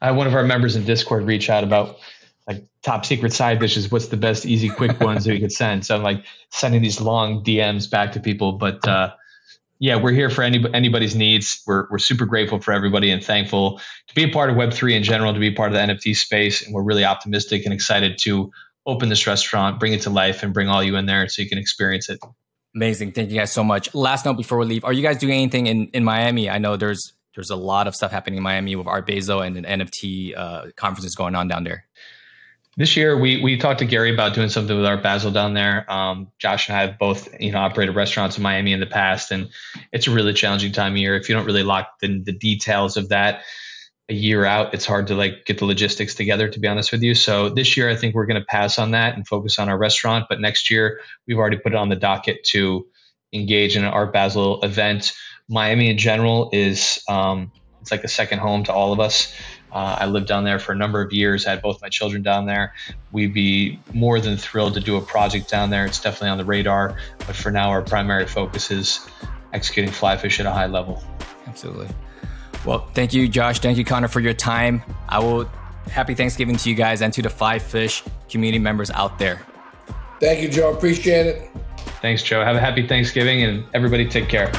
I 0.02 0.08
had 0.08 0.16
one 0.16 0.28
of 0.28 0.36
our 0.36 0.44
members 0.44 0.76
in 0.76 0.86
Discord 0.86 1.26
reach 1.26 1.50
out 1.50 1.64
about 1.64 1.98
like 2.54 2.66
top 2.84 3.06
secret 3.06 3.34
side 3.34 3.60
dishes. 3.60 3.92
What's 3.92 4.08
the 4.08 4.18
best, 4.18 4.46
easy, 4.46 4.70
quick 4.70 5.00
ones 5.00 5.26
that 5.26 5.32
we 5.32 5.40
could 5.40 5.52
send? 5.52 5.86
So 5.86 5.96
I'm 5.96 6.04
like 6.04 6.26
sending 6.50 6.82
these 6.82 7.02
long 7.02 7.44
DMs 7.44 7.90
back 7.90 8.14
to 8.14 8.20
people. 8.20 8.54
But 8.54 8.88
uh, 8.88 9.14
yeah, 9.80 9.96
we're 9.96 10.12
here 10.12 10.30
for 10.30 10.44
any, 10.44 10.64
anybody's 10.74 11.16
needs. 11.16 11.64
We're, 11.66 11.88
we're 11.90 12.00
super 12.00 12.26
grateful 12.26 12.60
for 12.60 12.72
everybody 12.72 13.10
and 13.10 13.24
thankful 13.24 13.82
to 14.08 14.16
be 14.16 14.24
a 14.24 14.30
part 14.30 14.50
of 14.50 14.56
Web3 14.56 14.96
in 14.96 15.04
general, 15.04 15.34
to 15.34 15.40
be 15.40 15.48
a 15.48 15.56
part 15.56 15.72
of 15.72 15.74
the 15.74 15.94
NFT 15.94 16.16
space. 16.16 16.66
And 16.66 16.74
we're 16.74 16.84
really 16.84 17.06
optimistic 17.06 17.66
and 17.66 17.74
excited 17.74 18.18
to 18.24 18.52
open 18.86 19.10
this 19.10 19.28
restaurant, 19.28 19.80
bring 19.80 19.94
it 19.94 20.02
to 20.02 20.10
life, 20.10 20.44
and 20.44 20.54
bring 20.54 20.68
all 20.68 20.84
you 20.84 20.96
in 20.96 21.06
there 21.06 21.28
so 21.28 21.42
you 21.42 21.50
can 21.50 21.58
experience 21.58 22.10
it. 22.10 22.20
Amazing. 22.76 23.12
Thank 23.12 23.32
you 23.32 23.38
guys 23.38 23.52
so 23.52 23.64
much. 23.64 23.94
Last 23.94 24.26
note 24.26 24.36
before 24.36 24.58
we 24.58 24.66
leave, 24.66 24.86
are 24.86 24.94
you 24.94 25.04
guys 25.04 25.18
doing 25.18 25.34
anything 25.34 25.68
in, 25.68 25.88
in 25.88 26.04
Miami? 26.04 26.50
I 26.50 26.58
know 26.58 26.78
there's 26.78 27.14
there's 27.36 27.50
a 27.50 27.56
lot 27.56 27.88
of 27.88 27.96
stuff 27.96 28.12
happening 28.12 28.38
in 28.38 28.44
Miami 28.44 28.76
with 28.76 28.88
Art 28.88 29.06
Basel 29.06 29.42
and 29.42 29.58
an 29.58 29.80
NFT 29.80 30.38
uh, 30.38 30.66
conferences 30.76 31.16
going 31.16 31.36
on 31.36 31.48
down 31.48 31.64
there. 31.64 31.86
This 32.78 32.96
year, 32.96 33.18
we 33.18 33.42
we 33.44 33.58
talked 33.58 33.80
to 33.80 33.86
Gary 33.86 34.14
about 34.14 34.34
doing 34.34 34.48
something 34.48 34.76
with 34.76 34.86
Art 34.86 35.04
Basel 35.04 35.32
down 35.32 35.54
there. 35.54 35.92
Um, 35.92 36.32
Josh 36.40 36.70
and 36.70 36.78
I 36.78 36.82
have 36.82 36.98
both, 36.98 37.28
you 37.38 37.52
know, 37.52 37.60
operated 37.60 37.96
restaurants 37.96 38.38
in 38.38 38.44
Miami 38.44 38.72
in 38.72 38.80
the 38.80 38.86
past, 38.86 39.32
and 39.32 39.50
it's 39.92 40.08
a 40.08 40.12
really 40.12 40.34
challenging 40.34 40.72
time 40.72 40.94
of 40.94 40.98
year. 40.98 41.18
If 41.18 41.28
you 41.28 41.36
don't 41.36 41.46
really 41.46 41.64
lock 41.64 42.00
the, 42.00 42.22
the 42.24 42.32
details 42.32 42.96
of 42.96 43.10
that 43.10 43.44
a 44.08 44.14
year 44.14 44.46
out, 44.46 44.74
it's 44.74 44.86
hard 44.86 45.08
to 45.08 45.16
like 45.16 45.46
get 45.46 45.58
the 45.58 45.66
logistics 45.66 46.16
together. 46.16 46.48
To 46.48 46.60
be 46.62 46.68
honest 46.70 46.94
with 46.94 47.04
you, 47.04 47.14
so 47.14 47.50
this 47.50 47.76
year 47.76 47.90
I 47.90 47.96
think 47.98 48.16
we're 48.16 48.26
going 48.26 48.40
to 48.40 48.46
pass 48.46 48.80
on 48.80 48.92
that 48.92 49.18
and 49.18 49.28
focus 49.28 49.60
on 49.60 49.68
our 49.68 49.78
restaurant. 49.78 50.28
But 50.30 50.40
next 50.40 50.72
year, 50.72 51.02
we've 51.28 51.38
already 51.38 51.58
put 51.58 51.74
it 51.74 51.78
on 51.78 51.90
the 51.90 51.98
docket 51.98 52.46
to 52.52 52.88
engage 53.34 53.76
in 53.76 53.84
an 53.84 53.92
Art 53.92 54.14
Basel 54.14 54.62
event. 54.62 55.12
Miami 55.50 55.90
in 55.90 55.98
general 55.98 56.50
is 56.54 57.04
um, 57.10 57.52
it's 57.82 57.92
like 57.92 58.06
a 58.06 58.08
second 58.08 58.40
home 58.40 58.64
to 58.64 58.74
all 58.74 58.94
of 58.94 59.02
us. 59.02 59.36
Uh, 59.72 59.98
I 60.00 60.06
lived 60.06 60.28
down 60.28 60.44
there 60.44 60.60
for 60.60 60.74
a 60.74 60.76
number 60.76 61.02
of 61.02 61.14
years. 61.14 61.48
I 61.48 61.52
had 61.52 61.62
both 61.62 61.82
my 61.82 61.90
children 61.90 62.22
down 62.22 62.46
there. 62.46 62.74
We'd 63.12 63.34
be 63.34 63.80
more 63.94 64.20
than 64.20 64.38
thrilled 64.38 64.74
to 64.74 64.80
do 64.80 64.98
a 64.98 65.02
project 65.02 65.50
down 65.50 65.70
there. 65.70 65.86
It's 65.86 66.02
definitely 66.02 66.30
on 66.30 66.38
the 66.38 66.46
radar. 66.46 66.98
But 67.20 67.36
for 67.36 67.52
now, 67.52 67.70
our 67.70 67.82
primary 67.82 68.28
focus 68.28 68.70
is 68.70 69.08
executing 69.54 69.92
fly 69.92 70.18
fish 70.18 70.40
at 70.40 70.46
a 70.46 70.52
high 70.52 70.68
level. 70.68 71.04
Absolutely. 71.48 71.88
Well, 72.66 72.88
thank 72.94 73.14
you, 73.14 73.28
Josh. 73.28 73.60
Thank 73.60 73.78
you, 73.78 73.86
Conor, 73.86 74.08
for 74.08 74.20
your 74.20 74.34
time. 74.34 74.84
I 75.10 75.20
will 75.20 75.46
happy 75.90 76.14
Thanksgiving 76.14 76.58
to 76.58 76.70
you 76.70 76.76
guys 76.76 77.02
and 77.02 77.14
to 77.14 77.22
the 77.22 77.30
Fly 77.30 77.58
Fish 77.60 78.04
community 78.30 78.60
members 78.60 78.92
out 78.92 79.18
there. 79.18 79.42
Thank 80.20 80.42
you, 80.42 80.50
Joe. 80.50 80.72
Appreciate 80.72 81.26
it. 81.26 81.50
Thanks, 82.02 82.22
Joe. 82.22 82.44
Have 82.44 82.56
a 82.56 82.60
happy 82.60 82.88
Thanksgiving 82.88 83.44
and 83.44 83.64
everybody 83.74 84.08
take 84.08 84.30
care. 84.30 84.52